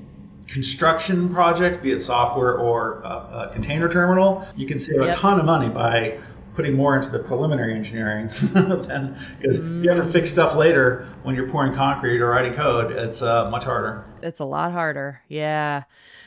Construction 0.46 1.33
project, 1.33 1.83
be 1.83 1.92
it 1.92 2.00
software 2.00 2.59
or 2.59 3.00
a, 3.02 3.48
a 3.48 3.50
container 3.52 3.88
terminal, 3.88 4.46
you 4.57 4.66
can 4.66 4.78
save 4.78 5.00
yep. 5.00 5.14
a 5.14 5.18
ton 5.18 5.38
of 5.38 5.46
money 5.46 5.68
by 5.68 6.18
putting 6.55 6.74
more 6.74 6.96
into 6.96 7.11
the 7.11 7.18
preliminary 7.18 7.74
engineering 7.74 8.28
than 8.52 9.18
because 9.40 9.59
mm. 9.59 9.83
you 9.83 9.88
have 9.88 9.98
to 9.98 10.05
fix 10.05 10.31
stuff 10.31 10.55
later 10.55 11.09
when 11.22 11.35
you're 11.35 11.48
pouring 11.48 11.74
concrete 11.74 12.20
or 12.20 12.28
writing 12.28 12.55
code. 12.55 12.92
It's 12.92 13.22
uh, 13.22 13.48
much 13.50 13.64
harder. 13.64 14.05
It's 14.22 14.40
a 14.40 14.44
lot 14.44 14.72
harder. 14.72 15.22
Yeah. 15.28 15.85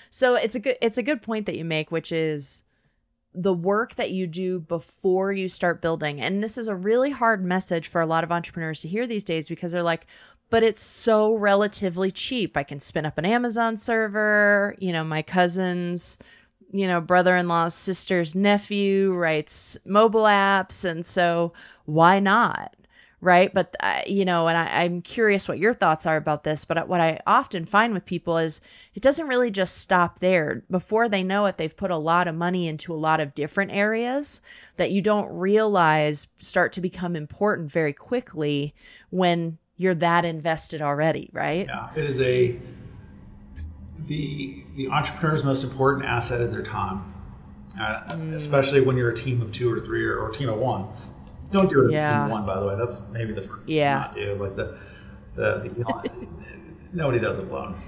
So 0.10 0.36
it's 0.36 0.56
a 0.56 0.60
good 0.60 0.78
it's 0.82 0.98
a 0.98 1.04
good 1.04 1.22
point 1.22 1.46
that 1.46 1.56
you 1.56 1.66
make, 1.66 1.92
which 1.92 2.12
is 2.12 2.64
the 3.36 3.54
work 3.54 3.96
that 3.96 4.12
you 4.12 4.28
do 4.28 4.60
before 4.60 5.34
you 5.34 5.50
start 5.50 5.82
building. 5.82 6.22
And 6.22 6.42
this 6.42 6.58
is 6.58 6.68
a 6.68 6.76
really 6.76 7.12
hard 7.12 7.44
message 7.44 7.90
for 7.90 8.00
a 8.00 8.06
lot 8.06 8.24
of 8.24 8.32
entrepreneurs 8.32 8.82
to 8.82 8.88
hear 8.88 9.06
these 9.06 9.26
days 9.26 9.50
because 9.50 9.74
they're 9.74 9.84
like, 9.84 10.08
but 10.50 10.64
it's 10.64 10.82
so 10.82 11.34
relatively 11.34 12.12
cheap. 12.12 12.56
I 12.56 12.64
can 12.64 12.80
spin 12.80 13.06
up 13.06 13.18
an 13.18 13.26
Amazon 13.26 13.78
server. 13.78 14.76
You 14.80 14.94
know, 14.94 15.04
my 15.04 15.22
cousin's, 15.22 16.18
you 16.72 16.88
know, 16.88 17.02
brother 17.02 17.36
in 17.36 17.48
law's 17.48 17.74
sister's 17.74 18.36
nephew 18.36 19.14
writes 19.14 19.78
mobile 19.86 20.24
apps. 20.24 20.90
And 20.90 21.06
so 21.06 21.54
why 21.86 22.20
not? 22.20 22.76
right? 23.26 23.52
But 23.54 23.76
uh, 23.82 24.02
you 24.06 24.24
know, 24.24 24.48
and 24.48 24.56
I, 24.56 24.84
I'm 24.84 25.02
curious 25.02 25.48
what 25.48 25.58
your 25.58 25.74
thoughts 25.74 26.06
are 26.06 26.16
about 26.16 26.44
this. 26.44 26.64
But 26.64 26.88
what 26.88 27.02
I 27.02 27.20
often 27.26 27.66
find 27.66 27.92
with 27.92 28.06
people 28.06 28.38
is 28.38 28.62
it 28.94 29.02
doesn't 29.02 29.28
really 29.28 29.50
just 29.50 29.80
stop 29.80 30.20
there. 30.20 30.64
Before 30.70 31.10
they 31.10 31.24
know 31.24 31.48
it, 31.48 31.58
they've 31.58 31.76
put 31.76 31.90
a 31.90 31.98
lot 31.98 32.28
of 32.28 32.36
money 32.36 32.68
into 32.68 32.94
a 32.94 32.96
lot 32.96 33.20
of 33.20 33.34
different 33.34 33.72
areas 33.72 34.42
that 34.78 34.92
you 34.92 35.02
don't 35.02 35.36
realize 35.36 36.28
start 36.40 36.72
to 36.74 36.82
become 36.82 37.16
important 37.16 37.72
very 37.72 37.94
quickly 37.94 38.76
when 39.10 39.58
you're 39.78 39.96
that 39.96 40.26
invested 40.26 40.82
already, 40.82 41.30
right? 41.34 41.68
Yeah, 41.68 41.90
it 41.96 42.04
is 42.04 42.22
a 42.22 42.58
the 44.08 44.64
the 44.76 44.90
entrepreneur's 44.90 45.44
most 45.44 45.64
important 45.64 46.06
asset 46.06 46.42
is 46.42 46.52
their 46.52 46.64
time. 46.64 47.14
Uh, 47.78 48.14
mm. 48.14 48.34
especially 48.34 48.80
when 48.80 48.96
you're 48.96 49.10
a 49.10 49.16
team 49.16 49.42
of 49.42 49.52
two 49.52 49.70
or 49.70 49.82
three 49.82 50.06
or, 50.06 50.20
or 50.20 50.30
a 50.30 50.32
team 50.32 50.48
of 50.48 50.58
one 50.58 50.88
don't 51.52 51.70
do 51.70 51.88
it 51.88 51.92
yeah. 51.92 52.28
one, 52.28 52.46
by 52.46 52.60
the 52.60 52.66
way. 52.66 52.76
That's 52.78 53.02
maybe 53.12 53.34
the 53.34 53.42
first 53.42 53.68
yeah. 53.68 53.96
not 53.96 54.16
do. 54.16 54.36
Like 54.36 54.56
the, 54.56 54.78
the, 55.36 55.72
the 55.78 56.28
nobody 56.94 57.20
does 57.20 57.40
it 57.40 57.48
alone. 57.48 57.80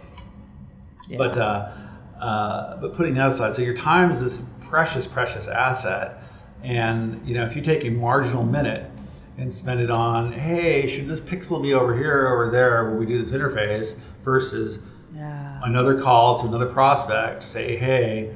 Yeah. 1.07 1.17
But 1.17 1.37
uh, 1.37 1.71
uh, 2.19 2.77
but 2.77 2.95
putting 2.95 3.15
that 3.15 3.27
aside, 3.27 3.53
so 3.53 3.61
your 3.61 3.73
time 3.73 4.11
is 4.11 4.21
this 4.21 4.41
precious, 4.61 5.07
precious 5.07 5.47
asset, 5.47 6.23
and 6.63 7.25
you 7.27 7.33
know 7.33 7.45
if 7.45 7.55
you 7.55 7.61
take 7.61 7.85
a 7.85 7.89
marginal 7.89 8.43
minute 8.43 8.89
and 9.37 9.51
spend 9.53 9.79
it 9.79 9.91
on, 9.91 10.31
hey, 10.31 10.87
should 10.87 11.07
this 11.07 11.21
pixel 11.21 11.61
be 11.61 11.73
over 11.73 11.95
here, 11.95 12.25
or 12.25 12.43
over 12.43 12.51
there, 12.51 12.85
where 12.85 12.95
we 12.95 13.05
do 13.05 13.19
this 13.19 13.31
interface, 13.31 13.95
versus 14.23 14.79
yeah. 15.13 15.61
another 15.63 16.01
call 16.01 16.39
to 16.39 16.47
another 16.47 16.65
prospect, 16.65 17.43
say, 17.43 17.77
hey, 17.77 18.35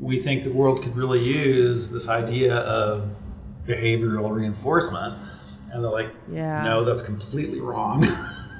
we 0.00 0.18
think 0.18 0.44
the 0.44 0.50
world 0.50 0.82
could 0.82 0.96
really 0.96 1.22
use 1.22 1.90
this 1.90 2.08
idea 2.08 2.56
of 2.56 3.08
behavioral 3.66 4.30
reinforcement. 4.30 5.14
And 5.72 5.82
they're 5.82 5.90
like, 5.90 6.10
yeah. 6.28 6.62
no, 6.64 6.84
that's 6.84 7.02
completely 7.02 7.60
wrong. 7.60 8.06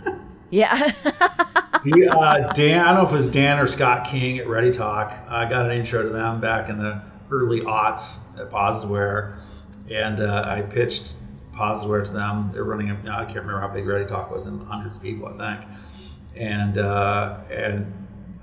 yeah. 0.51 0.92
uh, 1.05 2.53
Dan, 2.53 2.81
I 2.81 2.92
don't 2.92 3.03
know 3.03 3.07
if 3.07 3.12
it 3.12 3.16
was 3.16 3.29
Dan 3.29 3.59
or 3.59 3.66
Scott 3.66 4.07
King 4.07 4.38
at 4.38 4.46
ReadyTalk. 4.46 5.29
I 5.29 5.48
got 5.48 5.66
an 5.66 5.77
intro 5.77 6.03
to 6.03 6.09
them 6.09 6.40
back 6.40 6.68
in 6.68 6.79
the 6.79 7.03
early 7.31 7.61
aughts 7.61 8.18
at 8.38 8.51
Positiveware. 8.51 9.37
And 9.90 10.20
uh, 10.20 10.44
I 10.46 10.62
pitched 10.62 11.16
Positiveware 11.52 12.04
to 12.04 12.12
them. 12.12 12.50
They're 12.52 12.64
running, 12.64 12.90
a, 12.90 12.94
I 12.94 13.24
can't 13.24 13.36
remember 13.36 13.60
how 13.60 13.68
big 13.68 13.84
ReadyTalk 13.84 14.30
was, 14.30 14.46
in 14.46 14.58
hundreds 14.60 14.96
of 14.96 15.02
people, 15.02 15.28
I 15.28 15.56
think. 15.56 15.70
And, 16.36 16.78
uh, 16.78 17.40
and 17.50 17.92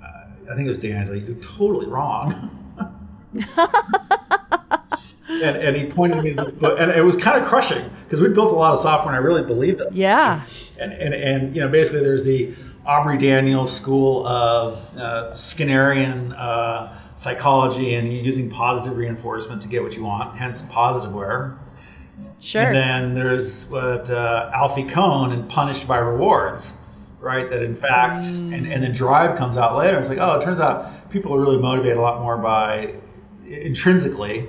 uh, 0.02 0.52
I 0.52 0.54
think 0.54 0.66
it 0.66 0.68
was 0.68 0.78
Dan. 0.78 1.00
He's 1.00 1.10
like, 1.10 1.26
you're 1.26 1.36
totally 1.36 1.86
wrong. 1.86 2.56
and, 5.42 5.56
and 5.56 5.76
he 5.76 5.86
pointed 5.86 6.22
me 6.22 6.34
to 6.34 6.44
this 6.44 6.52
book, 6.52 6.78
and 6.78 6.90
it 6.90 7.02
was 7.02 7.16
kind 7.16 7.40
of 7.40 7.46
crushing 7.48 7.88
because 8.04 8.20
we 8.20 8.28
built 8.28 8.52
a 8.52 8.56
lot 8.56 8.72
of 8.72 8.78
software, 8.78 9.14
and 9.14 9.22
I 9.22 9.26
really 9.26 9.42
believed 9.42 9.80
it. 9.80 9.92
Yeah. 9.92 10.42
And 10.78 10.92
and 10.92 11.14
and 11.14 11.54
you 11.54 11.62
know, 11.62 11.68
basically, 11.68 12.00
there's 12.00 12.24
the 12.24 12.54
Aubrey 12.86 13.18
Daniels 13.18 13.74
School 13.74 14.26
of 14.26 14.78
uh, 14.96 15.30
Skinnerian 15.32 16.34
uh, 16.36 16.92
psychology, 17.16 17.94
and 17.94 18.12
using 18.12 18.50
positive 18.50 18.96
reinforcement 18.96 19.62
to 19.62 19.68
get 19.68 19.82
what 19.82 19.96
you 19.96 20.04
want, 20.04 20.36
hence 20.36 20.62
positive 20.62 21.12
Positiveware. 21.12 21.58
Sure. 22.40 22.62
And 22.62 22.74
then 22.74 23.14
there's 23.14 23.66
what 23.66 24.10
uh, 24.10 24.50
Alfie 24.54 24.84
Kohn 24.84 25.32
and 25.32 25.48
Punished 25.48 25.86
by 25.86 25.98
Rewards, 25.98 26.76
right? 27.20 27.48
That 27.48 27.62
in 27.62 27.76
fact, 27.76 28.24
mm. 28.24 28.56
and, 28.56 28.72
and 28.72 28.82
then 28.82 28.92
Drive 28.92 29.36
comes 29.36 29.56
out 29.56 29.76
later. 29.76 29.98
It's 29.98 30.08
like, 30.08 30.18
oh, 30.18 30.38
it 30.38 30.42
turns 30.42 30.58
out 30.58 31.10
people 31.10 31.34
are 31.34 31.40
really 31.40 31.58
motivated 31.58 31.98
a 31.98 32.00
lot 32.00 32.20
more 32.20 32.38
by 32.38 32.94
intrinsically 33.46 34.48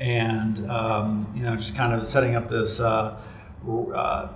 and 0.00 0.68
um, 0.70 1.30
you 1.36 1.42
know 1.42 1.54
just 1.54 1.76
kind 1.76 1.92
of 1.92 2.06
setting 2.06 2.34
up 2.34 2.48
this 2.48 2.80
uh, 2.80 3.20
uh, 3.94 4.28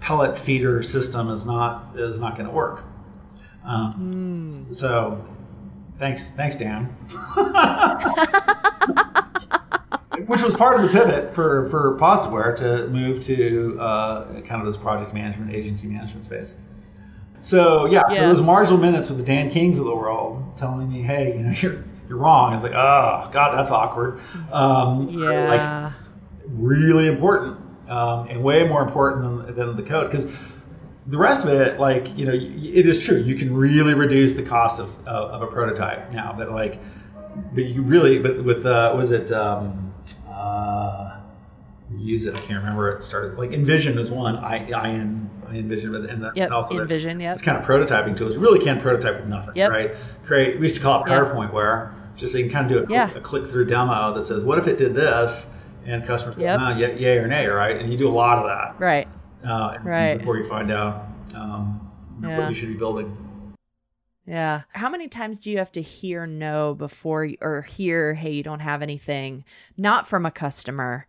pellet 0.00 0.36
feeder 0.36 0.82
system 0.82 1.30
is 1.30 1.46
not 1.46 1.96
is 1.96 2.18
not 2.18 2.36
going 2.36 2.48
to 2.48 2.54
work. 2.54 2.84
Um, 3.64 4.48
mm. 4.50 4.74
So 4.74 5.24
thanks 5.98 6.28
thanks 6.36 6.56
Dan. 6.56 6.94
Which 10.26 10.42
was 10.42 10.54
part 10.54 10.76
of 10.76 10.82
the 10.82 10.88
pivot 10.88 11.34
for 11.34 11.68
for 11.68 11.98
Positiveware 11.98 12.56
to 12.56 12.88
move 12.88 13.20
to 13.20 13.78
uh, 13.80 14.40
kind 14.42 14.60
of 14.60 14.66
this 14.66 14.76
project 14.76 15.14
management 15.14 15.52
agency 15.52 15.88
management 15.88 16.24
space. 16.24 16.54
So 17.40 17.86
yeah, 17.86 18.02
yeah, 18.08 18.20
there 18.20 18.28
was 18.28 18.40
marginal 18.40 18.80
minutes 18.80 19.10
with 19.10 19.18
the 19.18 19.24
Dan 19.24 19.50
Kings 19.50 19.78
of 19.78 19.84
the 19.84 19.94
world 19.94 20.56
telling 20.56 20.90
me, 20.90 21.02
hey, 21.02 21.36
you 21.36 21.44
know, 21.44 21.50
you're 21.56 21.84
you're 22.08 22.18
wrong. 22.18 22.54
It's 22.54 22.62
like, 22.62 22.72
oh 22.72 23.28
God, 23.32 23.56
that's 23.56 23.70
awkward. 23.70 24.20
Um, 24.52 25.08
yeah. 25.10 25.84
Like, 25.84 25.92
really 26.48 27.06
important 27.08 27.58
um, 27.88 28.28
and 28.28 28.42
way 28.42 28.64
more 28.64 28.82
important 28.82 29.46
than, 29.46 29.56
than 29.56 29.76
the 29.76 29.82
code 29.82 30.10
because 30.10 30.26
the 31.06 31.18
rest 31.18 31.44
of 31.44 31.50
it, 31.52 31.78
like 31.78 32.16
you 32.16 32.24
know, 32.24 32.32
it 32.32 32.86
is 32.86 33.04
true. 33.04 33.18
You 33.18 33.34
can 33.34 33.54
really 33.54 33.94
reduce 33.94 34.32
the 34.32 34.42
cost 34.42 34.80
of, 34.80 34.90
of, 35.06 35.30
of 35.30 35.42
a 35.42 35.46
prototype 35.46 36.10
now, 36.12 36.34
but 36.36 36.50
like, 36.50 36.78
but 37.52 37.64
you 37.64 37.82
really, 37.82 38.18
but 38.18 38.42
with 38.42 38.64
uh, 38.64 38.94
was 38.96 39.10
it? 39.10 39.30
Um, 39.32 39.83
uh, 40.34 41.20
use 41.96 42.26
it. 42.26 42.34
I 42.34 42.40
can't 42.40 42.60
remember. 42.60 42.90
It 42.92 43.02
started 43.02 43.38
like 43.38 43.52
Envision 43.52 43.98
is 43.98 44.10
one. 44.10 44.36
I 44.36 44.70
I, 44.72 44.88
in, 44.88 45.30
I 45.48 45.56
envision, 45.56 45.94
and, 45.94 46.22
the, 46.22 46.32
yep, 46.34 46.46
and 46.46 46.54
also 46.54 46.74
InVision. 46.74 47.22
Yeah, 47.22 47.32
it's 47.32 47.42
kind 47.42 47.58
of 47.58 47.64
prototyping 47.64 48.16
tools. 48.16 48.34
You 48.34 48.40
really 48.40 48.58
can't 48.58 48.80
prototype 48.80 49.20
with 49.20 49.28
nothing, 49.28 49.56
yep. 49.56 49.70
right? 49.70 49.94
Create. 50.24 50.58
We 50.58 50.64
used 50.64 50.76
to 50.76 50.82
call 50.82 51.04
it 51.04 51.08
PowerPoint, 51.08 51.46
yep. 51.46 51.52
where 51.52 51.94
just 52.16 52.32
so 52.32 52.38
you 52.38 52.44
can 52.44 52.52
kind 52.52 52.70
of 52.70 52.88
do 52.88 52.94
a, 52.94 52.96
yeah. 52.96 53.10
a 53.14 53.20
click 53.20 53.46
through 53.46 53.66
demo 53.66 54.14
that 54.14 54.26
says, 54.26 54.44
what 54.44 54.58
if 54.58 54.66
it 54.66 54.78
did 54.78 54.94
this? 54.94 55.46
And 55.86 56.06
customers 56.06 56.36
yep. 56.38 56.58
go, 56.58 56.70
no, 56.70 56.76
yay, 56.76 56.98
yay 56.98 57.18
or 57.18 57.26
nay, 57.26 57.46
right? 57.46 57.76
And 57.76 57.92
you 57.92 57.98
do 57.98 58.08
a 58.08 58.10
lot 58.10 58.38
of 58.38 58.44
that, 58.46 58.80
right? 58.80 59.06
Uh, 59.46 59.76
right. 59.82 60.16
Before 60.18 60.38
you 60.38 60.48
find 60.48 60.72
out 60.72 61.08
um, 61.34 61.90
yeah. 62.22 62.38
what 62.38 62.48
you 62.48 62.54
should 62.54 62.68
be 62.68 62.74
building. 62.74 63.23
Yeah. 64.26 64.62
How 64.70 64.88
many 64.88 65.08
times 65.08 65.40
do 65.40 65.50
you 65.50 65.58
have 65.58 65.72
to 65.72 65.82
hear 65.82 66.26
no 66.26 66.74
before 66.74 67.28
or 67.40 67.62
hear, 67.62 68.14
hey, 68.14 68.32
you 68.32 68.42
don't 68.42 68.60
have 68.60 68.82
anything, 68.82 69.44
not 69.76 70.08
from 70.08 70.24
a 70.24 70.30
customer? 70.30 71.06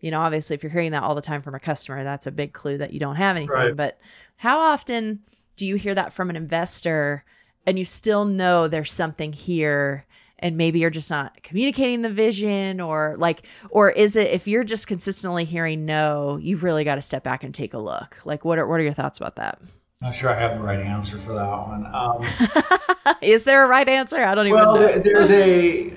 You 0.00 0.10
know, 0.10 0.20
obviously, 0.20 0.54
if 0.54 0.62
you're 0.62 0.72
hearing 0.72 0.92
that 0.92 1.02
all 1.02 1.14
the 1.14 1.22
time 1.22 1.42
from 1.42 1.54
a 1.54 1.60
customer, 1.60 2.04
that's 2.04 2.26
a 2.26 2.30
big 2.30 2.52
clue 2.52 2.78
that 2.78 2.92
you 2.92 3.00
don't 3.00 3.16
have 3.16 3.36
anything. 3.36 3.54
Right. 3.54 3.74
But 3.76 3.98
how 4.36 4.60
often 4.60 5.20
do 5.56 5.66
you 5.66 5.76
hear 5.76 5.94
that 5.94 6.12
from 6.12 6.30
an 6.30 6.36
investor 6.36 7.24
and 7.66 7.78
you 7.78 7.84
still 7.84 8.24
know 8.24 8.68
there's 8.68 8.92
something 8.92 9.32
here 9.32 10.06
and 10.38 10.56
maybe 10.56 10.78
you're 10.78 10.90
just 10.90 11.10
not 11.10 11.42
communicating 11.42 12.02
the 12.02 12.10
vision 12.10 12.80
or 12.80 13.16
like 13.18 13.44
or 13.70 13.90
is 13.90 14.16
it 14.16 14.28
if 14.28 14.46
you're 14.46 14.64
just 14.64 14.86
consistently 14.86 15.44
hearing 15.44 15.84
no 15.84 16.38
you've 16.40 16.62
really 16.62 16.84
got 16.84 16.94
to 16.94 17.02
step 17.02 17.24
back 17.24 17.42
and 17.42 17.54
take 17.54 17.74
a 17.74 17.78
look 17.78 18.18
like 18.24 18.44
what 18.44 18.58
are 18.58 18.66
what 18.66 18.78
are 18.80 18.84
your 18.84 18.92
thoughts 18.92 19.18
about 19.18 19.36
that 19.36 19.60
Not 20.00 20.14
sure 20.14 20.30
I 20.30 20.38
have 20.38 20.54
the 20.58 20.64
right 20.64 20.78
answer 20.78 21.18
for 21.18 21.34
that 21.34 21.66
one. 21.66 21.84
Um, 21.92 23.16
is 23.22 23.42
there 23.44 23.64
a 23.64 23.66
right 23.68 23.88
answer 23.88 24.18
i 24.24 24.34
don't 24.34 24.46
even 24.46 24.60
know. 24.60 24.74
well, 24.74 25.00
there's 25.00 25.30
a. 25.30 25.92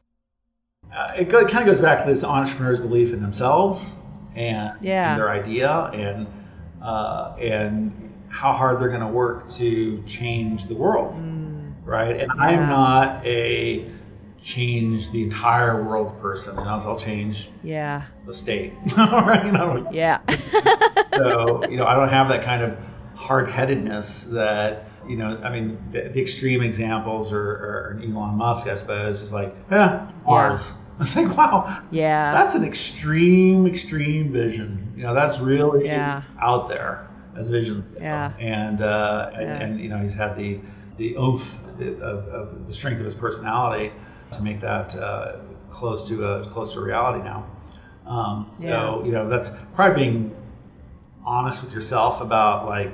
Uh, 0.92 1.14
it, 1.20 1.30
go, 1.30 1.40
it 1.40 1.48
kind 1.50 1.60
of 1.60 1.68
goes 1.68 1.80
back 1.80 2.00
to 2.00 2.06
this 2.10 2.24
entrepreneur's 2.24 2.80
belief 2.80 3.14
in 3.14 3.22
themselves 3.22 3.96
and, 4.36 4.74
Yeah. 4.82 5.16
their 5.16 5.30
idea 5.30 5.72
and 5.94 6.28
uh, 6.82 7.36
and 7.40 7.94
how 8.30 8.54
hard 8.54 8.80
they're 8.82 8.90
going 8.90 9.02
to 9.02 9.08
work 9.08 9.48
to 9.50 10.02
change 10.08 10.66
the 10.66 10.74
world, 10.74 11.14
right? 11.86 12.20
And 12.20 12.32
Mm. 12.32 12.38
Yeah. 12.40 12.50
am 12.64 12.70
not 12.70 13.26
a 13.26 13.86
change 14.42 15.12
the 15.12 15.22
entire 15.22 15.84
world 15.84 16.20
person. 16.22 16.58
And 16.58 16.68
I'll 16.68 16.98
change 16.98 17.50
yeah 17.64 18.02
the 18.26 18.34
state, 18.34 18.74
right? 18.98 19.46
You 19.46 19.52
know, 19.52 19.88
yeah 19.92 20.20
so 21.10 21.62
you 21.70 21.78
know 21.78 21.86
i 21.86 21.94
don't 21.94 22.10
have 22.10 22.30
that 22.30 22.44
kind 22.44 22.64
of 22.64 22.76
hard-headedness 23.16 24.26
that 24.26 24.86
you 25.08 25.16
know 25.18 25.40
i 25.44 25.50
mean 25.50 25.78
the, 25.92 26.10
the 26.10 26.22
extreme 26.22 26.62
examples 26.62 27.34
are, 27.34 27.40
are 27.40 28.02
elon 28.04 28.36
musk 28.36 28.68
i 28.68 28.74
suppose 28.74 29.22
is 29.22 29.34
like 29.34 29.56
yeah 29.72 30.10
mars 30.26 30.74
it's 31.00 31.16
like 31.16 31.36
wow 31.38 31.82
yeah 31.92 32.32
that's 32.34 32.56
an 32.56 32.64
extreme 32.64 33.66
extreme 33.68 34.32
vision 34.32 34.94
you 34.96 35.04
know 35.04 35.14
that's 35.14 35.40
really 35.40 35.86
Yeah. 35.86 36.22
out 36.42 36.68
there 36.68 37.08
as 37.36 37.48
visions. 37.50 37.88
Yeah. 38.00 38.34
and 38.40 38.82
uh 38.82 39.32
and, 39.34 39.42
Yeah. 39.44 39.62
and 39.64 39.80
you 39.80 39.90
know 39.90 39.98
he's 39.98 40.14
had 40.14 40.36
the 40.36 40.60
the 40.98 41.16
oomph 41.16 41.58
of, 41.80 42.26
of 42.28 42.68
the 42.68 42.74
strength 42.74 43.00
of 43.00 43.06
his 43.06 43.16
personality 43.16 43.92
to 44.32 44.42
make 44.44 44.62
that 44.62 44.96
uh, 44.96 45.40
close 45.70 46.08
to 46.10 46.24
a 46.26 46.46
close 46.46 46.74
to 46.74 46.82
reality 46.82 47.24
now 47.24 47.46
um, 48.06 48.48
so 48.52 48.66
Yeah. 48.68 49.06
you 49.06 49.12
know 49.12 49.30
that's 49.30 49.52
probably 49.74 50.04
being 50.04 50.36
honest 51.26 51.64
with 51.64 51.74
yourself 51.74 52.22
about 52.22 52.66
like 52.66 52.94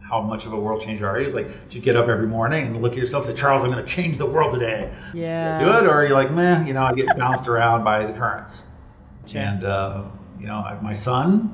how 0.00 0.20
much 0.20 0.46
of 0.46 0.52
a 0.52 0.58
world 0.58 0.80
changer 0.80 1.08
are 1.08 1.20
you? 1.20 1.26
Is 1.26 1.34
like, 1.34 1.68
do 1.68 1.78
you 1.78 1.82
get 1.82 1.96
up 1.96 2.08
every 2.08 2.28
morning 2.28 2.66
and 2.66 2.82
look 2.82 2.92
at 2.92 2.98
yourself 2.98 3.26
and 3.26 3.36
say, 3.36 3.40
Charles, 3.40 3.64
I'm 3.64 3.72
going 3.72 3.84
to 3.84 3.92
change 3.92 4.18
the 4.18 4.26
world 4.26 4.52
today? 4.52 4.94
yeah 5.12 5.58
Do 5.58 5.70
it, 5.72 5.84
or 5.90 5.90
are 5.94 6.06
you 6.06 6.14
like, 6.14 6.30
meh, 6.30 6.64
you 6.64 6.74
know, 6.74 6.84
I 6.84 6.94
get 6.94 7.16
bounced 7.16 7.48
around 7.48 7.82
by 7.82 8.06
the 8.06 8.12
currents. 8.12 8.66
Sure. 9.26 9.40
And 9.40 9.64
uh, 9.64 10.04
you 10.38 10.46
know, 10.46 10.78
my 10.82 10.92
son 10.92 11.52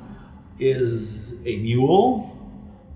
is 0.58 1.32
a 1.46 1.56
mule, 1.56 2.36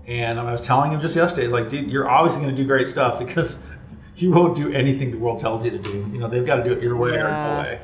and 0.05 0.39
I 0.39 0.51
was 0.51 0.61
telling 0.61 0.91
him 0.91 0.99
just 0.99 1.15
yesterday, 1.15 1.43
he's 1.43 1.51
like, 1.51 1.69
dude, 1.69 1.89
you're 1.89 2.07
obviously 2.07 2.43
going 2.43 2.55
to 2.55 2.61
do 2.61 2.67
great 2.67 2.87
stuff 2.87 3.17
because 3.17 3.57
you 4.15 4.31
won't 4.31 4.55
do 4.55 4.71
anything 4.71 5.11
the 5.11 5.17
world 5.17 5.39
tells 5.39 5.65
you 5.65 5.71
to 5.71 5.79
do. 5.79 6.07
You 6.11 6.19
know, 6.19 6.27
they've 6.27 6.45
got 6.45 6.57
to 6.57 6.63
do 6.63 6.71
it 6.73 6.83
your 6.83 6.95
way 6.97 7.11
or 7.11 7.15
Yeah. 7.15 7.53
no 7.55 7.59
way. 7.61 7.81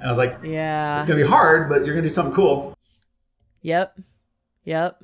And 0.00 0.08
I 0.08 0.08
was 0.08 0.18
like, 0.18 0.38
yeah 0.42 0.98
it's 0.98 1.06
going 1.06 1.18
to 1.18 1.24
be 1.24 1.30
hard, 1.30 1.68
but 1.68 1.86
you're 1.86 1.94
going 1.94 2.02
to 2.02 2.08
do 2.08 2.14
something 2.14 2.34
cool. 2.34 2.76
Yep. 3.62 3.96
Yep. 4.64 5.02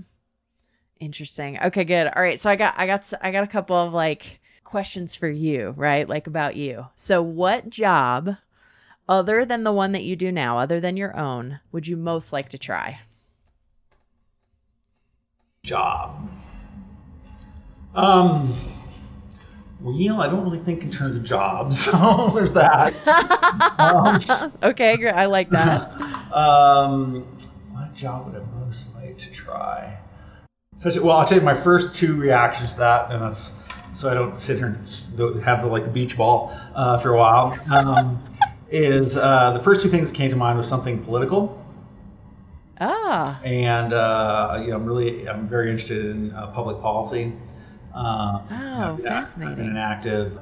Interesting. 1.00 1.59
Okay, 1.61 1.84
good. 1.84 2.09
All 2.09 2.22
right. 2.22 2.38
So 2.38 2.50
I 2.50 2.56
got 2.56 2.74
I 2.76 2.86
got 2.86 3.12
I 3.22 3.30
got 3.30 3.44
a 3.44 3.48
couple 3.48 3.76
of 3.76 3.92
like 3.92 4.40
questions 4.64 5.14
for 5.14 5.28
you, 5.28 5.74
right? 5.76 6.09
Like 6.09 6.26
about 6.26 6.56
you. 6.56 6.88
So 6.94 7.22
what 7.22 7.70
job 7.70 8.36
other 9.09 9.44
than 9.44 9.64
the 9.64 9.72
one 9.72 9.92
that 9.92 10.04
you 10.04 10.16
do 10.16 10.30
now, 10.30 10.59
other 10.59 10.80
than 10.80 10.96
your 10.96 11.16
own, 11.16 11.61
would 11.72 11.86
you 11.86 11.96
most 11.96 12.32
like 12.32 12.48
to 12.50 12.59
try? 12.59 13.00
job? 15.68 16.28
Um, 17.94 18.54
well, 19.80 20.20
I 20.20 20.26
don't 20.26 20.42
really 20.42 20.59
think 20.59 20.82
in 20.82 20.90
terms 20.90 21.14
of 21.14 21.24
jobs, 21.24 21.78
so 21.84 22.30
there's 22.34 22.52
that. 22.52 22.94
um, 23.78 24.52
Okay, 24.62 24.96
great. 24.96 25.14
I 25.14 25.26
like 25.26 25.50
that. 25.50 25.92
um, 26.32 27.24
what 27.72 27.94
job 27.94 28.26
would 28.26 28.36
I 28.40 28.44
most 28.68 28.94
like 28.96 29.16
to 29.16 29.30
try? 29.30 29.98
A, 30.84 31.00
well, 31.00 31.16
I'll 31.16 31.26
tell 31.26 31.38
you 31.38 31.44
my 31.44 31.54
first 31.54 31.98
two 31.98 32.14
reactions 32.16 32.74
to 32.74 32.80
that, 32.80 33.10
and 33.10 33.22
that's 33.22 33.52
so 33.94 34.10
I 34.10 34.14
don't 34.14 34.36
sit 34.36 34.58
here 34.58 34.66
and 34.66 35.42
have 35.42 35.62
the 35.62 35.68
like 35.68 35.84
the 35.84 35.90
beach 35.90 36.16
ball 36.16 36.52
uh, 36.74 36.98
for 36.98 37.14
a 37.14 37.16
while. 37.16 37.58
Um, 37.72 38.22
is 38.70 39.16
uh, 39.16 39.52
the 39.52 39.60
first 39.60 39.82
two 39.82 39.88
things 39.88 40.10
that 40.10 40.16
came 40.16 40.30
to 40.30 40.36
mind 40.36 40.58
was 40.58 40.68
something 40.68 41.02
political. 41.02 41.64
Ah. 42.80 43.40
and 43.42 43.92
uh, 43.92 44.58
you 44.60 44.68
know, 44.68 44.76
I'm 44.76 44.84
really 44.84 45.28
I'm 45.28 45.48
very 45.48 45.70
interested 45.70 46.04
in 46.04 46.32
uh, 46.32 46.48
public 46.48 46.80
policy. 46.80 47.32
Uh, 47.94 48.42
know, 48.50 48.94
I've 48.98 49.02
fascinating. 49.02 49.64
I've 49.64 49.70
an 49.70 49.76
active 49.78 50.38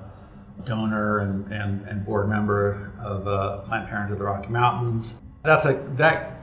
donor 0.64 1.20
and, 1.20 1.50
and, 1.52 1.86
and 1.88 2.04
board 2.04 2.28
member 2.28 2.92
of 3.00 3.28
uh, 3.28 3.58
Planned 3.58 3.88
Parenthood 3.88 4.14
of 4.14 4.18
the 4.18 4.24
Rocky 4.24 4.48
Mountains. 4.48 5.14
That's 5.44 5.64
a 5.64 5.80
that 5.94 6.35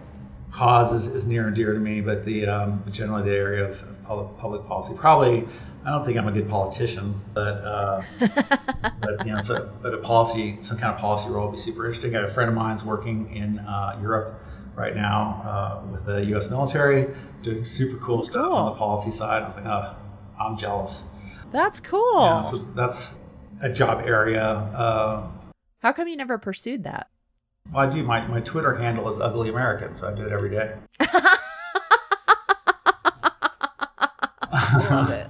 cause 0.54 0.94
is, 0.94 1.08
is 1.08 1.26
near 1.26 1.48
and 1.48 1.56
dear 1.56 1.74
to 1.74 1.80
me, 1.80 2.00
but 2.00 2.24
the 2.24 2.46
um, 2.46 2.84
generally 2.92 3.24
the 3.24 3.36
area 3.36 3.66
of, 3.70 3.82
of 3.82 4.04
public, 4.06 4.38
public 4.38 4.66
policy 4.68 4.94
probably. 4.96 5.48
I 5.86 5.90
don't 5.90 6.06
think 6.06 6.18
I'm 6.18 6.30
a 6.30 6.32
good 6.32 6.48
politician, 6.48 7.14
but 7.34 7.42
uh, 7.42 8.02
but 9.02 9.26
you 9.26 9.34
know, 9.34 9.42
so 9.42 9.70
but 9.82 9.94
a 9.94 9.98
policy, 9.98 10.58
some 10.62 10.78
kind 10.78 10.94
of 10.94 11.00
policy 11.00 11.30
role 11.30 11.48
would 11.48 11.56
be 11.56 11.58
super 11.58 11.86
interesting. 11.86 12.16
I 12.16 12.22
have 12.22 12.30
a 12.30 12.34
friend 12.34 12.48
of 12.50 12.56
mine's 12.56 12.86
working 12.86 13.36
in 13.36 13.60
uh, 13.60 14.00
Europe 14.02 14.40
right 14.76 14.96
now 14.96 15.42
uh, 15.84 15.92
with 15.92 16.06
the 16.06 16.24
U.S. 16.28 16.50
military, 16.50 17.14
doing 17.42 17.66
super 17.66 17.98
cool 17.98 18.24
stuff 18.24 18.50
on 18.50 18.66
the 18.68 18.78
policy 18.78 19.12
side. 19.12 19.44
I 19.44 19.48
was 19.48 19.56
like, 19.58 19.66
oh, 19.66 19.96
I'm 20.40 20.58
jealous. 20.58 21.04
That's 21.52 21.82
cool. 21.82 22.24
Yeah, 22.24 22.42
so 22.44 22.58
that's 22.76 23.14
a 23.62 23.70
job 23.70 24.04
area. 24.06 24.44
Uh, 24.44 25.28
How 25.80 25.92
come 25.92 26.08
you 26.08 26.16
never 26.16 26.38
pursued 26.38 26.86
that? 26.86 27.10
Well, 27.72 27.88
I 27.88 27.92
do. 27.92 28.04
My, 28.04 28.26
my 28.28 28.42
Twitter 28.42 28.76
handle 28.76 29.10
is 29.10 29.20
Ugly 29.20 29.50
American, 29.50 29.96
so 29.96 30.10
I 30.10 30.14
do 30.14 30.26
it 30.26 30.32
every 30.32 30.50
day. 30.50 30.74
I 34.56 34.88
love 34.92 35.10
it. 35.12 35.28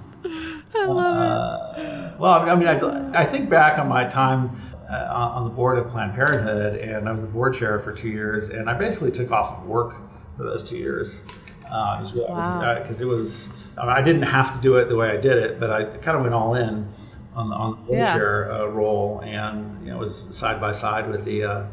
I 0.74 0.86
love 0.86 1.16
it. 1.16 1.80
Uh, 1.82 2.14
well, 2.18 2.32
I 2.48 2.54
mean, 2.54 2.68
I, 2.68 3.20
I 3.20 3.24
think 3.24 3.48
back 3.48 3.78
on 3.78 3.88
my 3.88 4.04
time 4.04 4.60
uh, 4.90 4.94
on 5.12 5.30
on 5.32 5.44
the 5.44 5.50
board 5.50 5.78
of 5.78 5.88
Planned 5.88 6.14
Parenthood, 6.14 6.76
and 6.80 7.08
I 7.08 7.12
was 7.12 7.20
the 7.20 7.26
board 7.26 7.54
chair 7.54 7.78
for 7.80 7.92
two 7.92 8.08
years, 8.08 8.48
and 8.48 8.68
I 8.68 8.74
basically 8.74 9.10
took 9.10 9.30
off 9.30 9.58
of 9.60 9.66
work 9.66 9.94
for 10.36 10.42
those 10.44 10.62
two 10.68 10.76
years. 10.76 11.22
Uh, 11.70 11.96
it 11.98 12.00
was 12.02 12.12
really, 12.12 12.26
Wow. 12.28 12.78
because 12.80 13.00
it 13.00 13.06
was, 13.06 13.48
I, 13.78 13.82
mean, 13.86 13.90
I 13.96 14.02
didn't 14.02 14.22
have 14.22 14.54
to 14.54 14.60
do 14.60 14.76
it 14.76 14.88
the 14.88 14.96
way 14.96 15.10
I 15.10 15.16
did 15.16 15.38
it, 15.38 15.58
but 15.58 15.70
I 15.70 15.84
kind 15.84 16.16
of 16.16 16.22
went 16.22 16.34
all 16.34 16.54
in 16.54 16.86
on 17.34 17.48
the, 17.48 17.56
on 17.56 17.70
the 17.70 17.76
board 17.78 17.98
Yeah. 17.98 18.12
chair 18.14 18.52
uh, 18.52 18.66
role, 18.66 19.20
and 19.24 19.80
you 19.84 19.90
know, 19.90 19.96
it 19.96 20.00
was 20.00 20.36
side 20.36 20.60
by 20.60 20.72
side 20.72 21.08
with 21.10 21.24
the 21.24 21.66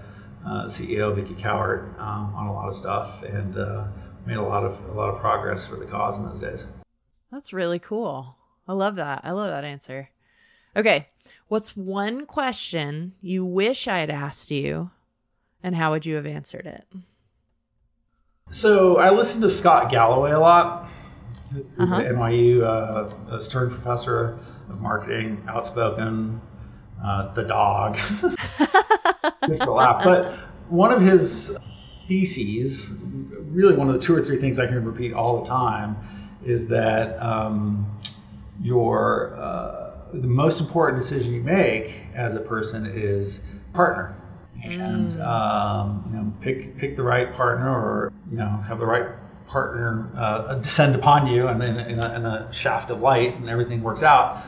uh, 0.46 0.66
CEO 0.66 1.16
Vicki 1.16 1.36
Cowart 1.36 2.00
um, 2.00 2.34
on 2.36 2.48
a 2.48 2.54
lot 2.54 2.68
of 2.68 2.76
stuff, 2.76 3.24
and 3.24 3.58
uh, 3.58 3.88
made 4.26 4.38
a 4.38 4.42
lot 4.42 4.64
of 4.64 4.78
a 4.90 4.94
lot 4.94 5.10
of 5.10 5.20
progress 5.20 5.66
for 5.66 5.76
the 5.76 5.86
cause 5.86 6.18
in 6.18 6.26
those 6.26 6.40
days. 6.40 6.68
That's 7.32 7.54
really 7.54 7.80
cool. 7.80 8.38
I 8.68 8.74
love 8.74 8.96
that. 8.96 9.22
I 9.24 9.32
love 9.32 9.50
that 9.50 9.64
answer. 9.64 10.10
Okay. 10.76 11.08
What's 11.48 11.76
one 11.76 12.26
question 12.26 13.14
you 13.22 13.44
wish 13.46 13.88
I 13.88 14.00
had 14.00 14.10
asked 14.10 14.52
you 14.52 14.92
and 15.64 15.76
how 15.76 15.92
would 15.92 16.06
you 16.06 16.16
have 16.16 16.26
answered 16.26 16.66
it? 16.66 16.86
So 18.50 18.98
I 18.98 19.12
listened 19.12 19.44
to 19.44 19.50
Scott 19.50 19.92
Galloway 19.92 20.32
a 20.32 20.40
lot. 20.40 20.90
Uh-huh. 21.78 21.96
at 21.96 22.14
NYU, 22.14 22.64
uh, 22.64 23.36
a 23.36 23.42
Stern 23.42 23.70
professor 23.70 24.40
of 24.70 24.80
marketing, 24.80 25.44
outspoken, 25.50 26.40
uh, 27.04 27.34
the 27.34 27.44
dog. 27.44 27.98
Good 29.48 29.58
for 29.58 29.70
a 29.70 29.74
laugh. 29.74 30.04
But 30.04 30.34
one 30.70 30.92
of 30.92 31.02
his 31.02 31.56
theses, 32.08 32.94
really 32.94 33.76
one 33.76 33.88
of 33.88 33.94
the 33.94 34.00
two 34.00 34.16
or 34.16 34.24
three 34.24 34.40
things 34.40 34.60
I 34.60 34.68
hear 34.68 34.78
him 34.78 34.86
repeat 34.86 35.14
all 35.14 35.42
the 35.42 35.48
time, 35.48 35.98
is 36.46 36.68
that 36.68 37.22
um, 37.22 38.00
your 38.62 39.36
uh, 39.36 39.92
the 40.14 40.28
most 40.28 40.60
important 40.60 41.02
decision 41.02 41.34
you 41.34 41.42
make 41.42 41.94
as 42.14 42.36
a 42.36 42.40
person 42.40 42.86
is 42.86 43.42
partner, 43.74 44.16
and 44.64 45.22
um, 45.22 46.04
you 46.08 46.18
know 46.18 46.34
pick 46.42 46.78
pick 46.78 46.96
the 46.96 47.04
right 47.04 47.32
partner, 47.34 47.70
or 47.70 48.14
you 48.30 48.38
know 48.38 48.50
have 48.68 48.80
the 48.80 48.86
right 48.86 49.06
partner 49.52 50.10
uh, 50.18 50.56
descend 50.56 50.96
upon 50.96 51.28
you, 51.28 51.48
and 51.48 51.62
in, 51.62 51.78
in, 51.78 52.00
a, 52.00 52.16
in 52.16 52.26
a 52.26 52.54
shaft 52.54 52.90
of 52.90 53.02
light, 53.02 53.36
and 53.36 53.50
everything 53.50 53.84
works 53.84 54.04
out. 54.04 54.44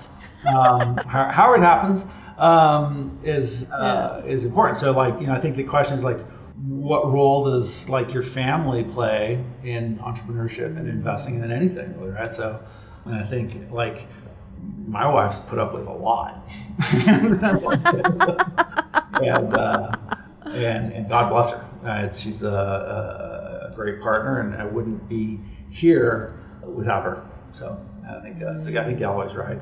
Um, 0.47 0.97
how, 0.97 1.30
how 1.30 1.54
it 1.54 1.62
happens 1.62 2.06
um, 2.38 3.18
is 3.24 3.68
uh, 3.70 4.24
is 4.26 4.45
important. 4.45 4.78
So 4.78 4.91
like 4.91 5.20
you 5.20 5.28
know 5.28 5.34
I 5.34 5.41
think 5.41 5.56
the 5.56 5.64
question 5.64 5.95
is 5.95 6.04
like 6.04 6.20
what 6.66 7.12
role 7.12 7.45
does 7.45 7.89
like 7.89 8.14
your 8.14 8.24
family 8.24 8.84
play 8.84 9.43
in 9.64 9.97
entrepreneurship 9.99 10.78
and 10.78 10.88
investing 10.88 11.43
in 11.43 11.51
anything 11.51 11.99
really, 11.99 12.12
right 12.12 12.32
so 12.32 12.64
and 13.06 13.16
i 13.16 13.24
think 13.26 13.70
like 13.72 14.08
my 14.88 15.08
wife's 15.08 15.39
put 15.39 15.60
up 15.60 15.74
with 15.74 15.88
a 15.88 15.91
lot. 15.91 16.47
and, 17.08 17.43
uh, 19.54 19.91
and, 20.45 20.93
and 20.93 21.10
God 21.10 21.30
bless 21.30 21.51
her. 21.51 21.66
Uh, 21.84 22.12
she's 22.12 22.43
a, 22.43 22.49
a, 22.49 23.43
great 23.76 24.01
partner, 24.01 24.39
and 24.39 24.55
I 24.55 24.65
wouldn't 24.65 25.07
be 25.09 25.39
here 25.69 26.39
without 26.63 27.03
her. 27.03 27.24
So 27.51 27.80
I 28.07 28.19
think 28.21 28.41
uh, 28.41 28.57
so 28.57 28.69
I 28.69 28.84
think 28.84 28.99
Galloway's 28.99 29.36
right. 29.36 29.59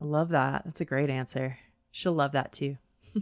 I 0.00 0.04
love 0.04 0.30
that. 0.30 0.64
That's 0.64 0.80
a 0.80 0.84
great 0.84 1.10
answer. 1.10 1.58
She'll 1.90 2.12
love 2.12 2.32
that 2.32 2.52
too. 2.52 2.76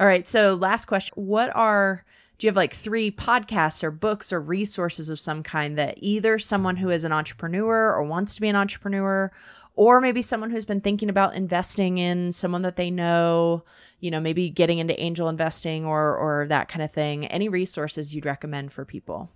All 0.00 0.06
right. 0.06 0.26
So 0.26 0.54
last 0.54 0.86
question: 0.86 1.14
What 1.16 1.54
are 1.54 2.04
do 2.40 2.46
you 2.46 2.48
have 2.48 2.56
like 2.56 2.72
three 2.72 3.10
podcasts 3.10 3.84
or 3.84 3.90
books 3.90 4.32
or 4.32 4.40
resources 4.40 5.10
of 5.10 5.20
some 5.20 5.42
kind 5.42 5.76
that 5.76 5.98
either 5.98 6.38
someone 6.38 6.76
who 6.76 6.88
is 6.88 7.04
an 7.04 7.12
entrepreneur 7.12 7.92
or 7.92 8.02
wants 8.02 8.34
to 8.34 8.40
be 8.40 8.48
an 8.48 8.56
entrepreneur 8.56 9.30
or 9.74 10.00
maybe 10.00 10.22
someone 10.22 10.50
who's 10.50 10.64
been 10.64 10.80
thinking 10.80 11.10
about 11.10 11.34
investing 11.34 11.98
in 11.98 12.32
someone 12.32 12.62
that 12.62 12.76
they 12.76 12.90
know, 12.90 13.62
you 14.00 14.10
know, 14.10 14.20
maybe 14.20 14.48
getting 14.48 14.78
into 14.78 14.98
angel 14.98 15.28
investing 15.28 15.84
or 15.84 16.16
or 16.16 16.46
that 16.48 16.68
kind 16.68 16.82
of 16.82 16.90
thing. 16.90 17.26
Any 17.26 17.50
resources 17.50 18.14
you'd 18.14 18.24
recommend 18.24 18.72
for 18.72 18.86
people? 18.86 19.30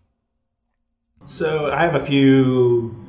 So 1.26 1.70
I 1.70 1.82
have 1.82 1.96
a 1.96 2.04
few 2.04 3.06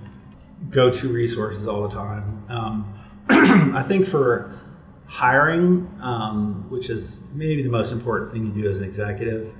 go-to 0.71 1.07
resources 1.07 1.69
all 1.69 1.83
the 1.83 1.95
time. 1.95 2.43
Um, 2.49 2.99
I 3.73 3.81
think 3.81 4.05
for 4.05 4.59
hiring, 5.07 5.89
um, 6.01 6.65
which 6.67 6.89
is 6.89 7.21
maybe 7.33 7.63
the 7.63 7.69
most 7.69 7.93
important 7.93 8.33
thing 8.33 8.45
you 8.45 8.61
do 8.61 8.69
as 8.69 8.79
an 8.79 8.83
executive, 8.83 9.53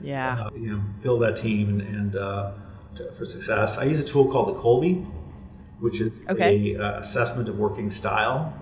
yeah. 0.00 0.44
Uh, 0.44 0.50
you 0.54 0.72
know, 0.72 0.80
build 1.02 1.22
that 1.22 1.36
team 1.36 1.68
and, 1.68 1.82
and 1.82 2.16
uh, 2.16 2.52
to, 2.96 3.12
for 3.12 3.24
success. 3.24 3.78
I 3.78 3.84
use 3.84 4.00
a 4.00 4.04
tool 4.04 4.30
called 4.30 4.48
the 4.48 4.60
Kolbe, 4.60 5.06
which 5.80 6.00
is 6.00 6.20
okay. 6.28 6.74
a 6.74 6.82
uh, 6.82 6.98
assessment 7.00 7.48
of 7.48 7.58
working 7.58 7.90
style. 7.90 8.52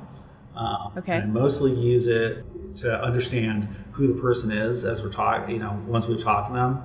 Um, 0.55 0.93
okay. 0.97 1.19
I 1.19 1.27
mostly 1.27 1.73
use 1.73 2.07
it 2.07 2.45
to 2.77 3.03
understand 3.03 3.69
who 3.93 4.07
the 4.07 4.21
person 4.21 4.51
is 4.51 4.85
as 4.85 5.03
we're 5.03 5.11
talking. 5.11 5.55
You 5.55 5.61
know, 5.61 5.83
once 5.87 6.07
we've 6.07 6.23
talked 6.23 6.49
to 6.49 6.55
them. 6.55 6.83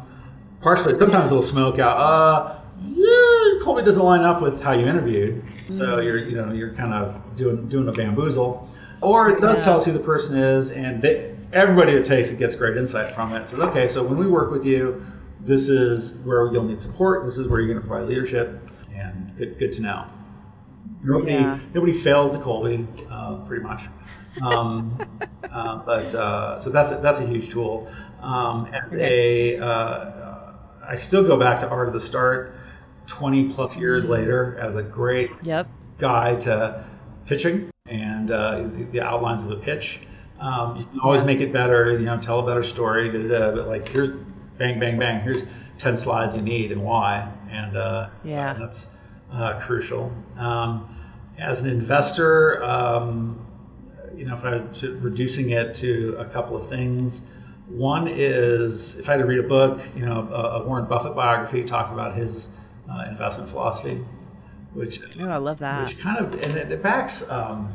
Partially, 0.62 0.94
sometimes 0.96 1.32
yeah. 1.32 1.38
it'll 1.38 1.42
smoke 1.42 1.80
out. 1.80 1.98
Uh, 1.98 2.60
yeah, 2.84 3.60
Kolbe 3.62 3.84
doesn't 3.84 4.04
line 4.04 4.22
up 4.22 4.42
with 4.42 4.62
how 4.62 4.74
you 4.74 4.86
interviewed, 4.86 5.44
so 5.70 5.98
mm. 5.98 6.04
you're 6.04 6.18
you 6.18 6.36
know 6.36 6.52
you're 6.52 6.74
kind 6.74 6.94
of 6.94 7.36
doing 7.36 7.68
doing 7.68 7.88
a 7.88 7.92
bamboozle. 7.92 8.68
Or 9.02 9.30
it 9.30 9.42
does 9.42 9.58
yeah. 9.58 9.64
tell 9.64 9.78
us 9.78 9.86
who 9.86 9.92
the 9.94 10.00
person 10.00 10.38
is, 10.38 10.70
and 10.70 11.02
they, 11.02 11.31
everybody 11.54 11.94
that 11.94 12.06
takes 12.06 12.30
it 12.30 12.40
gets 12.40 12.56
great 12.56 12.78
insight 12.78 13.14
from 13.14 13.34
it. 13.34 13.42
It 13.42 13.50
says, 13.50 13.60
okay, 13.60 13.88
so 13.88 14.04
when 14.04 14.18
we 14.18 14.28
work 14.28 14.52
with 14.52 14.66
you, 14.66 15.06
this 15.40 15.70
is 15.70 16.16
where 16.18 16.52
you'll 16.52 16.64
need 16.64 16.82
support. 16.82 17.26
This 17.26 17.38
is 17.38 17.48
where 17.48 17.60
you're 17.60 17.74
going 17.74 17.82
to 17.82 17.88
provide 17.88 18.08
leadership, 18.08 18.62
and 18.94 19.36
good, 19.38 19.58
good 19.58 19.74
to 19.74 19.82
know. 19.82 20.06
Nobody, 21.04 21.34
yeah. 21.34 21.60
nobody 21.74 21.94
fails 21.94 22.36
at 22.36 22.42
Kolbe, 22.42 22.86
uh, 23.10 23.38
pretty 23.46 23.64
much. 23.64 23.84
Um, 24.42 25.00
uh, 25.52 25.78
but 25.78 26.14
uh, 26.14 26.60
so 26.60 26.70
that's 26.70 26.92
a, 26.92 26.98
that's 26.98 27.20
a 27.20 27.26
huge 27.26 27.50
tool. 27.50 27.92
Um, 28.22 28.72
and 28.72 29.64
uh, 29.64 30.54
I 30.88 30.96
still 30.96 31.24
go 31.24 31.38
back 31.38 31.60
to 31.60 31.70
Art 31.70 31.88
of 31.88 31.94
the 31.94 32.00
Start, 32.00 32.56
20 33.08 33.50
plus 33.50 33.78
years 33.78 34.06
later, 34.06 34.58
as 34.60 34.76
a 34.76 34.84
great 34.84 35.32
yep. 35.42 35.68
guide 35.98 36.42
to 36.42 36.86
pitching 37.26 37.72
and 37.88 38.30
uh, 38.30 38.68
the 38.92 39.02
outlines 39.02 39.44
of 39.44 39.50
the 39.50 39.56
pitch. 39.56 40.02
Um, 40.42 40.78
you 40.78 40.86
can 40.86 41.00
always 41.00 41.24
make 41.24 41.40
it 41.40 41.54
better, 41.54 41.92
you 41.92 42.06
know, 42.06 42.20
tell 42.20 42.40
a 42.40 42.46
better 42.46 42.64
story, 42.64 43.10
da, 43.12 43.20
da, 43.20 43.28
da, 43.28 43.56
but 43.56 43.68
like 43.68 43.88
here's 43.88 44.10
bang, 44.58 44.80
bang, 44.80 44.98
bang, 44.98 45.22
here's 45.22 45.44
10 45.78 45.98
slides 45.98 46.36
you 46.36 46.42
need 46.42 46.72
and 46.72 46.84
why. 46.84 47.32
And 47.50 47.78
uh, 47.78 48.10
yeah, 48.24 48.54
that's 48.54 48.88
uh, 49.32 49.60
crucial. 49.60 50.12
Um, 50.38 50.98
as 51.38 51.62
an 51.62 51.70
investor, 51.70 52.64
um, 52.64 53.46
you 54.16 54.26
know, 54.26 54.36
if 54.36 54.44
I 54.44 54.58
was 54.58 54.84
reducing 54.84 55.52
it 55.52 55.76
to 55.76 56.16
a 56.18 56.26
couple 56.26 56.58
of 56.58 56.70
things, 56.70 57.22
one 57.68 58.08
is 58.08 58.98
if 58.98 59.08
I 59.08 59.14
had 59.14 59.22
to 59.22 59.26
read 59.26 59.40
a 59.40 59.48
book, 59.48 59.80
you 59.96 60.06
know, 60.06 60.28
a, 60.32 60.62
a 60.62 60.68
Warren 60.68 60.86
Buffett 60.86 61.16
biography 61.16 61.64
talking 61.64 61.94
about 61.94 62.16
his 62.16 62.50
uh, 62.92 63.06
investment 63.08 63.50
philosophy, 63.50 64.04
which 64.74 65.02
oh, 65.20 65.30
I 65.30 65.38
love 65.38 65.60
that. 65.60 65.88
Which 65.88 66.00
kind 66.00 66.18
of 66.18 66.34
and 66.34 66.58
it, 66.58 66.72
it 66.72 66.84
backs. 66.84 67.28
Um, 67.30 67.74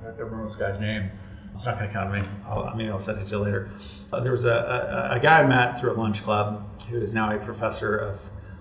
I 0.00 0.04
don't 0.10 0.18
remember 0.18 0.48
this 0.48 0.56
guy's 0.56 0.80
name. 0.80 1.10
It's 1.58 1.66
not 1.66 1.76
going 1.76 1.88
to 1.88 1.92
count 1.92 2.14
on 2.14 2.22
me. 2.22 2.28
I'll, 2.46 2.72
maybe 2.76 2.88
I'll 2.88 3.00
send 3.00 3.20
it 3.20 3.26
to 3.26 3.30
you 3.32 3.38
later. 3.42 3.68
Uh, 4.12 4.20
there 4.20 4.30
was 4.30 4.44
a, 4.44 5.10
a, 5.10 5.16
a, 5.16 5.18
guy 5.18 5.40
I 5.40 5.46
met 5.46 5.80
through 5.80 5.92
a 5.92 5.98
lunch 5.98 6.22
club 6.22 6.82
who 6.88 7.00
is 7.00 7.12
now 7.12 7.34
a 7.34 7.38
professor 7.44 7.96
of 7.96 8.20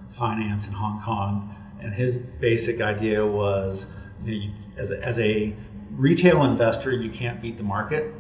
finance 0.09 0.65
in 0.65 0.73
Hong 0.73 1.03
Kong, 1.03 1.55
and 1.79 1.93
his 1.93 2.17
basic 2.17 2.81
idea 2.81 3.23
was, 3.23 3.85
you 4.25 4.31
know, 4.31 4.43
you, 4.45 4.51
as, 4.77 4.89
a, 4.89 5.03
as 5.03 5.19
a 5.19 5.55
retail 5.91 6.43
investor, 6.43 6.91
you 6.91 7.11
can't 7.11 7.39
beat 7.39 7.57
the 7.57 7.63
market. 7.63 8.15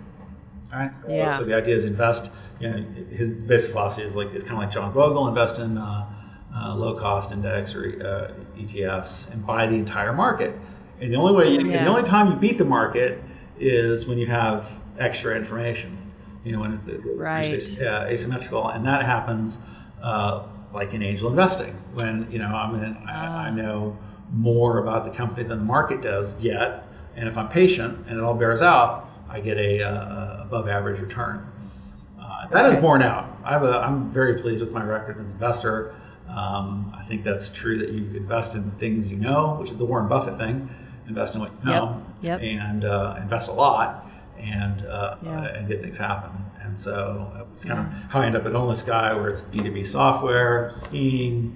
All 0.71 0.77
right. 0.77 0.95
Yeah. 1.07 1.35
So 1.35 1.43
the 1.43 1.55
idea 1.55 1.75
is 1.75 1.85
invest. 1.85 2.29
You 2.59 2.69
know, 2.69 2.85
his 3.09 3.29
basic 3.29 3.71
philosophy 3.71 4.03
is 4.03 4.15
like 4.15 4.27
it's 4.33 4.43
kind 4.43 4.55
of 4.55 4.59
like 4.59 4.71
John 4.71 4.93
Bogle, 4.93 5.27
invest 5.27 5.57
in 5.57 5.77
uh, 5.79 6.07
uh, 6.55 6.75
low 6.75 6.99
cost 6.99 7.31
index 7.31 7.73
or 7.73 7.83
uh, 7.85 8.59
ETFs 8.59 9.31
and 9.31 9.45
buy 9.45 9.65
the 9.65 9.75
entire 9.75 10.13
market. 10.13 10.55
And 10.99 11.11
the 11.11 11.17
only 11.17 11.33
way, 11.33 11.53
you, 11.53 11.67
yeah. 11.67 11.83
the 11.83 11.89
only 11.89 12.03
time 12.03 12.29
you 12.29 12.35
beat 12.35 12.57
the 12.57 12.65
market 12.65 13.21
is 13.59 14.07
when 14.07 14.17
you 14.17 14.27
have 14.27 14.69
extra 14.99 15.35
information. 15.35 15.97
You 16.43 16.53
know, 16.53 16.59
when 16.61 16.73
it's 16.73 17.77
right. 17.77 17.81
uh, 17.81 18.05
asymmetrical, 18.07 18.69
and 18.69 18.85
that 18.85 19.03
happens 19.03 19.59
uh, 20.01 20.43
like 20.73 20.93
in 20.93 21.03
angel 21.03 21.29
investing 21.29 21.73
when 21.93 22.29
you 22.31 22.39
know 22.39 22.47
I'm 22.47 22.75
in, 22.75 22.95
I, 23.07 23.47
I, 23.47 23.49
ah. 23.49 23.51
know 23.51 23.97
more 24.31 24.79
about 24.79 25.05
the 25.05 25.11
company 25.11 25.47
than 25.47 25.59
the 25.59 25.65
market 25.65 26.01
does 26.01 26.35
yet, 26.39 26.87
and 27.15 27.27
if 27.27 27.37
I'm 27.37 27.49
patient 27.49 28.07
and 28.07 28.17
it 28.17 28.23
all 28.23 28.33
bears 28.33 28.61
out, 28.61 29.09
I 29.29 29.39
get 29.39 29.57
a, 29.57 29.83
uh, 29.83 30.43
above 30.43 30.67
average 30.69 30.99
return. 30.99 31.49
Uh, 32.19 32.47
that 32.49 32.69
is 32.69 32.77
borne 32.77 33.01
out. 33.01 33.37
I 33.43 33.51
have 33.51 33.63
a, 33.63 33.79
I'm 33.79 34.11
very 34.11 34.41
pleased 34.41 34.61
with 34.61 34.71
my 34.71 34.83
record 34.83 35.19
as 35.19 35.27
an 35.27 35.33
investor. 35.33 35.95
Um, 36.29 36.93
I 36.97 37.05
think 37.05 37.23
that's 37.23 37.49
true 37.49 37.77
that 37.79 37.89
you 37.89 38.03
invest 38.17 38.55
in 38.55 38.69
things 38.71 39.09
you 39.09 39.17
know, 39.17 39.55
which 39.59 39.71
is 39.71 39.77
the 39.77 39.85
Warren 39.85 40.07
Buffett 40.07 40.37
thing 40.37 40.69
invest 41.07 41.35
in 41.35 41.41
what 41.41 41.51
you 41.63 41.71
know, 41.71 42.03
yep. 42.21 42.41
Yep. 42.41 42.61
and 42.61 42.85
uh, 42.85 43.15
invest 43.21 43.49
a 43.49 43.53
lot, 43.53 44.05
and 44.37 44.85
uh, 44.85 45.17
yeah. 45.23 45.43
and 45.45 45.67
get 45.67 45.81
things 45.81 45.97
happen. 45.97 46.31
And 46.61 46.77
so 46.79 47.47
it's 47.53 47.65
kind 47.65 47.79
yeah. 47.79 48.05
of 48.05 48.11
how 48.11 48.21
I 48.21 48.25
end 48.25 48.35
up 48.35 48.45
at 48.45 48.51
OnlySky, 48.51 49.15
where 49.19 49.29
it's 49.29 49.41
B 49.41 49.59
two 49.59 49.71
B 49.71 49.83
software, 49.83 50.69
skiing, 50.71 51.55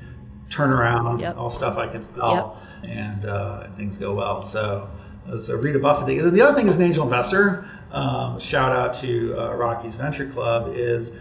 turnaround, 0.49 1.21
yep. 1.21 1.37
all 1.37 1.49
stuff 1.49 1.77
I 1.77 1.87
can 1.87 2.01
sell, 2.01 2.61
and, 2.83 3.25
uh, 3.25 3.63
and 3.65 3.75
things 3.75 3.97
go 3.97 4.13
well. 4.13 4.41
So. 4.41 4.89
Uh, 5.29 5.37
so 5.37 5.55
Rita 5.55 5.77
Buffett. 5.77 6.07
The 6.07 6.41
other 6.41 6.55
thing 6.55 6.67
is 6.67 6.77
an 6.77 6.81
angel 6.81 7.03
investor. 7.03 7.69
Um, 7.91 8.39
shout 8.39 8.71
out 8.71 8.93
to 9.01 9.37
uh, 9.37 9.53
Rockies 9.53 9.93
Venture 9.93 10.25
Club. 10.25 10.73
Is 10.75 11.11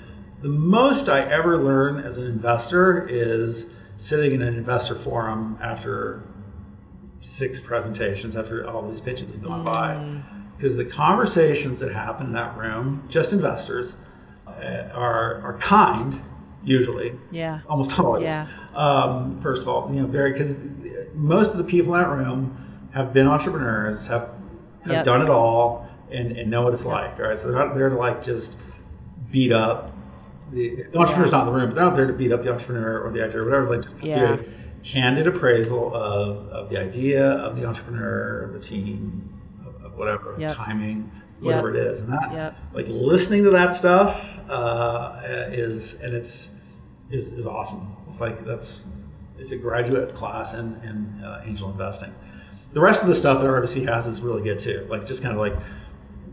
the 0.40 0.48
most 0.48 1.10
I 1.10 1.20
ever 1.20 1.58
learn 1.58 2.02
as 2.02 2.16
an 2.16 2.26
investor 2.26 3.06
is 3.06 3.68
sitting 3.98 4.32
in 4.32 4.40
an 4.40 4.54
investor 4.54 4.94
forum 4.94 5.58
after 5.60 6.22
six 7.20 7.60
presentations 7.60 8.36
after 8.36 8.68
all 8.68 8.86
these 8.88 9.00
pitches 9.00 9.32
have 9.32 9.42
gone 9.42 9.64
mm. 9.64 9.66
by. 9.66 10.22
Because 10.56 10.76
the 10.76 10.84
conversations 10.84 11.80
that 11.80 11.92
happen 11.92 12.26
in 12.26 12.32
that 12.32 12.56
room, 12.56 13.04
just 13.08 13.32
investors, 13.32 13.96
uh, 14.46 14.88
are, 14.92 15.40
are 15.42 15.58
kind, 15.58 16.20
usually. 16.62 17.14
Yeah. 17.30 17.60
Almost 17.68 17.98
always. 17.98 18.24
Yeah. 18.24 18.46
Um, 18.74 19.40
first 19.40 19.62
of 19.62 19.68
all, 19.68 19.90
you 19.92 20.02
know, 20.02 20.06
very, 20.06 20.32
because 20.32 20.56
most 21.14 21.52
of 21.52 21.58
the 21.58 21.64
people 21.64 21.94
in 21.94 22.02
that 22.02 22.08
room 22.08 22.88
have 22.92 23.14
been 23.14 23.26
entrepreneurs, 23.26 24.06
have, 24.08 24.30
have 24.82 24.92
yep. 24.92 25.04
done 25.04 25.22
it 25.22 25.30
all, 25.30 25.88
and, 26.10 26.32
and 26.32 26.50
know 26.50 26.62
what 26.62 26.74
it's 26.74 26.84
yep. 26.84 26.92
like. 26.92 27.18
All 27.18 27.28
right. 27.28 27.38
So 27.38 27.50
they're 27.50 27.64
not 27.64 27.74
there 27.74 27.88
to 27.88 27.96
like 27.96 28.22
just 28.22 28.58
beat 29.30 29.52
up 29.52 29.96
the, 30.52 30.84
the 30.90 30.98
entrepreneur's 30.98 31.32
yeah. 31.32 31.38
not 31.38 31.46
in 31.48 31.54
the 31.54 31.58
room, 31.58 31.70
but 31.70 31.76
they're 31.76 31.84
not 31.84 31.96
there 31.96 32.06
to 32.06 32.12
beat 32.12 32.32
up 32.32 32.42
the 32.42 32.52
entrepreneur 32.52 33.00
or 33.00 33.12
the 33.12 33.24
actor 33.24 33.42
or 33.42 33.44
whatever. 33.44 33.76
Like, 33.76 33.82
just 33.82 33.96
yeah 34.02 34.36
candid 34.82 35.26
appraisal 35.26 35.94
of, 35.94 36.48
of 36.48 36.70
the 36.70 36.78
idea, 36.78 37.24
of 37.24 37.56
the 37.56 37.66
entrepreneur, 37.66 38.44
of 38.44 38.52
the 38.52 38.60
team, 38.60 39.40
of, 39.66 39.84
of 39.84 39.96
whatever, 39.96 40.34
yep. 40.38 40.52
timing, 40.52 41.10
whatever 41.40 41.74
yep. 41.74 41.86
it 41.86 41.92
is. 41.92 42.00
And 42.02 42.12
that, 42.12 42.32
yep. 42.32 42.56
like 42.72 42.86
listening 42.88 43.44
to 43.44 43.50
that 43.50 43.74
stuff 43.74 44.24
uh, 44.48 45.20
is, 45.50 45.94
and 45.94 46.14
it's, 46.14 46.50
is, 47.10 47.32
is 47.32 47.46
awesome. 47.46 47.96
It's 48.08 48.20
like, 48.20 48.44
that's, 48.44 48.84
it's 49.38 49.52
a 49.52 49.56
graduate 49.56 50.14
class 50.14 50.54
in, 50.54 50.80
in 50.84 51.24
uh, 51.24 51.42
angel 51.46 51.70
investing. 51.70 52.14
The 52.72 52.80
rest 52.80 53.02
of 53.02 53.08
the 53.08 53.14
stuff 53.14 53.40
that 53.40 53.46
RVC 53.46 53.88
has 53.88 54.06
is 54.06 54.20
really 54.20 54.42
good 54.42 54.58
too. 54.58 54.86
Like 54.88 55.06
just 55.06 55.22
kind 55.22 55.34
of 55.34 55.40
like, 55.40 55.54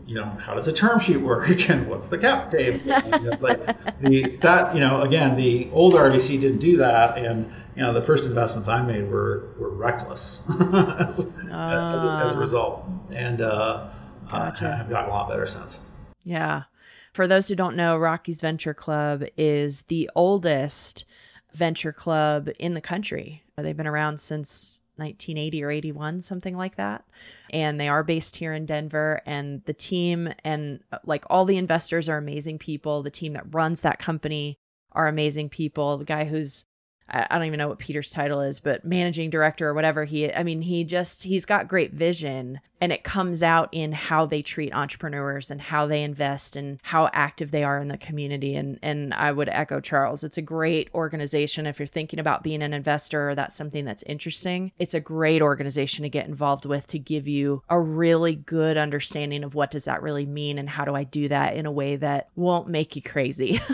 you 0.08 0.14
know, 0.14 0.24
how 0.24 0.54
does 0.54 0.66
a 0.66 0.72
term 0.72 0.98
sheet 0.98 1.18
work 1.18 1.48
and 1.68 1.86
what's 1.86 2.08
the 2.08 2.16
cap 2.16 2.50
table? 2.50 2.80
like 3.40 4.00
the, 4.00 4.38
that, 4.40 4.74
you 4.74 4.80
know, 4.80 5.02
again, 5.02 5.36
the 5.36 5.68
old 5.70 5.92
RVC 5.92 6.40
didn't 6.40 6.58
do 6.58 6.78
that. 6.78 7.18
And 7.18 7.52
you 7.76 7.82
know, 7.82 7.92
the 7.92 8.02
first 8.02 8.24
investments 8.24 8.68
I 8.68 8.82
made 8.82 9.08
were 9.08 9.54
were 9.58 9.68
reckless 9.68 10.42
as, 10.48 10.58
uh, 10.58 11.00
as, 11.00 11.18
a, 11.20 11.28
as, 11.28 12.32
a, 12.32 12.34
ah. 12.34 12.38
result, 12.38 12.84
and 13.12 13.40
uh, 13.40 13.90
gotcha. 14.28 14.68
uh, 14.68 14.80
I've 14.80 14.90
gotten 14.90 15.10
a 15.10 15.12
lot 15.12 15.28
better 15.28 15.46
since. 15.46 15.78
Yeah. 16.24 16.64
For 17.12 17.28
those 17.28 17.46
who 17.46 17.54
don't 17.54 17.76
know, 17.76 17.96
Rockies 17.96 18.40
Venture 18.40 18.74
Club 18.74 19.24
is 19.36 19.82
the 19.82 20.10
oldest 20.16 21.04
venture 21.52 21.92
club 21.92 22.48
in 22.58 22.74
the 22.74 22.80
country. 22.80 23.42
They've 23.56 23.76
been 23.76 23.86
around 23.86 24.18
since 24.20 24.80
1980 24.98 25.64
or 25.64 25.70
81, 25.70 26.20
something 26.20 26.56
like 26.56 26.76
that. 26.76 27.04
And 27.52 27.80
they 27.80 27.88
are 27.88 28.02
based 28.02 28.36
here 28.36 28.52
in 28.52 28.66
Denver. 28.66 29.20
And 29.26 29.62
the 29.64 29.74
team 29.74 30.32
and 30.44 30.80
like 31.04 31.24
all 31.30 31.44
the 31.44 31.56
investors 31.56 32.08
are 32.08 32.18
amazing 32.18 32.58
people. 32.58 33.02
The 33.02 33.10
team 33.10 33.32
that 33.34 33.54
runs 33.54 33.82
that 33.82 33.98
company 33.98 34.58
are 34.92 35.08
amazing 35.08 35.48
people. 35.48 35.96
The 35.96 36.04
guy 36.04 36.24
who's 36.24 36.66
I 37.10 37.38
don't 37.38 37.46
even 37.46 37.58
know 37.58 37.68
what 37.68 37.78
Peter's 37.78 38.10
title 38.10 38.40
is, 38.40 38.60
but 38.60 38.84
managing 38.84 39.30
director 39.30 39.68
or 39.68 39.74
whatever 39.74 40.04
he 40.04 40.32
I 40.32 40.42
mean 40.42 40.62
he 40.62 40.84
just 40.84 41.24
he's 41.24 41.46
got 41.46 41.68
great 41.68 41.92
vision 41.92 42.60
and 42.80 42.92
it 42.92 43.02
comes 43.02 43.42
out 43.42 43.68
in 43.72 43.92
how 43.92 44.26
they 44.26 44.42
treat 44.42 44.74
entrepreneurs 44.74 45.50
and 45.50 45.60
how 45.60 45.86
they 45.86 46.02
invest 46.02 46.54
and 46.54 46.78
how 46.82 47.08
active 47.12 47.50
they 47.50 47.64
are 47.64 47.80
in 47.80 47.88
the 47.88 47.98
community 47.98 48.54
and 48.54 48.78
and 48.82 49.14
I 49.14 49.32
would 49.32 49.48
echo 49.48 49.80
Charles. 49.80 50.22
It's 50.22 50.38
a 50.38 50.42
great 50.42 50.88
organization 50.94 51.66
if 51.66 51.78
you're 51.78 51.86
thinking 51.86 52.18
about 52.18 52.42
being 52.42 52.62
an 52.62 52.74
investor 52.74 53.30
or 53.30 53.34
that's 53.34 53.56
something 53.56 53.84
that's 53.84 54.02
interesting. 54.04 54.72
It's 54.78 54.94
a 54.94 55.00
great 55.00 55.40
organization 55.40 56.02
to 56.02 56.08
get 56.08 56.26
involved 56.26 56.66
with 56.66 56.86
to 56.88 56.98
give 56.98 57.26
you 57.26 57.62
a 57.68 57.80
really 57.80 58.34
good 58.34 58.76
understanding 58.76 59.44
of 59.44 59.54
what 59.54 59.70
does 59.70 59.86
that 59.86 60.02
really 60.02 60.26
mean 60.26 60.58
and 60.58 60.68
how 60.68 60.84
do 60.84 60.94
I 60.94 61.04
do 61.04 61.28
that 61.28 61.56
in 61.56 61.66
a 61.66 61.72
way 61.72 61.96
that 61.96 62.28
won't 62.36 62.68
make 62.68 62.96
you 62.96 63.02
crazy. 63.02 63.60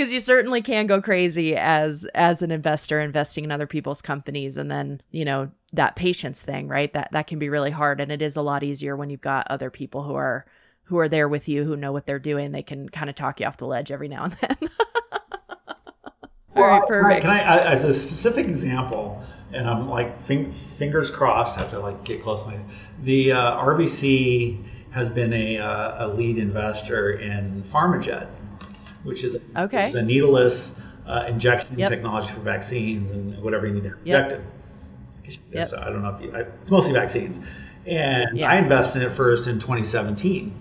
because 0.00 0.14
you 0.14 0.20
certainly 0.20 0.62
can 0.62 0.86
go 0.86 1.02
crazy 1.02 1.54
as 1.54 2.06
as 2.14 2.40
an 2.40 2.50
investor 2.50 3.00
investing 3.00 3.44
in 3.44 3.52
other 3.52 3.66
people's 3.66 4.00
companies 4.00 4.56
and 4.56 4.70
then 4.70 4.98
you 5.10 5.26
know 5.26 5.50
that 5.74 5.94
patience 5.94 6.40
thing 6.40 6.68
right? 6.68 6.94
That 6.94 7.12
that 7.12 7.26
can 7.26 7.38
be 7.38 7.50
really 7.50 7.70
hard 7.70 8.00
and 8.00 8.10
it 8.10 8.22
is 8.22 8.34
a 8.34 8.40
lot 8.40 8.62
easier 8.62 8.96
when 8.96 9.10
you've 9.10 9.20
got 9.20 9.46
other 9.50 9.68
people 9.70 10.02
who 10.02 10.14
are 10.14 10.46
who 10.84 10.96
are 10.98 11.08
there 11.08 11.28
with 11.28 11.50
you 11.50 11.64
who 11.64 11.76
know 11.76 11.92
what 11.92 12.06
they're 12.06 12.18
doing. 12.18 12.52
They 12.52 12.62
can 12.62 12.88
kind 12.88 13.10
of 13.10 13.14
talk 13.14 13.40
you 13.40 13.46
off 13.46 13.58
the 13.58 13.66
ledge 13.66 13.90
every 13.92 14.08
now 14.08 14.24
and 14.24 14.32
then. 14.32 14.56
All 16.56 16.66
right 16.66 16.82
perfect. 16.88 17.26
can 17.26 17.34
I, 17.34 17.58
as 17.58 17.84
a 17.84 17.92
specific 17.92 18.46
example 18.46 19.22
and 19.52 19.68
i'm 19.68 19.88
like 19.88 20.20
fingers 20.26 21.10
crossed 21.10 21.58
I 21.58 21.62
have 21.62 21.70
to 21.70 21.78
like 21.78 22.04
get 22.04 22.22
close 22.22 22.42
to 22.42 22.48
my 22.48 22.58
the 23.02 23.32
uh, 23.32 23.64
RVC 23.64 24.62
has 24.90 25.08
been 25.08 25.32
a, 25.32 25.58
uh, 25.58 26.06
a 26.06 26.08
lead 26.08 26.38
investor 26.38 27.12
in 27.12 27.62
pharmajet 27.72 28.28
which 29.02 29.24
is 29.24 29.36
okay. 29.56 29.88
Is 29.88 29.94
a 29.94 30.02
needleless 30.02 30.76
uh, 31.06 31.24
injection 31.28 31.78
yep. 31.78 31.88
technology 31.88 32.32
for 32.32 32.40
vaccines 32.40 33.10
and 33.10 33.42
whatever 33.42 33.66
you 33.66 33.74
need 33.74 33.82
to 33.84 33.98
inject 33.98 34.04
yep. 34.04 34.30
it. 34.32 35.38
Yep. 35.52 35.68
So 35.68 35.78
I 35.80 35.84
don't 35.86 36.02
know 36.02 36.10
if 36.10 36.22
you, 36.22 36.32
I, 36.34 36.40
it's 36.40 36.70
mostly 36.70 36.92
vaccines. 36.92 37.40
And 37.86 38.38
yeah. 38.38 38.50
I 38.50 38.56
invested 38.56 39.02
in 39.02 39.10
it 39.10 39.14
first 39.14 39.46
in 39.46 39.58
2017. 39.58 40.54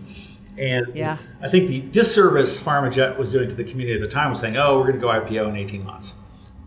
And 0.57 0.95
yeah. 0.95 1.17
I 1.41 1.49
think 1.49 1.67
the 1.69 1.79
disservice 1.81 2.61
PharmaJet 2.61 3.17
was 3.17 3.31
doing 3.31 3.49
to 3.49 3.55
the 3.55 3.63
community 3.63 3.95
at 3.95 4.01
the 4.01 4.13
time 4.13 4.29
was 4.29 4.39
saying, 4.39 4.57
"Oh, 4.57 4.77
we're 4.77 4.91
going 4.91 4.95
to 4.95 4.99
go 4.99 5.07
IPO 5.07 5.49
in 5.49 5.55
18 5.55 5.85
months." 5.85 6.15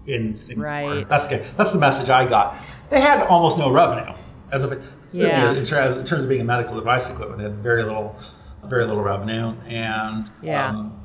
In. 0.06 0.38
Right. 0.56 1.08
That's. 1.08 1.26
That's 1.26 1.72
the 1.72 1.78
message 1.78 2.08
I 2.08 2.26
got. 2.26 2.56
They 2.88 3.00
had 3.00 3.22
almost 3.22 3.58
no 3.58 3.70
revenue 3.70 4.14
as 4.50 4.64
of 4.64 4.82
yeah. 5.12 5.52
in, 5.52 5.64
terms, 5.64 5.96
in 5.96 6.04
terms 6.04 6.22
of 6.22 6.28
being 6.28 6.40
a 6.40 6.44
medical 6.44 6.74
device 6.74 7.10
equipment. 7.10 7.38
They 7.38 7.44
had 7.44 7.58
very 7.58 7.82
little, 7.82 8.16
very 8.64 8.86
little 8.86 9.02
revenue, 9.02 9.54
and 9.66 10.30
yeah. 10.42 10.70
Um, 10.70 11.01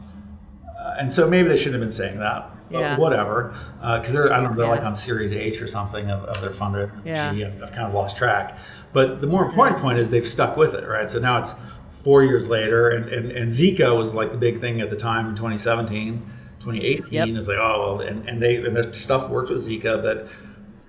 and 1.00 1.12
so 1.12 1.28
maybe 1.28 1.50
they 1.50 1.58
shouldn't 1.58 1.76
have 1.76 1.82
been 1.82 1.92
saying 1.92 2.20
that. 2.20 2.52
Yeah. 2.70 2.98
whatever, 2.98 3.56
because 3.80 4.10
uh, 4.10 4.12
they're 4.12 4.34
I 4.34 4.42
don't 4.42 4.52
know 4.52 4.58
they're 4.58 4.66
yeah. 4.66 4.72
like 4.72 4.84
on 4.84 4.94
Series 4.94 5.32
H 5.32 5.62
or 5.62 5.68
something 5.68 6.12
of, 6.12 6.26
of 6.26 6.42
their 6.42 6.50
funder. 6.50 6.92
Yeah. 7.06 7.34
Gee, 7.34 7.46
I've, 7.46 7.64
I've, 7.64 7.72
kind 7.72 7.88
of 7.88 7.94
lost 7.94 8.18
track. 8.18 8.58
But 8.92 9.22
the 9.22 9.28
more 9.28 9.46
important 9.46 9.78
yeah. 9.78 9.84
point 9.84 10.00
is 10.00 10.10
they've 10.10 10.28
stuck 10.28 10.58
with 10.58 10.74
it, 10.74 10.86
right? 10.86 11.10
So 11.10 11.20
now 11.20 11.38
it's 11.38 11.56
four 12.04 12.24
years 12.24 12.50
later, 12.50 12.90
and, 12.90 13.08
and, 13.08 13.32
and 13.32 13.50
Zika 13.50 13.98
was 13.98 14.14
like 14.14 14.32
the 14.32 14.38
big 14.38 14.60
thing 14.60 14.82
at 14.82 14.90
the 14.90 14.98
time 14.98 15.28
in 15.28 15.36
2017. 15.36 16.34
2018 16.60 17.14
yep. 17.14 17.30
is 17.30 17.48
like 17.48 17.58
oh 17.58 17.98
well, 17.98 18.08
and, 18.08 18.28
and 18.28 18.42
they 18.42 18.58
and 18.58 18.76
the 18.76 18.92
stuff 18.92 19.30
worked 19.30 19.50
with 19.50 19.66
Zika, 19.66 20.02
but 20.02 20.28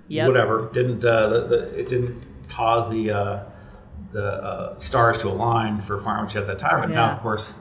yep. 0.09 0.27
whatever 0.27 0.71
didn't 0.73 1.05
uh, 1.05 1.29
the, 1.29 1.47
the, 1.47 1.79
it 1.79 1.89
didn't 1.89 2.23
cause 2.49 2.91
the 2.91 3.11
uh, 3.11 3.45
the 4.13 4.25
uh, 4.25 4.79
stars 4.79 5.21
to 5.23 5.29
align 5.29 5.81
for 5.81 5.99
PharmaJet 5.99 6.37
at 6.37 6.47
that 6.47 6.59
time. 6.59 6.81
But 6.81 6.89
yeah. 6.89 6.95
now, 6.95 7.13
of 7.13 7.21
course, 7.21 7.59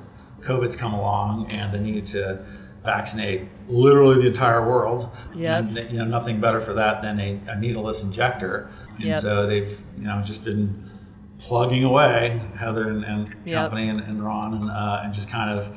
COVID's 0.48 0.76
come 0.76 0.94
along 0.94 1.52
and 1.52 1.74
the 1.74 1.80
need 1.80 2.06
to 2.08 2.46
vaccinate 2.84 3.50
literally 3.68 4.22
the 4.22 4.28
entire 4.28 4.66
world. 4.66 5.10
Yeah. 5.36 5.60
You 5.60 5.98
know, 6.00 6.06
nothing 6.06 6.40
better 6.40 6.62
for 6.62 6.74
that 6.74 7.02
than 7.02 7.20
a, 7.20 7.40
a 7.48 7.60
needleless 7.60 8.02
injector. 8.02 8.72
And 8.96 9.06
yep. 9.06 9.22
so 9.22 9.46
they've, 9.46 9.78
you 9.98 10.06
know, 10.06 10.22
just 10.24 10.46
been 10.46 10.90
plugging 11.38 11.84
away, 11.84 12.42
Heather 12.58 12.88
and, 12.88 13.04
and 13.04 13.36
yep. 13.46 13.70
company 13.70 13.90
and, 13.90 14.00
and 14.00 14.24
Ron, 14.24 14.54
and, 14.54 14.72
uh, 14.72 15.02
and 15.04 15.14
just 15.14 15.30
kind 15.30 15.60
of 15.60 15.76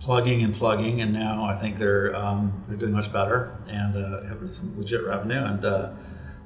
plugging 0.00 0.44
and 0.44 0.54
plugging. 0.54 1.00
And 1.00 1.12
now 1.12 1.44
I 1.44 1.56
think 1.56 1.78
they're 1.78 2.14
um, 2.14 2.64
they're 2.68 2.76
doing 2.76 2.92
much 2.92 3.12
better 3.12 3.58
and 3.68 3.96
uh, 3.96 4.22
having 4.28 4.52
some 4.52 4.78
legit 4.78 5.04
revenue 5.04 5.42
and 5.44 5.64
uh, 5.64 5.90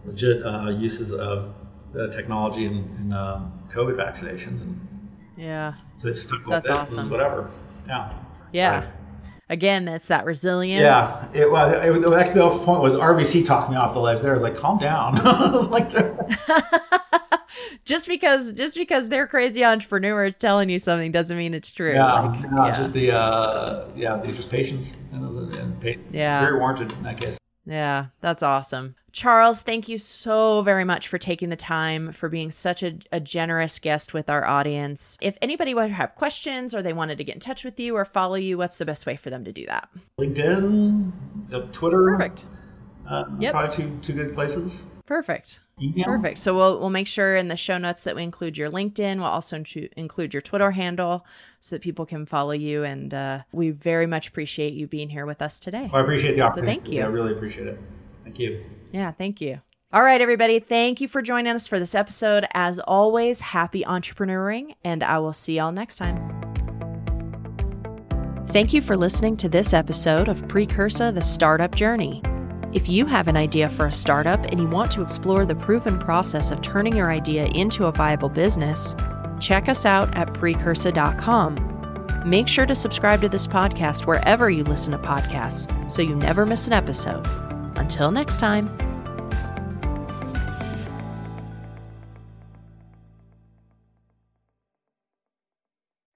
legit 0.06 0.44
uh, 0.44 0.70
uses 0.70 1.12
of 1.12 1.54
technology 2.12 2.64
in, 2.64 2.76
in 2.98 3.12
um, 3.12 3.52
COVID 3.70 3.96
vaccinations 3.96 4.60
and 4.62 4.97
yeah. 5.38 5.74
So 5.96 6.08
they 6.08 6.14
stuck 6.14 6.40
with 6.40 6.50
That's 6.50 6.68
it 6.68 6.74
awesome. 6.74 7.10
whatever. 7.10 7.50
Yeah. 7.86 8.12
Yeah. 8.52 8.80
Right. 8.80 8.88
Again, 9.50 9.86
that's 9.86 10.08
that 10.08 10.26
resilience. 10.26 10.82
Yeah. 10.82 11.26
It 11.32 11.50
was 11.50 11.72
it, 11.74 12.06
it, 12.06 12.12
actually 12.12 12.34
the 12.34 12.48
whole 12.48 12.58
point 12.58 12.82
was 12.82 12.94
RVC 12.94 13.44
talked 13.46 13.70
me 13.70 13.76
off 13.76 13.94
the 13.94 14.00
ledge 14.00 14.20
there. 14.20 14.32
I 14.32 14.34
was 14.34 14.42
like, 14.42 14.56
calm 14.56 14.78
down. 14.78 15.18
I 15.26 15.50
was 15.50 15.68
like 15.68 15.90
just 17.84 18.08
because 18.08 18.52
just 18.52 18.76
because 18.76 19.08
they're 19.08 19.26
crazy 19.26 19.64
entrepreneurs 19.64 20.34
telling 20.34 20.68
you 20.68 20.78
something 20.78 21.12
doesn't 21.12 21.38
mean 21.38 21.54
it's 21.54 21.70
true. 21.70 21.94
Yeah, 21.94 22.20
like, 22.20 22.42
yeah. 22.42 22.76
just 22.76 22.92
the 22.92 23.12
uh, 23.12 23.88
yeah, 23.96 24.16
the 24.16 24.32
just 24.32 24.50
patience 24.50 24.92
and, 25.12 25.24
those, 25.24 25.36
and 25.36 25.80
pay, 25.80 25.98
yeah, 26.10 26.40
very 26.40 26.58
warranted 26.58 26.92
in 26.92 27.02
that 27.04 27.18
case. 27.18 27.38
Yeah, 27.64 28.06
that's 28.20 28.42
awesome. 28.42 28.96
Charles, 29.12 29.62
thank 29.62 29.88
you 29.88 29.98
so 29.98 30.62
very 30.62 30.84
much 30.84 31.08
for 31.08 31.18
taking 31.18 31.48
the 31.48 31.56
time, 31.56 32.12
for 32.12 32.28
being 32.28 32.50
such 32.50 32.82
a, 32.82 32.98
a, 33.10 33.20
generous 33.20 33.78
guest 33.78 34.12
with 34.14 34.28
our 34.28 34.44
audience. 34.44 35.18
If 35.20 35.36
anybody 35.40 35.74
would 35.74 35.90
have 35.90 36.14
questions 36.14 36.74
or 36.74 36.82
they 36.82 36.92
wanted 36.92 37.18
to 37.18 37.24
get 37.24 37.34
in 37.34 37.40
touch 37.40 37.64
with 37.64 37.80
you 37.80 37.96
or 37.96 38.04
follow 38.04 38.36
you, 38.36 38.58
what's 38.58 38.78
the 38.78 38.84
best 38.84 39.06
way 39.06 39.16
for 39.16 39.30
them 39.30 39.44
to 39.44 39.52
do 39.52 39.66
that? 39.66 39.88
LinkedIn, 40.20 41.12
Twitter. 41.72 42.16
Perfect. 42.16 42.44
Uh, 43.08 43.24
yep. 43.38 43.52
Probably 43.52 43.74
two, 43.74 43.98
two 44.02 44.12
good 44.12 44.34
places. 44.34 44.84
Perfect. 45.06 45.60
Email. 45.80 46.04
Perfect. 46.04 46.38
So 46.38 46.54
we'll 46.54 46.78
we'll 46.78 46.90
make 46.90 47.06
sure 47.06 47.34
in 47.34 47.48
the 47.48 47.56
show 47.56 47.78
notes 47.78 48.04
that 48.04 48.14
we 48.14 48.22
include 48.22 48.58
your 48.58 48.70
LinkedIn. 48.70 49.16
We'll 49.16 49.26
also 49.26 49.62
include 49.96 50.34
your 50.34 50.42
Twitter 50.42 50.72
handle 50.72 51.24
so 51.60 51.76
that 51.76 51.82
people 51.82 52.04
can 52.04 52.26
follow 52.26 52.52
you. 52.52 52.84
And 52.84 53.14
uh, 53.14 53.42
we 53.52 53.70
very 53.70 54.06
much 54.06 54.28
appreciate 54.28 54.74
you 54.74 54.86
being 54.86 55.08
here 55.08 55.24
with 55.24 55.40
us 55.40 55.58
today. 55.58 55.88
Well, 55.90 56.02
I 56.02 56.04
appreciate 56.04 56.34
the 56.34 56.42
opportunity. 56.42 56.74
So 56.74 56.80
thank 56.82 56.92
you. 56.92 57.02
I 57.04 57.06
really 57.06 57.32
appreciate 57.32 57.68
it. 57.68 57.80
Thank 58.24 58.38
you. 58.38 58.64
Yeah, 58.92 59.12
thank 59.12 59.40
you. 59.40 59.60
All 59.90 60.02
right, 60.02 60.20
everybody. 60.20 60.58
Thank 60.58 61.00
you 61.00 61.08
for 61.08 61.22
joining 61.22 61.54
us 61.54 61.66
for 61.66 61.78
this 61.78 61.94
episode. 61.94 62.46
As 62.52 62.78
always, 62.78 63.40
happy 63.40 63.84
entrepreneuring, 63.84 64.74
and 64.84 65.02
I 65.02 65.18
will 65.18 65.32
see 65.32 65.56
y'all 65.56 65.72
next 65.72 65.96
time. 65.96 66.38
Thank 68.48 68.74
you 68.74 68.82
for 68.82 68.96
listening 68.96 69.36
to 69.38 69.48
this 69.48 69.72
episode 69.72 70.28
of 70.28 70.46
Precursa 70.48 71.12
the 71.12 71.22
Startup 71.22 71.74
Journey. 71.74 72.22
If 72.74 72.88
you 72.88 73.06
have 73.06 73.28
an 73.28 73.36
idea 73.36 73.70
for 73.70 73.86
a 73.86 73.92
startup 73.92 74.44
and 74.44 74.60
you 74.60 74.68
want 74.68 74.90
to 74.92 75.00
explore 75.00 75.46
the 75.46 75.54
proven 75.54 75.98
process 75.98 76.50
of 76.50 76.60
turning 76.60 76.94
your 76.94 77.10
idea 77.10 77.46
into 77.46 77.86
a 77.86 77.92
viable 77.92 78.28
business, 78.28 78.94
check 79.40 79.70
us 79.70 79.86
out 79.86 80.14
at 80.14 80.28
precursa.com. 80.34 81.56
Make 82.28 82.46
sure 82.46 82.66
to 82.66 82.74
subscribe 82.74 83.22
to 83.22 83.28
this 83.30 83.46
podcast 83.46 84.06
wherever 84.06 84.50
you 84.50 84.64
listen 84.64 84.92
to 84.92 84.98
podcasts 84.98 85.90
so 85.90 86.02
you 86.02 86.14
never 86.14 86.44
miss 86.44 86.66
an 86.66 86.74
episode. 86.74 87.26
Until 87.78 88.10
next 88.10 88.38
time. 88.38 88.68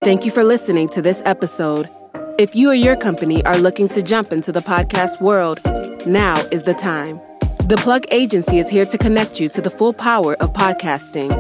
Thank 0.05 0.25
you 0.25 0.33
for 0.33 0.43
listening 0.43 0.89
to 0.91 1.01
this 1.01 1.23
episode. 1.25 1.89
If 2.37 2.57
you 2.57 2.71
or 2.71 2.75
your 2.75 2.97
company 2.97 3.45
are 3.45 3.57
looking 3.57 3.89
to 3.91 4.03
jump 4.03 4.33
into 4.33 4.51
the 4.51 4.61
podcast 4.61 5.21
world, 5.21 5.61
now 6.05 6.41
is 6.51 6.65
the 6.65 6.75
time. 6.75 7.21
The 7.69 7.79
Plug 7.81 8.05
Agency 8.11 8.59
is 8.59 8.69
here 8.69 8.85
to 8.85 8.99
connect 8.99 9.39
you 9.39 9.49
to 9.51 9.61
the 9.61 9.71
full 9.71 9.93
power 9.93 10.35
of 10.43 10.53
podcasting. 10.55 11.31